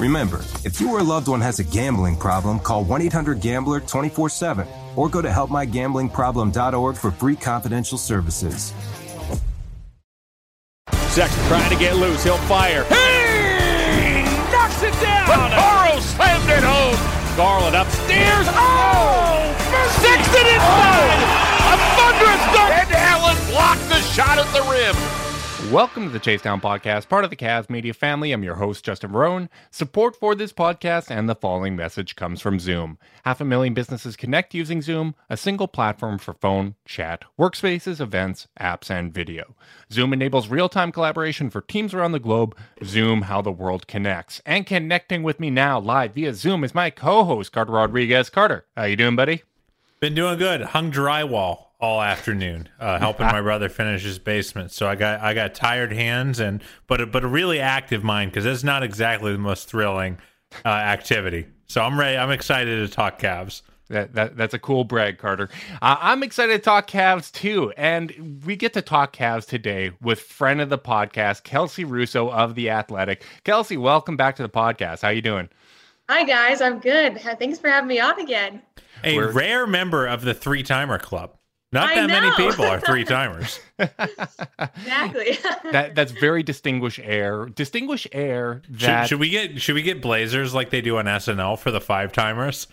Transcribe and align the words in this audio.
Remember, 0.00 0.38
if 0.64 0.80
you 0.80 0.90
or 0.90 1.00
a 1.00 1.02
loved 1.02 1.28
one 1.28 1.42
has 1.42 1.58
a 1.58 1.64
gambling 1.64 2.16
problem, 2.16 2.58
call 2.58 2.84
1 2.84 3.02
800 3.02 3.38
Gambler 3.38 3.80
24 3.80 4.30
7 4.30 4.66
or 4.96 5.10
go 5.10 5.20
to 5.20 5.28
helpmygamblingproblem.org 5.28 6.96
for 6.96 7.10
free 7.10 7.36
confidential 7.36 7.98
services. 7.98 8.72
Sexton 11.12 11.44
trying 11.48 11.68
to 11.68 11.76
get 11.76 11.96
loose. 11.96 12.24
He'll 12.24 12.38
fire. 12.48 12.84
Hey! 12.84 14.24
Knocks 14.50 14.82
it 14.82 14.94
down. 15.02 15.28
Burrow 15.28 16.00
slammed 16.00 16.48
it 16.48 16.64
home. 16.64 16.96
Garland 17.36 17.76
upstairs. 17.76 18.46
Oh! 18.56 19.52
Sexton 20.00 20.46
inside. 20.48 21.20
Oh. 21.20 21.50
A 21.68 21.76
thunderous 21.92 22.44
dunk. 22.56 22.72
And 22.72 22.92
Allen 22.94 23.36
blocked 23.52 23.84
the 23.90 24.00
shot 24.00 24.08
at 24.08 24.08
the 24.08 24.08
rim. 24.08 24.09
Welcome 25.70 26.06
to 26.06 26.10
the 26.10 26.18
Chase 26.18 26.42
Down 26.42 26.60
Podcast, 26.60 27.08
part 27.08 27.22
of 27.22 27.30
the 27.30 27.36
Cavs 27.36 27.70
Media 27.70 27.94
family. 27.94 28.32
I'm 28.32 28.42
your 28.42 28.56
host, 28.56 28.84
Justin 28.84 29.12
Rowan. 29.12 29.48
Support 29.70 30.16
for 30.16 30.34
this 30.34 30.52
podcast 30.52 31.12
and 31.12 31.28
the 31.28 31.36
following 31.36 31.76
message 31.76 32.16
comes 32.16 32.40
from 32.40 32.58
Zoom. 32.58 32.98
Half 33.24 33.40
a 33.40 33.44
million 33.44 33.72
businesses 33.72 34.16
connect 34.16 34.52
using 34.52 34.82
Zoom, 34.82 35.14
a 35.28 35.36
single 35.36 35.68
platform 35.68 36.18
for 36.18 36.34
phone, 36.34 36.74
chat, 36.86 37.24
workspaces, 37.38 38.00
events, 38.00 38.48
apps, 38.58 38.90
and 38.90 39.14
video. 39.14 39.54
Zoom 39.92 40.12
enables 40.12 40.48
real 40.48 40.68
time 40.68 40.90
collaboration 40.90 41.50
for 41.50 41.60
teams 41.60 41.94
around 41.94 42.12
the 42.12 42.18
globe. 42.18 42.56
Zoom, 42.82 43.22
how 43.22 43.40
the 43.40 43.52
world 43.52 43.86
connects. 43.86 44.42
And 44.44 44.66
connecting 44.66 45.22
with 45.22 45.38
me 45.38 45.50
now 45.50 45.78
live 45.78 46.14
via 46.14 46.34
Zoom 46.34 46.64
is 46.64 46.74
my 46.74 46.90
co 46.90 47.22
host, 47.22 47.52
Carter 47.52 47.70
Rodriguez. 47.70 48.28
Carter, 48.28 48.66
how 48.76 48.86
you 48.86 48.96
doing, 48.96 49.14
buddy? 49.14 49.44
Been 50.00 50.16
doing 50.16 50.36
good. 50.36 50.62
Hung 50.62 50.90
drywall 50.90 51.69
all 51.80 52.02
afternoon, 52.02 52.68
uh, 52.78 52.98
helping 52.98 53.26
my 53.26 53.40
brother 53.40 53.68
finish 53.68 54.02
his 54.02 54.18
basement. 54.18 54.70
So 54.70 54.86
I 54.86 54.94
got 54.94 55.20
I 55.20 55.34
got 55.34 55.54
tired 55.54 55.92
hands 55.92 56.38
and 56.38 56.62
but 56.86 57.00
a, 57.00 57.06
but 57.06 57.24
a 57.24 57.28
really 57.28 57.60
active 57.60 58.04
mind 58.04 58.30
because 58.30 58.44
that's 58.44 58.64
not 58.64 58.82
exactly 58.82 59.32
the 59.32 59.38
most 59.38 59.68
thrilling 59.68 60.18
uh, 60.64 60.68
activity. 60.68 61.46
So 61.66 61.82
I'm 61.82 61.98
ready. 61.98 62.18
I'm 62.18 62.30
excited 62.30 62.86
to 62.86 62.94
talk 62.94 63.18
Cavs. 63.18 63.62
That, 63.88 64.14
that 64.14 64.36
that's 64.36 64.54
a 64.54 64.58
cool 64.58 64.84
brag, 64.84 65.18
Carter. 65.18 65.48
Uh, 65.82 65.96
I'm 66.00 66.22
excited 66.22 66.52
to 66.52 66.58
talk 66.60 66.88
Cavs 66.88 67.32
too, 67.32 67.72
and 67.76 68.42
we 68.44 68.54
get 68.54 68.72
to 68.74 68.82
talk 68.82 69.16
Cavs 69.16 69.46
today 69.46 69.90
with 70.00 70.20
friend 70.20 70.60
of 70.60 70.68
the 70.68 70.78
podcast, 70.78 71.42
Kelsey 71.42 71.84
Russo 71.84 72.30
of 72.30 72.54
the 72.54 72.70
Athletic. 72.70 73.24
Kelsey, 73.42 73.76
welcome 73.76 74.16
back 74.16 74.36
to 74.36 74.42
the 74.42 74.48
podcast. 74.48 75.02
How 75.02 75.08
you 75.08 75.22
doing? 75.22 75.48
Hi 76.08 76.24
guys, 76.24 76.60
I'm 76.60 76.78
good. 76.78 77.20
Thanks 77.20 77.58
for 77.58 77.68
having 77.68 77.88
me 77.88 77.98
on 77.98 78.20
again. 78.20 78.62
A 79.02 79.16
We're... 79.16 79.32
rare 79.32 79.66
member 79.66 80.06
of 80.06 80.22
the 80.22 80.34
three 80.34 80.62
timer 80.62 80.98
club. 80.98 81.36
Not 81.72 81.94
that 81.94 82.08
many 82.08 82.30
people 82.32 82.64
are 82.64 82.80
three 82.80 83.04
timers. 83.16 83.60
exactly. 83.78 85.38
that 85.70 85.94
that's 85.94 86.10
very 86.10 86.42
distinguished 86.42 87.00
air. 87.02 87.46
Distinguished 87.46 88.08
air. 88.12 88.62
That 88.70 89.02
should, 89.02 89.08
should, 89.10 89.20
we 89.20 89.30
get 89.30 89.60
should 89.60 89.76
we 89.76 89.82
get 89.82 90.02
Blazers 90.02 90.52
like 90.52 90.70
they 90.70 90.80
do 90.80 90.98
on 90.98 91.04
SNL 91.04 91.58
for 91.58 91.70
the 91.70 91.80
five 91.80 92.12
timers? 92.12 92.66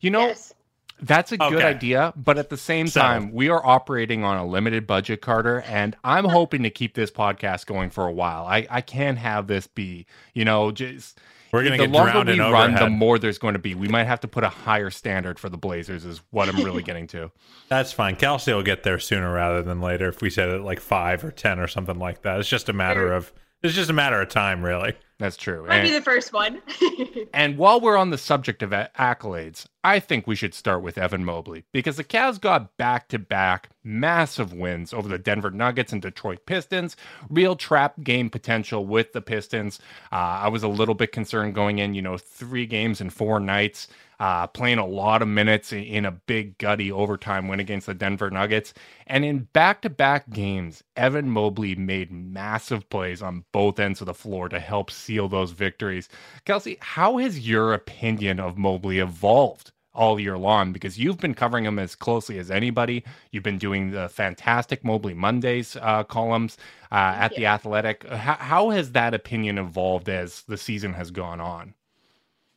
You 0.00 0.10
know. 0.10 0.26
Yes. 0.28 0.54
That's 1.02 1.32
a 1.32 1.36
good 1.36 1.62
idea, 1.62 2.14
but 2.16 2.38
at 2.38 2.50
the 2.50 2.56
same 2.56 2.86
time, 2.86 3.32
we 3.32 3.48
are 3.50 3.64
operating 3.66 4.22
on 4.22 4.38
a 4.38 4.46
limited 4.46 4.86
budget, 4.86 5.20
Carter, 5.20 5.60
and 5.62 5.96
I'm 6.04 6.24
hoping 6.24 6.62
to 6.62 6.70
keep 6.70 6.94
this 6.94 7.10
podcast 7.10 7.66
going 7.66 7.90
for 7.90 8.06
a 8.06 8.12
while. 8.12 8.46
I, 8.46 8.66
I 8.70 8.80
can't 8.80 9.18
have 9.18 9.48
this 9.48 9.66
be, 9.66 10.06
you 10.34 10.44
know, 10.44 10.70
just 10.70 11.18
we're 11.54 11.62
going 11.62 11.78
to 11.78 11.86
get 11.86 11.92
drowned 11.92 12.28
we 12.28 12.34
in 12.34 12.40
run, 12.40 12.70
overhead. 12.70 12.80
the 12.80 12.90
more 12.90 13.18
there's 13.18 13.38
going 13.38 13.52
to 13.52 13.60
be. 13.60 13.74
We 13.74 13.86
might 13.86 14.04
have 14.04 14.20
to 14.20 14.28
put 14.28 14.42
a 14.42 14.48
higher 14.48 14.90
standard 14.90 15.38
for 15.38 15.48
the 15.48 15.56
Blazers. 15.56 16.04
Is 16.04 16.20
what 16.30 16.48
I'm 16.48 16.56
really 16.56 16.82
getting 16.90 17.06
to. 17.08 17.30
That's 17.68 17.92
fine. 17.92 18.16
Kelsey 18.16 18.52
will 18.52 18.64
get 18.64 18.82
there 18.82 18.98
sooner 18.98 19.32
rather 19.32 19.62
than 19.62 19.80
later. 19.80 20.08
If 20.08 20.20
we 20.20 20.30
said 20.30 20.48
it 20.48 20.62
like 20.62 20.80
five 20.80 21.24
or 21.24 21.30
ten 21.30 21.60
or 21.60 21.68
something 21.68 21.98
like 21.98 22.22
that, 22.22 22.40
it's 22.40 22.48
just 22.48 22.68
a 22.68 22.72
matter 22.72 23.12
of 23.12 23.32
it's 23.62 23.74
just 23.74 23.88
a 23.88 23.94
matter 23.94 24.20
of 24.20 24.28
time, 24.28 24.64
really. 24.64 24.94
That's 25.24 25.38
true. 25.38 25.64
Might 25.66 25.76
and, 25.76 25.88
be 25.88 25.94
the 25.94 26.02
first 26.02 26.34
one. 26.34 26.60
and 27.32 27.56
while 27.56 27.80
we're 27.80 27.96
on 27.96 28.10
the 28.10 28.18
subject 28.18 28.62
of 28.62 28.72
accolades, 28.72 29.64
I 29.82 29.98
think 29.98 30.26
we 30.26 30.36
should 30.36 30.52
start 30.52 30.82
with 30.82 30.98
Evan 30.98 31.24
Mobley 31.24 31.64
because 31.72 31.96
the 31.96 32.04
Cavs 32.04 32.38
got 32.38 32.76
back 32.76 33.08
to 33.08 33.18
back 33.18 33.70
massive 33.82 34.52
wins 34.52 34.92
over 34.92 35.08
the 35.08 35.16
Denver 35.16 35.50
Nuggets 35.50 35.94
and 35.94 36.02
Detroit 36.02 36.44
Pistons. 36.44 36.94
Real 37.30 37.56
trap 37.56 37.94
game 38.02 38.28
potential 38.28 38.84
with 38.84 39.14
the 39.14 39.22
Pistons. 39.22 39.78
Uh, 40.12 40.16
I 40.42 40.48
was 40.48 40.62
a 40.62 40.68
little 40.68 40.94
bit 40.94 41.10
concerned 41.10 41.54
going 41.54 41.78
in, 41.78 41.94
you 41.94 42.02
know, 42.02 42.18
three 42.18 42.66
games 42.66 43.00
in 43.00 43.08
four 43.08 43.40
nights 43.40 43.88
uh, 44.20 44.46
playing 44.46 44.78
a 44.78 44.86
lot 44.86 45.22
of 45.22 45.28
minutes 45.28 45.72
in 45.72 46.04
a 46.04 46.10
big 46.10 46.56
gutty 46.58 46.90
overtime 46.90 47.48
win 47.48 47.60
against 47.60 47.86
the 47.86 47.94
Denver 47.94 48.30
Nuggets. 48.30 48.74
And 49.06 49.24
in 49.24 49.40
back 49.52 49.82
to 49.82 49.90
back 49.90 50.30
games, 50.30 50.82
Evan 50.96 51.30
Mobley 51.30 51.74
made 51.74 52.12
massive 52.12 52.88
plays 52.88 53.22
on 53.22 53.44
both 53.52 53.78
ends 53.78 54.00
of 54.00 54.06
the 54.06 54.14
floor 54.14 54.48
to 54.48 54.60
help 54.60 54.90
seal 55.14 55.28
those 55.28 55.52
victories. 55.52 56.08
Kelsey, 56.44 56.76
how 56.80 57.18
has 57.18 57.46
your 57.46 57.72
opinion 57.72 58.40
of 58.40 58.58
Mobley 58.58 58.98
evolved? 58.98 59.70
all 59.96 60.18
year 60.18 60.36
long 60.36 60.72
because 60.72 60.98
you've 60.98 61.18
been 61.18 61.34
covering 61.34 61.64
him 61.64 61.78
as 61.78 61.94
closely 61.94 62.36
as 62.40 62.50
anybody. 62.50 63.04
You've 63.30 63.44
been 63.44 63.58
doing 63.58 63.92
the 63.92 64.08
fantastic 64.08 64.82
Mobley 64.82 65.14
Mondays 65.14 65.76
uh, 65.80 66.02
columns 66.02 66.58
uh, 66.90 67.14
at 67.16 67.36
the 67.36 67.46
Athletic. 67.46 68.04
How, 68.08 68.34
how, 68.34 68.70
has 68.70 68.90
that 68.90 69.14
opinion 69.14 69.56
evolved 69.56 70.08
as 70.08 70.42
the 70.48 70.56
season 70.56 70.94
has 70.94 71.12
gone 71.12 71.40
on? 71.40 71.74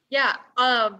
Yeah, 0.09 0.33
um, 0.57 0.97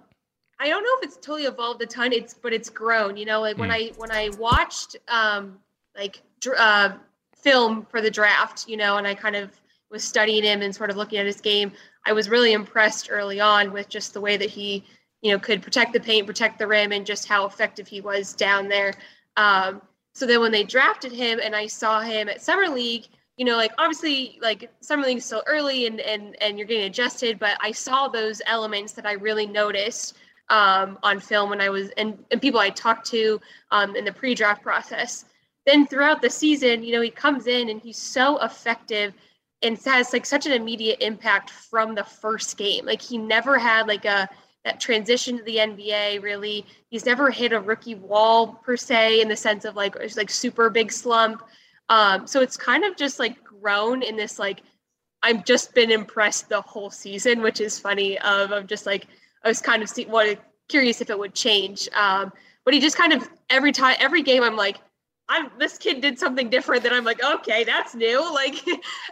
I 0.59 0.69
don't 0.69 0.83
know 0.83 0.91
if 0.99 1.05
it's 1.05 1.15
totally 1.15 1.45
evolved 1.45 1.81
a 1.81 1.87
ton. 1.87 2.13
It's 2.13 2.35
but 2.35 2.53
it's 2.53 2.69
grown. 2.69 3.17
You 3.17 3.25
know, 3.25 3.41
like 3.41 3.57
when 3.57 3.69
hmm. 3.69 3.75
I 3.75 3.91
when 3.97 4.11
I 4.11 4.29
watched 4.37 4.95
um 5.07 5.57
like 5.97 6.21
uh, 6.55 6.97
film 7.35 7.87
for 7.89 7.99
the 7.99 8.11
draft, 8.11 8.69
you 8.69 8.77
know, 8.77 8.97
and 8.97 9.07
I 9.07 9.15
kind 9.15 9.35
of 9.35 9.59
was 9.89 10.03
studying 10.03 10.43
him 10.43 10.61
and 10.61 10.75
sort 10.75 10.89
of 10.89 10.97
looking 10.97 11.19
at 11.19 11.25
his 11.25 11.41
game. 11.41 11.71
I 12.05 12.13
was 12.13 12.29
really 12.29 12.53
impressed 12.53 13.09
early 13.11 13.39
on 13.39 13.71
with 13.71 13.89
just 13.89 14.13
the 14.13 14.21
way 14.21 14.37
that 14.37 14.49
he, 14.49 14.83
you 15.21 15.31
know, 15.31 15.39
could 15.39 15.61
protect 15.61 15.93
the 15.93 15.99
paint, 15.99 16.27
protect 16.27 16.59
the 16.59 16.67
rim, 16.67 16.91
and 16.91 17.05
just 17.05 17.27
how 17.27 17.45
effective 17.45 17.87
he 17.87 18.01
was 18.01 18.33
down 18.33 18.67
there. 18.67 18.93
Um, 19.37 19.81
so 20.13 20.25
then 20.25 20.41
when 20.41 20.51
they 20.51 20.63
drafted 20.63 21.11
him 21.11 21.39
and 21.43 21.55
I 21.55 21.67
saw 21.67 22.01
him 22.01 22.27
at 22.27 22.41
summer 22.41 22.67
league, 22.67 23.05
you 23.37 23.45
know, 23.45 23.55
like 23.55 23.71
obviously 23.77 24.39
like 24.41 24.69
summer 24.81 25.05
league 25.05 25.17
is 25.17 25.25
still 25.25 25.43
early 25.45 25.85
and 25.85 25.99
and 25.99 26.35
and 26.41 26.57
you're 26.57 26.67
getting 26.67 26.85
adjusted, 26.85 27.37
but 27.37 27.55
I 27.61 27.71
saw 27.71 28.07
those 28.07 28.41
elements 28.47 28.93
that 28.93 29.05
I 29.05 29.13
really 29.13 29.45
noticed 29.45 30.17
um, 30.49 30.97
on 31.03 31.19
film 31.19 31.51
when 31.51 31.61
I 31.61 31.69
was 31.69 31.89
and, 31.97 32.17
and 32.31 32.41
people 32.41 32.59
I 32.59 32.71
talked 32.71 33.05
to 33.11 33.39
um, 33.69 33.95
in 33.95 34.05
the 34.05 34.11
pre-draft 34.11 34.63
process. 34.63 35.25
Then 35.67 35.85
throughout 35.85 36.21
the 36.21 36.29
season, 36.29 36.81
you 36.81 36.93
know, 36.93 37.01
he 37.01 37.11
comes 37.11 37.45
in 37.45 37.69
and 37.69 37.79
he's 37.79 37.97
so 37.97 38.41
effective 38.43 39.13
and 39.61 39.77
has 39.85 40.13
like 40.13 40.25
such 40.25 40.45
an 40.45 40.51
immediate 40.51 40.99
impact 41.01 41.49
from 41.49 41.95
the 41.95 42.03
first 42.03 42.57
game. 42.57 42.85
Like 42.85 43.01
he 43.01 43.17
never 43.17 43.57
had 43.57 43.87
like 43.87 44.05
a 44.05 44.29
that 44.65 44.79
transition 44.79 45.37
to 45.37 45.43
the 45.43 45.57
NBA 45.57 46.21
really. 46.21 46.65
He's 46.89 47.05
never 47.05 47.31
hit 47.31 47.53
a 47.53 47.59
rookie 47.59 47.95
wall 47.95 48.47
per 48.65 48.75
se 48.77 49.21
in 49.21 49.29
the 49.29 49.35
sense 49.35 49.65
of 49.65 49.75
like 49.75 49.95
like 50.15 50.29
super 50.29 50.69
big 50.69 50.91
slump. 50.91 51.43
Um, 51.89 52.27
so 52.27 52.41
it's 52.41 52.57
kind 52.57 52.83
of 52.83 52.97
just 52.97 53.19
like 53.19 53.43
grown 53.43 54.03
in 54.03 54.15
this 54.15 54.37
like 54.37 54.61
I've 55.23 55.45
just 55.45 55.73
been 55.73 55.91
impressed 55.91 56.49
the 56.49 56.61
whole 56.61 56.91
season, 56.91 57.41
which 57.41 57.59
is 57.59 57.79
funny. 57.79 58.19
Of 58.19 58.51
I'm 58.51 58.67
just 58.67 58.85
like 58.85 59.07
I 59.43 59.47
was 59.47 59.61
kind 59.61 59.81
of 59.81 59.89
see, 59.89 60.05
what 60.05 60.39
curious 60.67 61.01
if 61.01 61.09
it 61.09 61.17
would 61.17 61.33
change. 61.33 61.89
Um, 61.95 62.31
but 62.65 62.73
he 62.73 62.79
just 62.79 62.97
kind 62.97 63.13
of 63.13 63.27
every 63.49 63.71
time 63.71 63.95
every 63.99 64.21
game 64.21 64.43
I'm 64.43 64.55
like 64.55 64.79
I'm 65.29 65.51
this 65.59 65.77
kid 65.77 66.01
did 66.01 66.17
something 66.17 66.49
different 66.49 66.83
that 66.83 66.93
I'm 66.93 67.03
like 67.03 67.23
okay 67.23 67.63
that's 67.63 67.95
new. 67.95 68.19
Like 68.33 68.63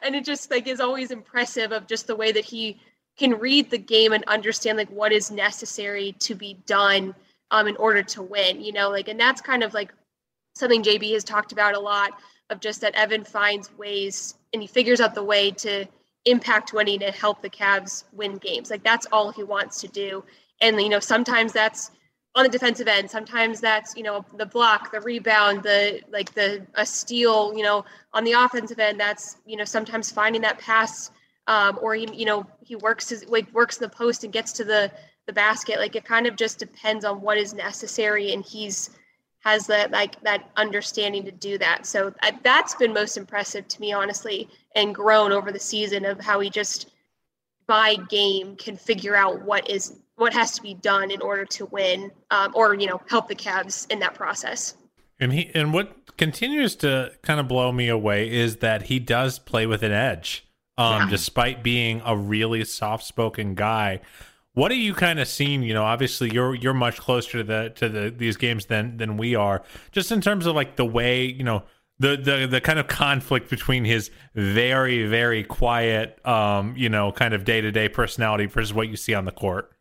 and 0.03 0.15
it 0.15 0.25
just 0.25 0.51
like 0.51 0.67
is 0.67 0.79
always 0.79 1.11
impressive 1.11 1.71
of 1.71 1.87
just 1.87 2.07
the 2.07 2.15
way 2.15 2.31
that 2.31 2.45
he 2.45 2.79
can 3.17 3.39
read 3.39 3.69
the 3.69 3.77
game 3.77 4.13
and 4.13 4.23
understand 4.25 4.77
like 4.77 4.89
what 4.89 5.11
is 5.11 5.31
necessary 5.31 6.13
to 6.19 6.35
be 6.35 6.57
done 6.65 7.15
um 7.51 7.67
in 7.67 7.75
order 7.77 8.03
to 8.03 8.21
win 8.21 8.61
you 8.61 8.71
know 8.71 8.89
like 8.89 9.07
and 9.07 9.19
that's 9.19 9.41
kind 9.41 9.63
of 9.63 9.73
like 9.73 9.93
something 10.55 10.83
JB 10.83 11.13
has 11.13 11.23
talked 11.23 11.51
about 11.51 11.75
a 11.75 11.79
lot 11.79 12.11
of 12.49 12.59
just 12.59 12.81
that 12.81 12.95
Evan 12.95 13.23
finds 13.23 13.75
ways 13.77 14.35
and 14.53 14.61
he 14.61 14.67
figures 14.67 15.01
out 15.01 15.15
the 15.15 15.23
way 15.23 15.51
to 15.51 15.85
impact 16.25 16.73
winning 16.73 17.03
and 17.03 17.13
help 17.13 17.41
the 17.41 17.49
Cavs 17.49 18.05
win 18.13 18.37
games. 18.37 18.69
Like 18.69 18.83
that's 18.83 19.05
all 19.11 19.31
he 19.31 19.43
wants 19.43 19.81
to 19.81 19.87
do. 19.87 20.23
And 20.61 20.79
you 20.81 20.89
know 20.89 20.99
sometimes 20.99 21.53
that's 21.53 21.91
on 22.35 22.43
the 22.43 22.49
defensive 22.49 22.87
end. 22.87 23.09
Sometimes 23.09 23.61
that's 23.61 23.95
you 23.95 24.03
know 24.03 24.25
the 24.37 24.45
block, 24.45 24.91
the 24.91 25.01
rebound, 25.01 25.63
the 25.63 26.01
like 26.11 26.33
the 26.33 26.65
a 26.75 26.85
steal. 26.85 27.55
You 27.55 27.63
know 27.63 27.85
on 28.13 28.23
the 28.23 28.33
offensive 28.33 28.79
end, 28.79 28.99
that's 28.99 29.37
you 29.45 29.57
know 29.57 29.63
sometimes 29.63 30.11
finding 30.11 30.41
that 30.41 30.59
pass, 30.59 31.11
um, 31.47 31.79
or 31.81 31.95
he 31.95 32.07
you 32.13 32.25
know 32.25 32.45
he 32.61 32.75
works 32.75 33.09
his 33.09 33.27
like 33.27 33.51
works 33.53 33.77
the 33.77 33.89
post 33.89 34.23
and 34.23 34.33
gets 34.33 34.51
to 34.53 34.63
the 34.63 34.91
the 35.27 35.33
basket. 35.33 35.79
Like 35.79 35.95
it 35.95 36.05
kind 36.05 36.27
of 36.27 36.35
just 36.35 36.59
depends 36.59 37.05
on 37.05 37.21
what 37.21 37.37
is 37.37 37.53
necessary, 37.53 38.33
and 38.33 38.43
he's 38.43 38.89
has 39.39 39.67
that 39.67 39.91
like 39.91 40.19
that 40.23 40.49
understanding 40.57 41.23
to 41.23 41.31
do 41.31 41.57
that. 41.59 41.85
So 41.85 42.13
uh, 42.21 42.31
that's 42.43 42.75
been 42.75 42.93
most 42.93 43.15
impressive 43.15 43.67
to 43.69 43.81
me, 43.81 43.93
honestly, 43.93 44.49
and 44.75 44.93
grown 44.93 45.31
over 45.31 45.51
the 45.51 45.59
season 45.59 46.03
of 46.03 46.19
how 46.19 46.39
he 46.41 46.49
just 46.49 46.91
by 47.67 47.95
game 48.09 48.55
can 48.57 48.75
figure 48.75 49.15
out 49.15 49.41
what 49.43 49.69
is 49.69 49.99
what 50.17 50.33
has 50.33 50.51
to 50.53 50.61
be 50.61 50.73
done 50.75 51.11
in 51.11 51.21
order 51.21 51.45
to 51.45 51.65
win 51.67 52.11
um, 52.31 52.51
or 52.55 52.73
you 52.75 52.87
know 52.87 53.01
help 53.09 53.27
the 53.27 53.35
Cavs 53.35 53.89
in 53.91 53.99
that 53.99 54.13
process. 54.13 54.75
And 55.19 55.31
he 55.31 55.51
and 55.53 55.73
what 55.73 56.17
continues 56.17 56.75
to 56.77 57.11
kind 57.21 57.39
of 57.39 57.47
blow 57.47 57.71
me 57.71 57.87
away 57.87 58.29
is 58.29 58.57
that 58.57 58.83
he 58.83 58.99
does 58.99 59.39
play 59.39 59.65
with 59.65 59.83
an 59.83 59.91
edge, 59.91 60.45
um, 60.77 61.03
yeah. 61.03 61.09
despite 61.09 61.63
being 61.63 62.01
a 62.05 62.15
really 62.15 62.63
soft-spoken 62.63 63.55
guy. 63.55 64.01
What 64.53 64.71
are 64.71 64.75
you 64.75 64.93
kind 64.93 65.19
of 65.19 65.27
seeing? 65.27 65.63
You 65.63 65.73
know, 65.73 65.83
obviously 65.83 66.33
you're 66.33 66.55
you're 66.55 66.73
much 66.73 66.97
closer 66.97 67.39
to 67.39 67.43
the 67.43 67.73
to 67.75 67.89
the 67.89 68.09
these 68.09 68.37
games 68.37 68.67
than 68.67 68.97
than 68.97 69.17
we 69.17 69.35
are. 69.35 69.63
Just 69.91 70.11
in 70.11 70.21
terms 70.21 70.45
of 70.45 70.55
like 70.55 70.77
the 70.77 70.85
way 70.85 71.25
you 71.25 71.43
know 71.43 71.63
the 71.99 72.15
the 72.17 72.47
the 72.49 72.61
kind 72.61 72.79
of 72.79 72.87
conflict 72.87 73.49
between 73.49 73.83
his 73.83 74.11
very 74.33 75.07
very 75.07 75.43
quiet, 75.43 76.25
um, 76.25 76.73
you 76.77 76.89
know, 76.89 77.11
kind 77.11 77.33
of 77.33 77.43
day 77.43 77.61
to 77.61 77.71
day 77.71 77.89
personality 77.89 78.45
versus 78.45 78.73
what 78.73 78.87
you 78.87 78.95
see 78.95 79.13
on 79.13 79.25
the 79.25 79.31
court. 79.31 79.74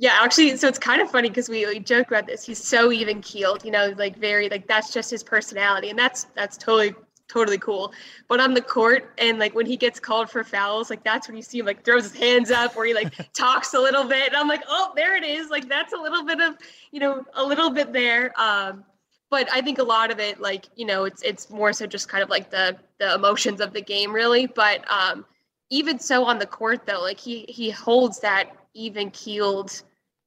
Yeah, 0.00 0.18
actually, 0.22 0.56
so 0.56 0.66
it's 0.66 0.78
kind 0.78 1.02
of 1.02 1.10
funny 1.10 1.28
because 1.28 1.50
we, 1.50 1.78
joke 1.80 2.06
about 2.08 2.26
this. 2.26 2.42
He's 2.42 2.56
so 2.56 2.90
even 2.90 3.20
keeled, 3.20 3.66
you 3.66 3.70
know, 3.70 3.92
like 3.98 4.16
very 4.16 4.48
like 4.48 4.66
that's 4.66 4.94
just 4.94 5.10
his 5.10 5.22
personality, 5.22 5.90
and 5.90 5.98
that's 5.98 6.24
that's 6.34 6.56
totally 6.56 6.94
totally 7.28 7.58
cool. 7.58 7.92
But 8.26 8.40
on 8.40 8.54
the 8.54 8.62
court 8.62 9.12
and 9.18 9.38
like 9.38 9.54
when 9.54 9.66
he 9.66 9.76
gets 9.76 10.00
called 10.00 10.30
for 10.30 10.42
fouls, 10.42 10.88
like 10.88 11.04
that's 11.04 11.28
when 11.28 11.36
you 11.36 11.42
see 11.42 11.58
him 11.58 11.66
like 11.66 11.84
throws 11.84 12.04
his 12.04 12.14
hands 12.14 12.50
up 12.50 12.78
or 12.78 12.86
he 12.86 12.94
like 12.94 13.12
talks 13.34 13.74
a 13.74 13.78
little 13.78 14.04
bit. 14.04 14.28
And 14.28 14.36
I'm 14.36 14.48
like, 14.48 14.62
oh, 14.66 14.90
there 14.96 15.16
it 15.16 15.22
is. 15.22 15.50
Like 15.50 15.68
that's 15.68 15.92
a 15.92 15.98
little 15.98 16.24
bit 16.24 16.40
of, 16.40 16.56
you 16.92 17.00
know, 17.00 17.22
a 17.34 17.44
little 17.44 17.68
bit 17.68 17.92
there. 17.92 18.32
Um, 18.40 18.84
but 19.28 19.52
I 19.52 19.60
think 19.60 19.78
a 19.78 19.84
lot 19.84 20.10
of 20.10 20.18
it, 20.18 20.40
like, 20.40 20.70
you 20.76 20.86
know, 20.86 21.04
it's 21.04 21.20
it's 21.22 21.50
more 21.50 21.74
so 21.74 21.86
just 21.86 22.08
kind 22.08 22.22
of 22.22 22.30
like 22.30 22.50
the 22.50 22.74
the 22.98 23.14
emotions 23.14 23.60
of 23.60 23.74
the 23.74 23.82
game, 23.82 24.14
really. 24.14 24.46
But 24.46 24.82
um, 24.90 25.26
even 25.68 25.98
so 25.98 26.24
on 26.24 26.38
the 26.38 26.46
court 26.46 26.86
though, 26.86 27.02
like 27.02 27.20
he 27.20 27.44
he 27.50 27.68
holds 27.68 28.18
that 28.20 28.56
even 28.72 29.10
keeled 29.10 29.82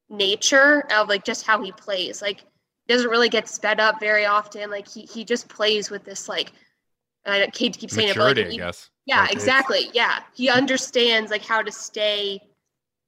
nature 0.10 0.84
of 0.94 1.10
like 1.10 1.24
just 1.24 1.46
how 1.46 1.62
he 1.62 1.72
plays. 1.72 2.22
Like 2.22 2.46
doesn't 2.88 3.10
really 3.10 3.30
get 3.30 3.48
sped 3.48 3.80
up 3.80 4.00
very 4.00 4.26
often. 4.26 4.70
Like 4.70 4.88
he 4.88 5.02
he 5.02 5.24
just 5.24 5.48
plays 5.48 5.90
with 5.90 6.04
this 6.04 6.28
like 6.28 6.52
I 7.26 7.48
Kate 7.54 7.78
keeps 7.78 7.94
saying 7.94 8.10
Maturity, 8.10 8.42
it, 8.42 8.44
but 8.44 8.50
like, 8.50 8.54
he, 8.54 8.62
I 8.62 8.66
guess. 8.66 8.90
Yeah, 9.06 9.22
like 9.22 9.34
exactly. 9.34 9.90
Yeah. 9.94 10.20
He 10.34 10.50
understands 10.50 11.32
like 11.32 11.44
how 11.44 11.62
to 11.62 11.72
stay 11.72 12.42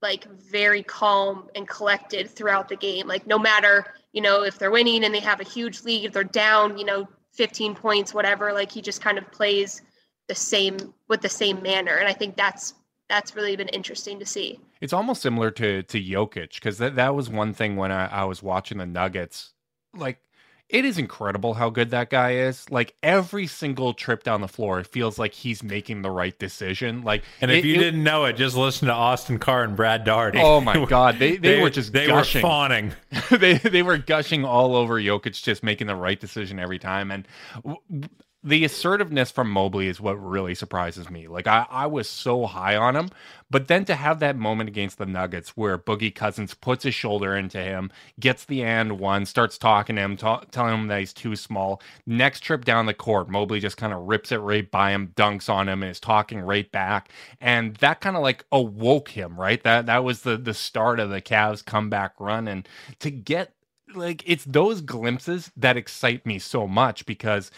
like 0.02 0.26
very 0.34 0.82
calm 0.82 1.48
and 1.54 1.68
collected 1.68 2.30
throughout 2.30 2.68
the 2.68 2.76
game. 2.76 3.06
Like 3.06 3.26
no 3.26 3.38
matter, 3.38 3.86
you 4.12 4.22
know, 4.22 4.44
if 4.44 4.58
they're 4.58 4.70
winning 4.70 5.04
and 5.04 5.14
they 5.14 5.20
have 5.20 5.40
a 5.40 5.44
huge 5.44 5.82
lead, 5.84 6.04
if 6.04 6.12
they're 6.12 6.24
down, 6.24 6.78
you 6.78 6.84
know, 6.84 7.08
15 7.34 7.74
points, 7.74 8.14
whatever, 8.14 8.52
like 8.52 8.70
he 8.70 8.80
just 8.80 9.00
kind 9.00 9.18
of 9.18 9.30
plays 9.30 9.82
the 10.28 10.34
same 10.34 10.94
with 11.08 11.20
the 11.20 11.28
same 11.28 11.62
manner. 11.62 11.96
And 11.96 12.08
I 12.08 12.12
think 12.12 12.36
that's 12.36 12.74
that's 13.08 13.36
really 13.36 13.56
been 13.56 13.68
interesting 13.68 14.18
to 14.18 14.26
see. 14.26 14.60
It's 14.80 14.92
almost 14.92 15.22
similar 15.22 15.50
to 15.52 15.82
to 15.82 16.02
Jokic 16.02 16.54
because 16.54 16.78
that 16.78 16.96
that 16.96 17.14
was 17.14 17.28
one 17.28 17.52
thing 17.54 17.76
when 17.76 17.92
I, 17.92 18.06
I 18.06 18.24
was 18.24 18.42
watching 18.42 18.78
the 18.78 18.86
Nuggets. 18.86 19.52
Like 19.94 20.20
it 20.68 20.84
is 20.84 20.98
incredible 20.98 21.54
how 21.54 21.70
good 21.70 21.90
that 21.90 22.10
guy 22.10 22.32
is. 22.32 22.68
Like 22.70 22.96
every 23.02 23.46
single 23.46 23.94
trip 23.94 24.24
down 24.24 24.40
the 24.40 24.48
floor, 24.48 24.80
it 24.80 24.88
feels 24.88 25.18
like 25.18 25.32
he's 25.32 25.62
making 25.62 26.02
the 26.02 26.10
right 26.10 26.36
decision. 26.36 27.02
Like, 27.02 27.22
and 27.40 27.50
if 27.52 27.64
it, 27.64 27.68
you 27.68 27.76
it, 27.76 27.78
didn't 27.78 28.02
know 28.02 28.24
it, 28.24 28.32
just 28.32 28.56
listen 28.56 28.88
to 28.88 28.94
Austin 28.94 29.38
Carr 29.38 29.62
and 29.62 29.76
Brad 29.76 30.02
Daugherty. 30.04 30.40
Oh 30.42 30.60
my 30.60 30.84
God, 30.88 31.18
they 31.18 31.36
they, 31.36 31.54
they 31.56 31.62
were 31.62 31.70
just 31.70 31.92
they 31.92 32.06
gushing. 32.06 32.40
were 32.42 32.48
fawning. 32.48 32.92
they 33.30 33.54
they 33.58 33.82
were 33.82 33.98
gushing 33.98 34.44
all 34.44 34.74
over 34.74 34.94
Jokic, 35.00 35.40
just 35.40 35.62
making 35.62 35.86
the 35.86 35.96
right 35.96 36.18
decision 36.18 36.58
every 36.58 36.80
time. 36.80 37.12
And 37.12 37.28
w- 37.64 38.08
the 38.46 38.64
assertiveness 38.64 39.32
from 39.32 39.50
Mobley 39.50 39.88
is 39.88 40.00
what 40.00 40.14
really 40.24 40.54
surprises 40.54 41.10
me. 41.10 41.28
Like 41.28 41.48
I, 41.48 41.66
I 41.68 41.86
was 41.88 42.08
so 42.08 42.46
high 42.46 42.76
on 42.76 42.96
him, 42.96 43.10
but 43.50 43.68
then 43.68 43.84
to 43.86 43.96
have 43.96 44.20
that 44.20 44.36
moment 44.36 44.68
against 44.70 44.98
the 44.98 45.06
Nuggets 45.06 45.56
where 45.56 45.76
Boogie 45.76 46.14
Cousins 46.14 46.54
puts 46.54 46.84
his 46.84 46.94
shoulder 46.94 47.36
into 47.36 47.58
him, 47.60 47.90
gets 48.20 48.44
the 48.46 48.62
and 48.62 49.00
one, 49.00 49.26
starts 49.26 49.58
talking 49.58 49.96
to 49.96 50.02
him, 50.02 50.16
ta- 50.16 50.44
telling 50.52 50.74
him 50.74 50.86
that 50.88 51.00
he's 51.00 51.12
too 51.12 51.36
small. 51.36 51.82
Next 52.06 52.40
trip 52.40 52.64
down 52.64 52.86
the 52.86 52.94
court, 52.94 53.28
Mobley 53.28 53.60
just 53.60 53.78
kind 53.78 53.92
of 53.92 54.06
rips 54.06 54.32
it 54.32 54.38
right 54.38 54.70
by 54.70 54.92
him, 54.92 55.12
dunks 55.16 55.50
on 55.50 55.68
him, 55.68 55.82
and 55.82 55.90
is 55.90 56.00
talking 56.00 56.40
right 56.40 56.70
back. 56.72 57.10
And 57.40 57.76
that 57.78 58.00
kind 58.00 58.16
of 58.16 58.22
like 58.22 58.44
awoke 58.52 59.10
him, 59.10 59.40
right? 59.40 59.62
That 59.64 59.86
that 59.86 60.04
was 60.04 60.22
the 60.22 60.38
the 60.38 60.54
start 60.54 61.00
of 61.00 61.10
the 61.10 61.22
Cavs 61.22 61.64
comeback 61.64 62.14
run, 62.20 62.48
and 62.48 62.68
to 63.00 63.10
get 63.10 63.54
like 63.94 64.22
it's 64.26 64.44
those 64.44 64.80
glimpses 64.82 65.50
that 65.56 65.76
excite 65.76 66.24
me 66.26 66.38
so 66.38 66.68
much 66.68 67.06
because 67.06 67.50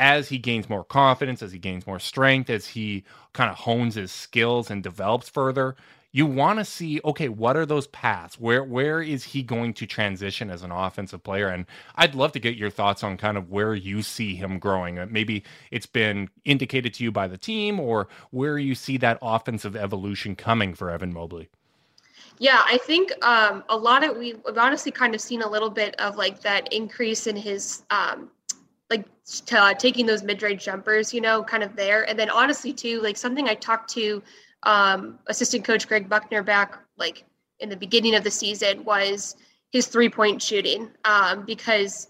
as 0.00 0.30
he 0.30 0.38
gains 0.38 0.68
more 0.68 0.82
confidence, 0.82 1.42
as 1.42 1.52
he 1.52 1.58
gains 1.58 1.86
more 1.86 2.00
strength, 2.00 2.48
as 2.48 2.66
he 2.66 3.04
kind 3.34 3.50
of 3.50 3.56
hones 3.56 3.94
his 3.94 4.10
skills 4.10 4.70
and 4.70 4.82
develops 4.82 5.28
further, 5.28 5.76
you 6.10 6.24
want 6.24 6.58
to 6.58 6.64
see 6.64 7.00
okay, 7.04 7.28
what 7.28 7.54
are 7.56 7.66
those 7.66 7.86
paths? 7.88 8.40
Where 8.40 8.64
where 8.64 9.02
is 9.02 9.22
he 9.22 9.42
going 9.42 9.74
to 9.74 9.86
transition 9.86 10.50
as 10.50 10.62
an 10.62 10.72
offensive 10.72 11.22
player? 11.22 11.48
And 11.48 11.66
I'd 11.96 12.14
love 12.14 12.32
to 12.32 12.40
get 12.40 12.56
your 12.56 12.70
thoughts 12.70 13.04
on 13.04 13.18
kind 13.18 13.36
of 13.36 13.50
where 13.50 13.74
you 13.74 14.02
see 14.02 14.34
him 14.34 14.58
growing. 14.58 14.98
Uh, 14.98 15.06
maybe 15.08 15.44
it's 15.70 15.86
been 15.86 16.30
indicated 16.44 16.94
to 16.94 17.04
you 17.04 17.12
by 17.12 17.28
the 17.28 17.38
team, 17.38 17.78
or 17.78 18.08
where 18.30 18.58
you 18.58 18.74
see 18.74 18.96
that 18.96 19.18
offensive 19.20 19.76
evolution 19.76 20.34
coming 20.34 20.74
for 20.74 20.90
Evan 20.90 21.12
Mobley. 21.12 21.50
Yeah, 22.38 22.62
I 22.64 22.78
think 22.78 23.12
um, 23.22 23.62
a 23.68 23.76
lot 23.76 24.02
of 24.02 24.16
we've 24.16 24.40
honestly 24.56 24.90
kind 24.90 25.14
of 25.14 25.20
seen 25.20 25.42
a 25.42 25.48
little 25.48 25.70
bit 25.70 25.94
of 26.00 26.16
like 26.16 26.40
that 26.40 26.72
increase 26.72 27.26
in 27.26 27.36
his 27.36 27.82
um, 27.90 28.30
like 28.90 29.06
uh, 29.52 29.72
taking 29.74 30.04
those 30.04 30.22
mid-range 30.22 30.64
jumpers, 30.64 31.14
you 31.14 31.20
know, 31.20 31.42
kind 31.42 31.62
of 31.62 31.76
there. 31.76 32.08
And 32.08 32.18
then 32.18 32.28
honestly, 32.28 32.72
too, 32.72 33.00
like 33.00 33.16
something 33.16 33.48
I 33.48 33.54
talked 33.54 33.90
to 33.94 34.22
um, 34.64 35.18
assistant 35.28 35.64
coach 35.64 35.88
Greg 35.88 36.08
Buckner 36.08 36.42
back 36.42 36.78
like 36.98 37.24
in 37.60 37.68
the 37.68 37.76
beginning 37.76 38.14
of 38.14 38.24
the 38.24 38.30
season 38.30 38.84
was 38.84 39.36
his 39.70 39.86
three-point 39.86 40.42
shooting 40.42 40.90
um, 41.04 41.44
because 41.46 42.08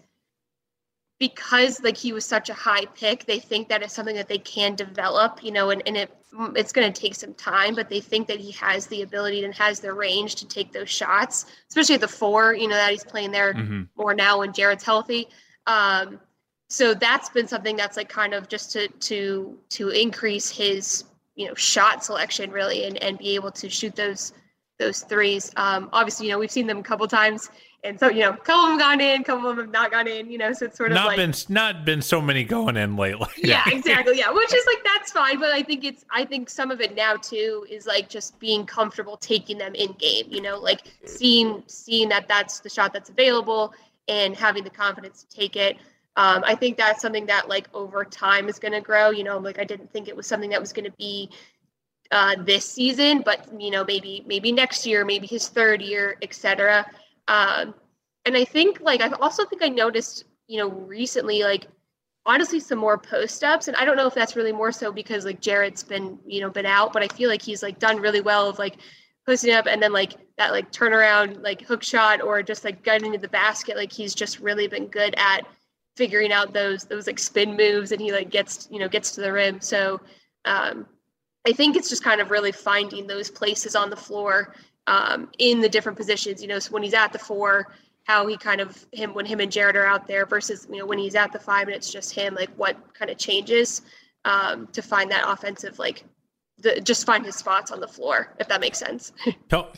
because 1.18 1.82
like 1.82 1.98
he 1.98 2.14
was 2.14 2.24
such 2.24 2.48
a 2.48 2.54
high 2.54 2.86
pick, 2.96 3.26
they 3.26 3.38
think 3.38 3.68
that 3.68 3.82
it's 3.82 3.92
something 3.92 4.16
that 4.16 4.26
they 4.26 4.38
can 4.38 4.74
develop, 4.74 5.44
you 5.44 5.52
know, 5.52 5.68
and, 5.68 5.82
and 5.86 5.96
it 5.96 6.10
it's 6.56 6.72
going 6.72 6.90
to 6.90 7.00
take 7.00 7.14
some 7.14 7.34
time, 7.34 7.74
but 7.74 7.88
they 7.88 8.00
think 8.00 8.26
that 8.28 8.38
he 8.38 8.52
has 8.52 8.86
the 8.86 9.02
ability 9.02 9.44
and 9.44 9.54
has 9.54 9.80
the 9.80 9.92
range 9.92 10.36
to 10.36 10.48
take 10.48 10.72
those 10.72 10.88
shots, 10.88 11.46
especially 11.68 11.96
at 11.96 12.00
the 12.00 12.08
four, 12.08 12.54
you 12.54 12.68
know, 12.68 12.74
that 12.74 12.90
he's 12.90 13.04
playing 13.04 13.32
there 13.32 13.52
mm-hmm. 13.52 13.82
more 13.96 14.14
now 14.14 14.38
when 14.38 14.52
Jarrett's 14.52 14.84
healthy. 14.84 15.28
Um, 15.66 16.20
so 16.70 16.94
that's 16.94 17.28
been 17.28 17.48
something 17.48 17.76
that's 17.76 17.96
like 17.96 18.08
kind 18.08 18.32
of 18.32 18.48
just 18.48 18.70
to 18.72 18.88
to 18.88 19.58
to 19.70 19.88
increase 19.88 20.48
his 20.48 21.04
you 21.34 21.46
know 21.46 21.54
shot 21.54 22.04
selection 22.04 22.50
really 22.50 22.84
and 22.84 22.96
and 23.02 23.18
be 23.18 23.34
able 23.34 23.50
to 23.50 23.68
shoot 23.68 23.94
those 23.96 24.32
those 24.78 25.00
threes. 25.00 25.50
Um 25.56 25.90
obviously 25.92 26.26
you 26.26 26.32
know 26.32 26.38
we've 26.38 26.50
seen 26.50 26.66
them 26.66 26.78
a 26.78 26.82
couple 26.82 27.06
times 27.08 27.50
and 27.82 27.98
so 27.98 28.08
you 28.08 28.20
know 28.20 28.30
a 28.30 28.36
couple 28.36 28.64
of 28.64 28.68
them 28.70 28.78
gone 28.78 29.00
in 29.00 29.20
a 29.20 29.24
couple 29.24 29.50
of 29.50 29.56
them 29.56 29.66
have 29.66 29.72
not 29.72 29.90
gone 29.90 30.06
in 30.06 30.30
you 30.30 30.38
know 30.38 30.52
so 30.52 30.66
it's 30.66 30.76
sort 30.76 30.92
of 30.92 30.94
not 30.94 31.06
like, 31.06 31.16
been 31.16 31.34
not 31.48 31.84
been 31.84 32.00
so 32.00 32.20
many 32.20 32.44
going 32.44 32.76
in 32.76 32.96
lately. 32.96 33.28
Yeah 33.38 33.64
exactly 33.66 34.18
yeah 34.18 34.30
which 34.30 34.54
is 34.54 34.64
like 34.66 34.84
that's 34.84 35.12
fine 35.12 35.38
but 35.40 35.50
i 35.50 35.62
think 35.62 35.84
it's 35.84 36.04
i 36.10 36.24
think 36.24 36.50
some 36.50 36.70
of 36.70 36.80
it 36.80 36.94
now 36.94 37.16
too 37.16 37.66
is 37.70 37.86
like 37.86 38.08
just 38.08 38.38
being 38.38 38.66
comfortable 38.66 39.16
taking 39.16 39.56
them 39.56 39.74
in 39.74 39.92
game 39.92 40.26
you 40.28 40.42
know 40.42 40.58
like 40.58 40.82
seeing 41.06 41.62
seeing 41.66 42.08
that 42.10 42.28
that's 42.28 42.60
the 42.60 42.68
shot 42.68 42.92
that's 42.92 43.08
available 43.08 43.72
and 44.08 44.36
having 44.36 44.62
the 44.62 44.70
confidence 44.70 45.24
to 45.24 45.36
take 45.36 45.56
it 45.56 45.78
Um, 46.20 46.44
I 46.46 46.54
think 46.54 46.76
that's 46.76 47.00
something 47.00 47.24
that 47.26 47.48
like 47.48 47.66
over 47.72 48.04
time 48.04 48.50
is 48.50 48.58
going 48.58 48.72
to 48.72 48.82
grow. 48.82 49.08
You 49.08 49.24
know, 49.24 49.38
like 49.38 49.58
I 49.58 49.64
didn't 49.64 49.90
think 49.90 50.06
it 50.06 50.14
was 50.14 50.26
something 50.26 50.50
that 50.50 50.60
was 50.60 50.70
going 50.70 50.84
to 50.84 50.96
be 50.98 51.30
uh, 52.10 52.36
this 52.44 52.70
season, 52.70 53.22
but 53.24 53.48
you 53.58 53.70
know, 53.70 53.84
maybe 53.84 54.22
maybe 54.26 54.52
next 54.52 54.86
year, 54.86 55.02
maybe 55.02 55.26
his 55.26 55.48
third 55.48 55.80
year, 55.80 56.18
etc. 56.20 56.84
Um, 57.26 57.72
and 58.26 58.36
I 58.36 58.44
think 58.44 58.80
like 58.82 59.00
I 59.00 59.08
also 59.12 59.46
think 59.46 59.62
I 59.62 59.70
noticed, 59.70 60.24
you 60.46 60.58
know, 60.58 60.68
recently 60.68 61.42
like 61.42 61.68
honestly 62.26 62.60
some 62.60 62.78
more 62.78 62.98
post 62.98 63.42
ups, 63.42 63.68
and 63.68 63.76
I 63.78 63.86
don't 63.86 63.96
know 63.96 64.06
if 64.06 64.12
that's 64.14 64.36
really 64.36 64.52
more 64.52 64.72
so 64.72 64.92
because 64.92 65.24
like 65.24 65.40
Jarrett's 65.40 65.82
been 65.82 66.18
you 66.26 66.42
know 66.42 66.50
been 66.50 66.66
out, 66.66 66.92
but 66.92 67.02
I 67.02 67.08
feel 67.08 67.30
like 67.30 67.40
he's 67.40 67.62
like 67.62 67.78
done 67.78 67.96
really 67.96 68.20
well 68.20 68.46
of 68.46 68.58
like 68.58 68.76
posting 69.24 69.54
up 69.54 69.66
and 69.66 69.82
then 69.82 69.94
like 69.94 70.16
that 70.36 70.52
like 70.52 70.70
turnaround 70.70 71.42
like 71.42 71.62
hook 71.62 71.82
shot 71.82 72.20
or 72.20 72.42
just 72.42 72.62
like 72.62 72.84
getting 72.84 73.06
into 73.06 73.18
the 73.18 73.28
basket. 73.28 73.74
Like 73.74 73.90
he's 73.90 74.14
just 74.14 74.40
really 74.40 74.68
been 74.68 74.88
good 74.88 75.14
at 75.16 75.46
figuring 75.96 76.32
out 76.32 76.52
those 76.52 76.84
those 76.84 77.06
like 77.06 77.18
spin 77.18 77.56
moves 77.56 77.92
and 77.92 78.00
he 78.00 78.12
like 78.12 78.30
gets 78.30 78.68
you 78.70 78.78
know 78.78 78.88
gets 78.88 79.12
to 79.12 79.20
the 79.20 79.32
rim. 79.32 79.60
So 79.60 80.00
um, 80.44 80.86
I 81.46 81.52
think 81.52 81.76
it's 81.76 81.88
just 81.88 82.04
kind 82.04 82.20
of 82.20 82.30
really 82.30 82.52
finding 82.52 83.06
those 83.06 83.30
places 83.30 83.74
on 83.74 83.90
the 83.90 83.96
floor 83.96 84.54
um, 84.86 85.28
in 85.38 85.60
the 85.60 85.68
different 85.68 85.96
positions. 85.96 86.42
You 86.42 86.48
know, 86.48 86.58
so 86.58 86.72
when 86.72 86.82
he's 86.82 86.94
at 86.94 87.12
the 87.12 87.18
four, 87.18 87.68
how 88.04 88.26
he 88.26 88.36
kind 88.36 88.60
of 88.60 88.86
him 88.92 89.14
when 89.14 89.26
him 89.26 89.40
and 89.40 89.50
Jarrett 89.50 89.76
are 89.76 89.86
out 89.86 90.06
there 90.06 90.26
versus 90.26 90.66
you 90.70 90.78
know 90.78 90.86
when 90.86 90.98
he's 90.98 91.14
at 91.14 91.32
the 91.32 91.38
five 91.38 91.66
and 91.68 91.76
it's 91.76 91.90
just 91.90 92.12
him. 92.12 92.34
Like 92.34 92.50
what 92.56 92.76
kind 92.94 93.10
of 93.10 93.18
changes 93.18 93.82
um, 94.24 94.66
to 94.68 94.82
find 94.82 95.10
that 95.10 95.24
offensive 95.26 95.78
like 95.78 96.04
the, 96.58 96.80
just 96.80 97.06
find 97.06 97.24
his 97.24 97.36
spots 97.36 97.70
on 97.70 97.80
the 97.80 97.88
floor, 97.88 98.34
if 98.38 98.48
that 98.48 98.60
makes 98.60 98.78
sense. 98.78 99.12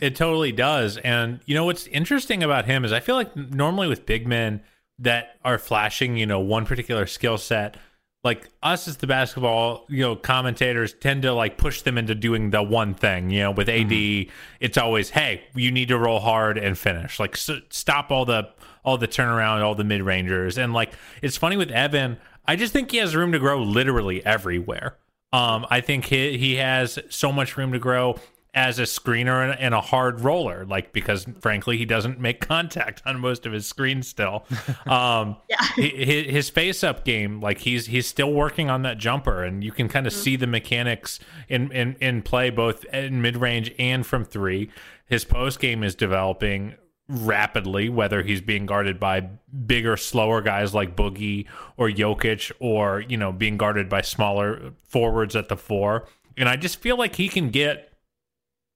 it 0.01 0.17
totally 0.17 0.53
does. 0.53 0.97
And 0.99 1.41
you 1.47 1.55
know 1.55 1.65
what's 1.65 1.87
interesting 1.89 2.43
about 2.43 2.67
him 2.67 2.85
is 2.85 2.93
I 2.93 3.01
feel 3.01 3.15
like 3.15 3.35
normally 3.37 3.89
with 3.89 4.07
big 4.07 4.27
men 4.27 4.63
that 4.99 5.39
are 5.45 5.59
flashing, 5.59 6.17
you 6.17 6.27
know, 6.27 6.41
one 6.41 6.67
particular 6.67 7.07
skill 7.07 7.39
set, 7.39 7.77
like 8.25 8.51
us 8.63 8.87
as 8.87 8.99
the 8.99 9.07
basketball, 9.07 9.85
you 9.89 10.03
know, 10.03 10.15
commentators 10.15 10.93
tend 10.93 11.23
to 11.23 11.33
like 11.33 11.59
push 11.59 11.83
them 11.83 11.99
into 11.99 12.15
doing 12.15 12.51
the 12.51 12.63
one 12.63 12.95
thing. 12.95 13.31
You 13.31 13.41
know, 13.41 13.51
with 13.51 13.69
AD, 13.69 13.89
mm-hmm. 13.89 14.31
it's 14.61 14.79
always, 14.79 15.11
hey, 15.11 15.43
you 15.55 15.73
need 15.73 15.89
to 15.89 15.99
roll 15.99 16.21
hard 16.21 16.57
and 16.57 16.79
finish. 16.79 17.19
Like 17.19 17.37
so, 17.37 17.61
stop 17.71 18.11
all 18.11 18.25
the 18.25 18.51
all 18.85 18.99
the 18.99 19.09
turnaround, 19.09 19.63
all 19.63 19.75
the 19.75 19.85
mid 19.85 20.03
rangers, 20.03 20.57
and 20.59 20.73
like 20.73 20.93
it's 21.21 21.37
funny 21.37 21.57
with 21.57 21.71
Evan. 21.71 22.19
I 22.47 22.57
just 22.57 22.73
think 22.73 22.91
he 22.91 22.99
has 22.99 23.15
room 23.15 23.33
to 23.33 23.39
grow 23.39 23.63
literally 23.63 24.25
everywhere. 24.25 24.99
Um, 25.33 25.67
I 25.71 25.81
think 25.81 26.07
he 26.07 26.39
he 26.39 26.57
has 26.57 26.99
so 27.09 27.33
much 27.33 27.57
room 27.57 27.73
to 27.73 27.79
grow 27.79 28.21
as 28.55 28.79
a 28.79 28.83
screener 28.83 29.57
and 29.59 29.75
a 29.75 29.81
hard 29.81 30.21
roller, 30.21 30.67
like 30.67 30.93
because 30.93 31.27
frankly 31.41 31.79
he 31.79 31.87
doesn't 31.87 32.21
make 32.21 32.41
contact 32.47 33.03
on 33.07 33.19
most 33.19 33.47
of 33.47 33.53
his 33.53 33.67
screens 33.67 34.09
still. 34.09 34.45
Um, 34.87 35.37
yeah. 35.49 35.63
his, 35.77 36.27
his 36.27 36.51
face 36.51 36.85
up 36.85 37.05
game, 37.05 37.41
like 37.41 37.59
he's 37.59 37.87
he's 37.87 38.07
still 38.07 38.33
working 38.33 38.69
on 38.69 38.83
that 38.83 38.99
jumper, 38.99 39.43
and 39.43 39.65
you 39.65 39.73
can 39.73 39.89
kind 39.89 40.07
of 40.07 40.13
mm-hmm. 40.13 40.23
see 40.23 40.37
the 40.37 40.47
mechanics 40.47 41.19
in, 41.49 41.73
in 41.73 41.97
in 42.01 42.23
play 42.23 42.51
both 42.51 42.85
in 42.87 43.23
mid 43.23 43.37
range 43.37 43.73
and 43.79 44.07
from 44.07 44.25
three. 44.25 44.71
His 45.07 45.25
post 45.25 45.59
game 45.59 45.83
is 45.83 45.95
developing 45.95 46.75
rapidly, 47.09 47.89
whether 47.89 48.23
he's 48.23 48.41
being 48.41 48.67
guarded 48.67 48.99
by 49.01 49.21
bigger, 49.21 49.97
slower 49.97 50.41
guys 50.41 50.75
like 50.75 50.97
Boogie 50.97 51.47
or 51.77 51.89
Jokic, 51.89 52.53
or 52.61 53.01
you 53.01 53.17
know 53.17 53.33
being 53.33 53.57
guarded 53.57 53.89
by 53.89 54.03
smaller 54.03 54.73
forwards 54.83 55.35
at 55.37 55.49
the 55.49 55.57
four. 55.57 56.07
And 56.37 56.49
I 56.49 56.57
just 56.57 56.81
feel 56.81 56.97
like 56.97 57.17
he 57.17 57.29
can 57.29 57.51
get 57.51 57.92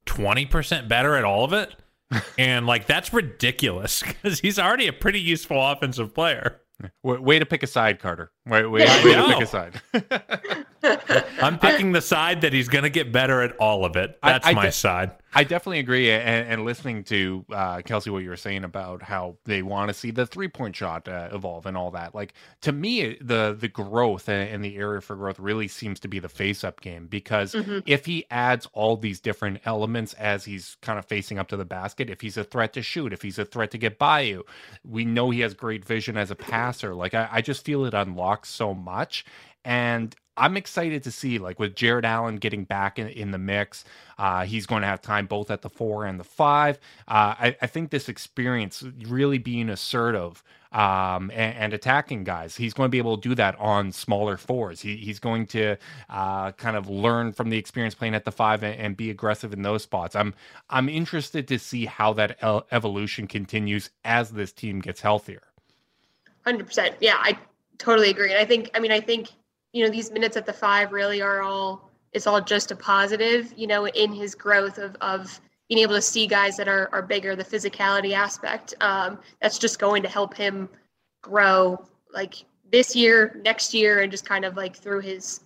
20% 0.07 0.89
better 0.89 1.17
at 1.17 1.25
all 1.25 1.45
of 1.45 1.53
it. 1.53 1.75
and 2.39 2.67
like 2.67 2.87
that's 2.87 3.13
ridiculous 3.13 4.03
because 4.03 4.39
he's 4.39 4.59
already 4.59 4.87
a 4.87 4.93
pretty 4.93 5.21
useful 5.21 5.61
offensive 5.61 6.15
player. 6.15 6.61
Way 7.03 7.39
to 7.39 7.47
pick 7.47 7.63
a 7.63 7.67
side, 7.67 7.99
Carter. 7.99 8.31
Way, 8.47 8.65
way, 8.65 8.81
way 8.81 9.15
to 9.15 9.25
pick 9.27 9.43
a 9.43 9.47
side. 9.47 9.81
I'm 11.43 11.59
picking 11.59 11.93
the 11.93 12.01
side 12.01 12.43
that 12.43 12.53
he's 12.53 12.69
going 12.69 12.85
to 12.85 12.91
get 12.91 13.11
better 13.11 13.43
at 13.43 13.57
all 13.57 13.85
of 13.85 13.97
it. 13.97 14.19
That's 14.23 14.47
I, 14.47 14.51
I 14.51 14.55
my 14.55 14.67
de- 14.67 14.73
side. 14.73 15.11
I 15.35 15.45
definitely 15.45 15.81
agree. 15.81 16.11
And, 16.11 16.49
and 16.49 16.65
listening 16.65 17.05
to 17.05 17.45
uh, 17.53 17.83
Kelsey, 17.83 18.09
what 18.09 18.23
you 18.23 18.31
were 18.31 18.37
saying 18.37 18.65
about 18.65 19.03
how 19.03 19.37
they 19.45 19.63
want 19.63 19.89
to 19.89 19.95
see 19.95 20.11
the 20.11 20.27
three 20.27 20.49
point 20.49 20.75
shot 20.75 21.09
uh, 21.09 21.29
evolve 21.31 21.67
and 21.67 21.77
all 21.77 21.91
that. 21.91 22.15
Like 22.15 22.33
to 22.63 22.73
me, 22.73 23.19
the 23.21 23.55
the 23.59 23.69
growth 23.69 24.29
and, 24.29 24.65
the 24.65 24.77
area 24.77 25.03
for 25.03 25.15
growth 25.15 25.39
really 25.39 25.69
seems 25.69 26.01
to 26.01 26.09
be 26.09 26.19
the 26.19 26.29
face 26.31 26.65
up 26.65 26.81
game 26.81 27.07
because 27.07 27.53
mm-hmm. 27.53 27.81
if 27.85 28.07
he 28.07 28.25
adds 28.31 28.67
all 28.73 28.97
these 28.97 29.21
different 29.21 29.61
elements 29.67 30.15
as 30.15 30.47
he's 30.47 30.79
kind 30.81 30.99
of 30.99 31.05
facing 31.05 31.39
up 31.39 31.49
to 31.49 31.57
the 31.59 31.65
basket, 31.67 32.09
if 32.09 32.23
he's 32.23 32.39
a 32.39 32.45
threat 32.45 32.73
to 32.73 32.81
shoot, 32.81 33.13
if 33.13 33.21
he's 33.21 33.39
a 33.39 33.45
threat 33.45 33.71
to 33.73 33.79
get 33.79 33.99
by 33.99 34.21
you, 34.21 34.45
we 34.85 35.05
know 35.05 35.29
he 35.29 35.41
has 35.41 35.53
great 35.53 35.85
vision 35.85 36.17
as 36.17 36.31
a 36.31 36.35
passer. 36.35 36.95
Like 36.95 37.13
I, 37.13 37.29
I 37.31 37.41
just 37.43 37.65
feel 37.65 37.85
it 37.85 37.93
unlocks 37.93 38.36
so 38.45 38.75
much. 38.75 39.25
And 39.65 40.15
I'm 40.39 40.57
excited 40.57 41.03
to 41.05 41.11
see, 41.11 41.39
like, 41.39 41.59
with 41.59 41.75
Jarrett 41.75 42.05
Allen 42.05 42.37
getting 42.37 42.65
back 42.65 42.99
in, 42.99 43.09
in 43.09 43.31
the 43.31 43.39
mix, 43.39 43.85
uh, 44.19 44.45
he's 44.45 44.67
going 44.67 44.83
to 44.83 44.87
have 44.87 45.01
time 45.01 45.27
both 45.27 45.51
at 45.51 45.63
the 45.63 45.71
four 45.71 46.05
and 46.05 46.21
the 46.21 46.25
five. 46.25 46.79
Uh, 47.09 47.35
I, 47.39 47.57
I, 47.63 47.67
think 47.67 47.91
this 47.91 48.09
experience, 48.09 48.85
really 49.07 49.39
being 49.39 49.71
assertive 49.71 50.45
um, 50.73 51.31
and, 51.31 51.57
and, 51.57 51.73
attacking 51.73 52.25
guys, 52.25 52.55
he's 52.55 52.75
going 52.75 52.89
to 52.89 52.91
be 52.91 52.99
able 52.99 53.17
to 53.17 53.29
do 53.29 53.35
that 53.35 53.59
on 53.59 53.93
smaller 53.93 54.37
fours. 54.37 54.81
He, 54.83 54.97
he's 54.97 55.19
going 55.19 55.47
to 55.49 55.77
uh, 56.11 56.53
kind 56.53 56.77
of 56.77 56.91
learn 56.91 57.33
from 57.33 57.49
the 57.49 57.57
experience 57.57 57.95
playing 57.95 58.15
at 58.15 58.27
the 58.27 58.33
five 58.33 58.63
and, 58.63 58.79
and, 58.79 58.97
be 58.97 59.09
aggressive 59.09 59.55
in 59.55 59.63
those 59.63 59.85
spots. 59.85 60.15
I'm 60.15 60.35
I'm 60.69 60.91
interested 60.91 61.49
to 61.49 61.59
see 61.59 61.87
how 61.87 62.13
that 62.15 62.39
evolution 62.71 63.27
continues 63.27 63.89
as 64.05 64.33
this 64.33 64.53
team 64.53 64.81
gets 64.81 65.01
healthier. 65.01 65.43
Hundred 66.45 66.67
percent. 66.67 66.97
Yeah, 67.01 67.17
I 67.19 67.39
totally 67.79 68.11
agree. 68.11 68.33
And 68.33 68.39
I 68.39 68.45
think, 68.45 68.71
I 68.75 68.81
mean, 68.81 68.93
I 68.93 69.01
think, 69.01 69.31
you 69.73 69.85
know, 69.85 69.91
these 69.91 70.11
minutes 70.11 70.37
at 70.37 70.47
the 70.47 70.53
five 70.53 70.93
really 70.93 71.21
are 71.21 71.43
all, 71.43 71.91
it's 72.13 72.27
all 72.27 72.41
just 72.41 72.71
a 72.71 72.77
positive, 72.77 73.53
you 73.57 73.67
know, 73.67 73.87
in 73.87 74.13
his 74.13 74.35
growth 74.35 74.79
of, 74.79 74.97
of 75.01 75.41
being 75.69 75.81
able 75.81 75.95
to 75.95 76.03
see 76.03 76.27
guys 76.27 76.57
that 76.57 76.69
are, 76.69 76.89
are 76.93 77.03
bigger, 77.03 77.37
the 77.37 77.45
physicality 77.45 78.13
aspect. 78.13 78.75
Um, 78.81 79.19
that's 79.41 79.59
just 79.59 79.79
going 79.79 80.03
to 80.03 80.09
help 80.09 80.35
him 80.35 80.69
grow 81.23 81.85
like 82.13 82.45
this 82.71 82.97
year, 82.97 83.41
next 83.45 83.75
year, 83.75 84.01
and 84.01 84.11
just 84.11 84.25
kind 84.25 84.45
of 84.45 84.57
like 84.57 84.77
through 84.77 85.01
his, 85.01 85.41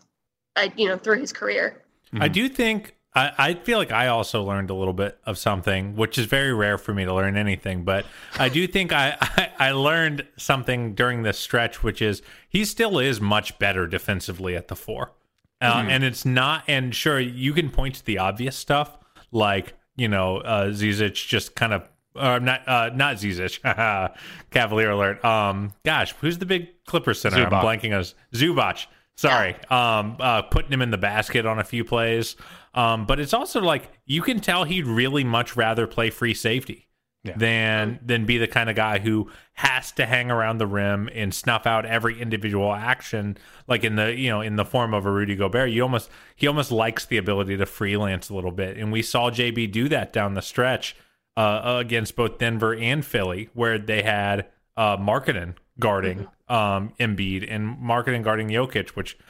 uh, 0.56 0.68
you 0.76 0.88
know, 0.88 0.96
through 0.96 1.20
his 1.20 1.32
career. 1.32 1.82
I 2.12 2.28
do 2.28 2.48
think 2.48 2.94
I, 3.14 3.32
I 3.38 3.54
feel 3.54 3.78
like 3.78 3.90
I 3.90 4.06
also 4.06 4.44
learned 4.44 4.70
a 4.70 4.74
little 4.74 4.94
bit 4.94 5.18
of 5.26 5.36
something, 5.36 5.96
which 5.96 6.16
is 6.16 6.26
very 6.26 6.52
rare 6.52 6.78
for 6.78 6.94
me 6.94 7.04
to 7.04 7.12
learn 7.12 7.36
anything. 7.36 7.84
But 7.84 8.06
I 8.38 8.48
do 8.48 8.66
think 8.66 8.92
I, 8.92 9.16
I, 9.20 9.52
I 9.58 9.70
learned 9.72 10.26
something 10.36 10.94
during 10.94 11.22
this 11.22 11.38
stretch, 11.38 11.82
which 11.82 12.00
is 12.00 12.22
he 12.48 12.64
still 12.64 12.98
is 12.98 13.20
much 13.20 13.58
better 13.58 13.86
defensively 13.86 14.54
at 14.56 14.68
the 14.68 14.76
four. 14.76 15.12
Uh, 15.60 15.80
mm-hmm. 15.80 15.90
And 15.90 16.04
it's 16.04 16.24
not, 16.24 16.64
and 16.68 16.94
sure, 16.94 17.20
you 17.20 17.52
can 17.52 17.70
point 17.70 17.96
to 17.96 18.04
the 18.04 18.18
obvious 18.18 18.56
stuff, 18.56 18.96
like, 19.30 19.74
you 19.96 20.08
know, 20.08 20.38
uh, 20.38 20.66
Zizic 20.68 21.26
just 21.26 21.54
kind 21.54 21.74
of 21.74 21.88
uh, 22.16 22.38
not 22.38 22.66
uh, 22.66 22.90
not 22.94 23.16
Zizic. 23.16 23.60
Cavalier 24.50 24.90
alert. 24.90 25.24
Um, 25.24 25.72
gosh, 25.84 26.12
who's 26.20 26.38
the 26.38 26.46
big 26.46 26.84
Clipper 26.84 27.14
center? 27.14 27.36
Zubac. 27.36 27.52
I'm 27.52 27.64
blanking 27.64 27.96
us. 27.96 28.14
Zubac. 28.34 28.86
Sorry. 29.20 29.54
Yeah. 29.70 29.98
Um, 29.98 30.16
uh, 30.18 30.42
putting 30.42 30.72
him 30.72 30.80
in 30.80 30.90
the 30.90 30.98
basket 30.98 31.44
on 31.44 31.58
a 31.58 31.64
few 31.64 31.84
plays. 31.84 32.36
Um, 32.72 33.04
but 33.04 33.20
it's 33.20 33.34
also 33.34 33.60
like 33.60 33.90
you 34.06 34.22
can 34.22 34.40
tell 34.40 34.64
he'd 34.64 34.86
really 34.86 35.24
much 35.24 35.56
rather 35.56 35.86
play 35.86 36.08
free 36.08 36.32
safety 36.32 36.88
yeah. 37.22 37.34
than 37.36 37.98
than 38.02 38.24
be 38.24 38.38
the 38.38 38.46
kind 38.46 38.70
of 38.70 38.76
guy 38.76 38.98
who 38.98 39.30
has 39.52 39.92
to 39.92 40.06
hang 40.06 40.30
around 40.30 40.56
the 40.56 40.66
rim 40.66 41.10
and 41.12 41.34
snuff 41.34 41.66
out 41.66 41.84
every 41.84 42.18
individual 42.18 42.72
action, 42.72 43.36
like 43.68 43.84
in 43.84 43.96
the 43.96 44.14
you 44.14 44.30
know 44.30 44.40
in 44.40 44.56
the 44.56 44.64
form 44.64 44.94
of 44.94 45.04
a 45.04 45.10
Rudy 45.10 45.36
Gobert. 45.36 45.70
You 45.70 45.82
almost 45.82 46.08
he 46.36 46.46
almost 46.46 46.72
likes 46.72 47.04
the 47.04 47.18
ability 47.18 47.58
to 47.58 47.66
freelance 47.66 48.30
a 48.30 48.34
little 48.34 48.52
bit, 48.52 48.78
and 48.78 48.90
we 48.90 49.02
saw 49.02 49.30
JB 49.30 49.70
do 49.70 49.88
that 49.90 50.14
down 50.14 50.32
the 50.32 50.40
stretch 50.40 50.96
uh, 51.36 51.60
against 51.78 52.16
both 52.16 52.38
Denver 52.38 52.74
and 52.74 53.04
Philly, 53.04 53.50
where 53.52 53.78
they 53.78 54.02
had 54.02 54.46
uh, 54.78 54.96
Markkanen 54.96 55.56
guarding 55.80 56.28
mm-hmm. 56.48 56.54
um, 56.54 56.92
Embiid 57.00 57.52
and 57.52 57.78
Markkanen 57.78 58.22
guarding 58.22 58.48
Jokic, 58.48 58.90
which 58.90 59.18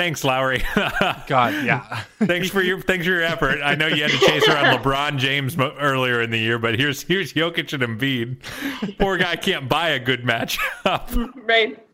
Thanks, 0.00 0.24
Lowry. 0.24 0.62
God, 1.26 1.62
yeah. 1.62 2.04
thanks 2.20 2.48
for 2.48 2.62
your 2.62 2.80
thanks 2.80 3.04
for 3.04 3.12
your 3.12 3.22
effort. 3.22 3.60
I 3.62 3.74
know 3.74 3.86
you 3.86 4.02
had 4.02 4.10
to 4.10 4.18
chase 4.18 4.48
around 4.48 4.78
LeBron 4.78 5.18
James 5.18 5.58
mo- 5.58 5.74
earlier 5.78 6.22
in 6.22 6.30
the 6.30 6.38
year, 6.38 6.58
but 6.58 6.78
here's 6.78 7.02
here's 7.02 7.34
Jokic 7.34 7.74
and 7.74 8.00
Embiid. 8.00 8.98
Poor 8.98 9.18
guy 9.18 9.36
can't 9.36 9.68
buy 9.68 9.90
a 9.90 9.98
good 9.98 10.22
matchup. 10.22 11.32
right. 11.46 11.86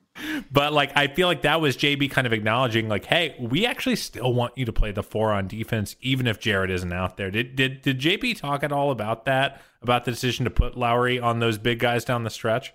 But 0.53 0.73
like, 0.73 0.97
I 0.97 1.09
feel 1.09 1.27
like 1.27 1.43
that 1.43 1.61
was 1.61 1.77
JB 1.77 2.11
kind 2.11 2.29
of 2.29 2.33
acknowledging, 2.33 2.89
like, 2.89 3.07
hey, 3.07 3.35
we 3.41 3.67
actually 3.67 3.97
still 3.97 4.33
want 4.33 4.57
you 4.57 4.65
to 4.65 4.73
play 4.73 4.93
the 4.93 5.03
four 5.03 5.33
on 5.33 5.49
defense, 5.49 5.97
even 6.01 6.27
if 6.27 6.39
Jarrett 6.39 6.71
isn't 6.71 6.93
out 6.93 7.17
there. 7.17 7.33
Did 7.33 7.57
did 7.57 7.83
did 7.83 7.99
JB 7.99 8.39
talk 8.39 8.63
at 8.63 8.71
all 8.71 8.93
about 8.93 9.25
that? 9.25 9.61
About 9.83 10.05
the 10.05 10.13
decision 10.13 10.45
to 10.45 10.51
put 10.51 10.77
Lowry 10.77 11.19
on 11.19 11.41
those 11.41 11.59
big 11.59 11.81
guys 11.81 12.05
down 12.05 12.23
the 12.23 12.31
stretch? 12.31 12.73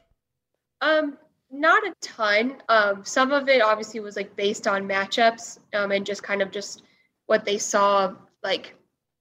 Um, 0.82 1.18
not 1.52 1.86
a 1.86 1.94
ton. 2.02 2.62
Um, 2.70 3.04
some 3.06 3.32
of 3.32 3.50
it 3.50 3.62
obviously 3.62 4.00
was 4.00 4.16
like 4.16 4.36
based 4.36 4.68
on 4.68 4.88
matchups 4.88 5.60
um, 5.74 5.92
and 5.92 6.06
just 6.06 6.24
kind 6.24 6.42
of 6.42 6.52
just 6.52 6.84
what 7.26 7.46
they 7.46 7.58
saw, 7.58 8.14
like 8.44 8.76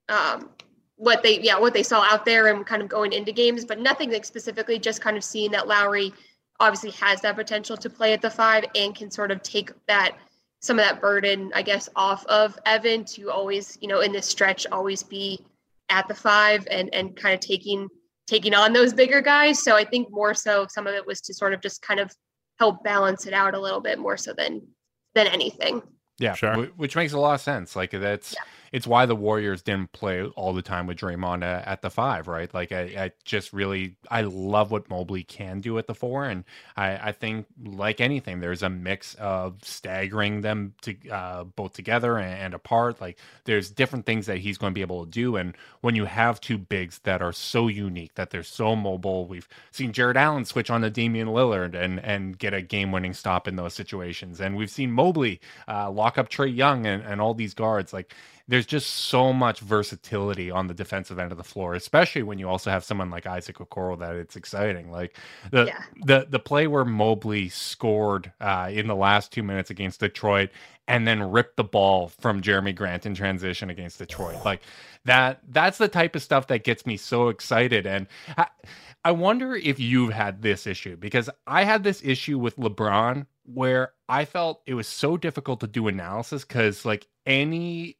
um, 0.08 0.50
what 0.96 1.22
they 1.22 1.40
yeah 1.40 1.58
what 1.58 1.72
they 1.72 1.82
saw 1.82 2.02
out 2.02 2.24
there 2.24 2.48
and 2.48 2.66
kind 2.66 2.82
of 2.82 2.88
going 2.88 3.12
into 3.12 3.32
games, 3.32 3.64
but 3.64 3.80
nothing 3.80 4.12
like 4.12 4.24
specifically. 4.24 4.78
Just 4.78 5.00
kind 5.00 5.16
of 5.16 5.24
seeing 5.24 5.50
that 5.52 5.66
Lowry 5.66 6.12
obviously 6.60 6.90
has 6.92 7.20
that 7.22 7.36
potential 7.36 7.76
to 7.76 7.90
play 7.90 8.12
at 8.12 8.22
the 8.22 8.30
five 8.30 8.64
and 8.74 8.94
can 8.94 9.10
sort 9.10 9.30
of 9.30 9.42
take 9.42 9.72
that 9.88 10.16
some 10.60 10.78
of 10.78 10.84
that 10.84 11.00
burden, 11.00 11.50
I 11.54 11.62
guess, 11.62 11.88
off 11.96 12.24
of 12.26 12.58
Evan 12.66 13.04
to 13.06 13.30
always, 13.30 13.78
you 13.80 13.88
know, 13.88 14.00
in 14.00 14.12
this 14.12 14.26
stretch, 14.26 14.66
always 14.70 15.02
be 15.02 15.44
at 15.88 16.06
the 16.06 16.14
five 16.14 16.66
and 16.70 16.92
and 16.94 17.16
kind 17.16 17.34
of 17.34 17.40
taking 17.40 17.88
taking 18.30 18.54
on 18.54 18.72
those 18.72 18.94
bigger 18.94 19.20
guys. 19.20 19.62
So 19.62 19.76
I 19.76 19.84
think 19.84 20.08
more 20.10 20.34
so 20.34 20.66
some 20.70 20.86
of 20.86 20.94
it 20.94 21.04
was 21.04 21.20
to 21.22 21.34
sort 21.34 21.52
of 21.52 21.60
just 21.60 21.82
kind 21.82 21.98
of 21.98 22.10
help 22.58 22.82
balance 22.84 23.26
it 23.26 23.34
out 23.34 23.54
a 23.54 23.60
little 23.60 23.80
bit 23.80 23.98
more 23.98 24.16
so 24.16 24.32
than 24.32 24.62
than 25.14 25.26
anything. 25.26 25.82
Yeah, 26.18 26.34
Sure. 26.34 26.66
Which 26.76 26.94
makes 26.94 27.12
a 27.12 27.18
lot 27.18 27.34
of 27.34 27.40
sense. 27.40 27.74
Like 27.74 27.90
that's 27.90 28.32
Yeah. 28.32 28.42
It's 28.72 28.86
why 28.86 29.06
the 29.06 29.16
Warriors 29.16 29.62
didn't 29.62 29.92
play 29.92 30.22
all 30.22 30.52
the 30.52 30.62
time 30.62 30.86
with 30.86 30.98
Draymond 30.98 31.42
at, 31.42 31.66
at 31.66 31.82
the 31.82 31.90
five, 31.90 32.28
right? 32.28 32.52
Like 32.52 32.72
I, 32.72 32.80
I 32.80 33.12
just 33.24 33.52
really 33.52 33.96
I 34.10 34.22
love 34.22 34.70
what 34.70 34.88
Mobley 34.88 35.24
can 35.24 35.60
do 35.60 35.78
at 35.78 35.86
the 35.86 35.94
four, 35.94 36.24
and 36.24 36.44
I, 36.76 37.08
I 37.08 37.12
think 37.12 37.46
like 37.64 38.00
anything, 38.00 38.40
there's 38.40 38.62
a 38.62 38.70
mix 38.70 39.14
of 39.14 39.56
staggering 39.62 40.42
them 40.42 40.74
to 40.82 41.08
uh, 41.10 41.44
both 41.44 41.72
together 41.72 42.16
and, 42.18 42.32
and 42.40 42.54
apart. 42.54 43.00
Like 43.00 43.18
there's 43.44 43.70
different 43.70 44.06
things 44.06 44.26
that 44.26 44.38
he's 44.38 44.58
going 44.58 44.72
to 44.72 44.74
be 44.74 44.82
able 44.82 45.04
to 45.04 45.10
do, 45.10 45.36
and 45.36 45.56
when 45.80 45.94
you 45.94 46.04
have 46.04 46.40
two 46.40 46.58
bigs 46.58 47.00
that 47.00 47.22
are 47.22 47.32
so 47.32 47.68
unique, 47.68 48.14
that 48.14 48.30
they're 48.30 48.42
so 48.42 48.76
mobile, 48.76 49.26
we've 49.26 49.48
seen 49.72 49.92
Jarrett 49.92 50.16
Allen 50.16 50.44
switch 50.44 50.70
on 50.70 50.82
to 50.82 50.90
Damian 50.90 51.28
Lillard 51.28 51.74
and 51.74 51.98
and 52.00 52.38
get 52.38 52.54
a 52.54 52.62
game 52.62 52.92
winning 52.92 53.14
stop 53.14 53.48
in 53.48 53.56
those 53.56 53.74
situations, 53.74 54.40
and 54.40 54.56
we've 54.56 54.70
seen 54.70 54.92
Mobley 54.92 55.40
uh, 55.66 55.90
lock 55.90 56.18
up 56.18 56.28
Trae 56.28 56.54
Young 56.54 56.86
and, 56.86 57.02
and 57.02 57.20
all 57.20 57.34
these 57.34 57.54
guards 57.54 57.92
like 57.92 58.14
there's 58.50 58.66
just 58.66 58.90
so 58.90 59.32
much 59.32 59.60
versatility 59.60 60.50
on 60.50 60.68
the 60.68 60.74
defensive 60.74 61.18
end 61.20 61.32
of 61.32 61.38
the 61.38 61.44
floor, 61.44 61.74
especially 61.74 62.24
when 62.24 62.38
you 62.38 62.48
also 62.48 62.70
have 62.70 62.84
someone 62.84 63.10
like 63.10 63.26
Isaac 63.26 63.58
Okoro 63.58 63.98
that 64.00 64.16
it's 64.16 64.36
exciting. 64.36 64.92
Like 64.92 65.16
the 65.52 65.66
Yeah. 65.68 65.84
the 66.04 66.26
the 66.30 66.40
play 66.40 66.66
where 66.66 66.84
Mobley 66.84 67.48
scored 67.50 68.32
uh, 68.40 68.70
in 68.72 68.88
the 68.88 68.96
last 68.96 69.32
two 69.32 69.44
minutes 69.44 69.70
against 69.70 70.00
Detroit 70.00 70.50
and 70.88 71.08
then 71.08 71.22
ripped 71.32 71.56
the 71.56 71.64
ball 71.64 72.08
from 72.20 72.42
Jerami 72.42 72.76
Grant 72.76 73.06
in 73.06 73.14
transition 73.14 73.70
against 73.70 73.98
Detroit. 74.00 74.44
Like 74.44 74.62
that 75.06 75.40
that's 75.48 75.78
the 75.78 75.88
type 75.88 76.16
of 76.16 76.22
stuff 76.22 76.48
that 76.48 76.64
gets 76.64 76.86
me 76.86 76.98
so 76.98 77.28
excited. 77.28 77.86
And 77.86 78.08
I, 78.36 78.48
I 79.04 79.12
wonder 79.12 79.56
if 79.56 79.80
you've 79.80 80.12
had 80.12 80.42
this 80.42 80.66
issue 80.66 80.96
because 80.96 81.30
I 81.46 81.64
had 81.64 81.84
this 81.84 82.02
issue 82.04 82.38
with 82.38 82.56
LeBron 82.56 83.26
where 83.46 83.92
I 84.08 84.26
felt 84.26 84.62
it 84.66 84.74
was 84.74 84.88
so 84.88 85.16
difficult 85.16 85.60
to 85.60 85.68
do 85.68 85.88
analysis 85.88 86.44
because 86.44 86.84
like 86.84 87.08
any 87.26 87.96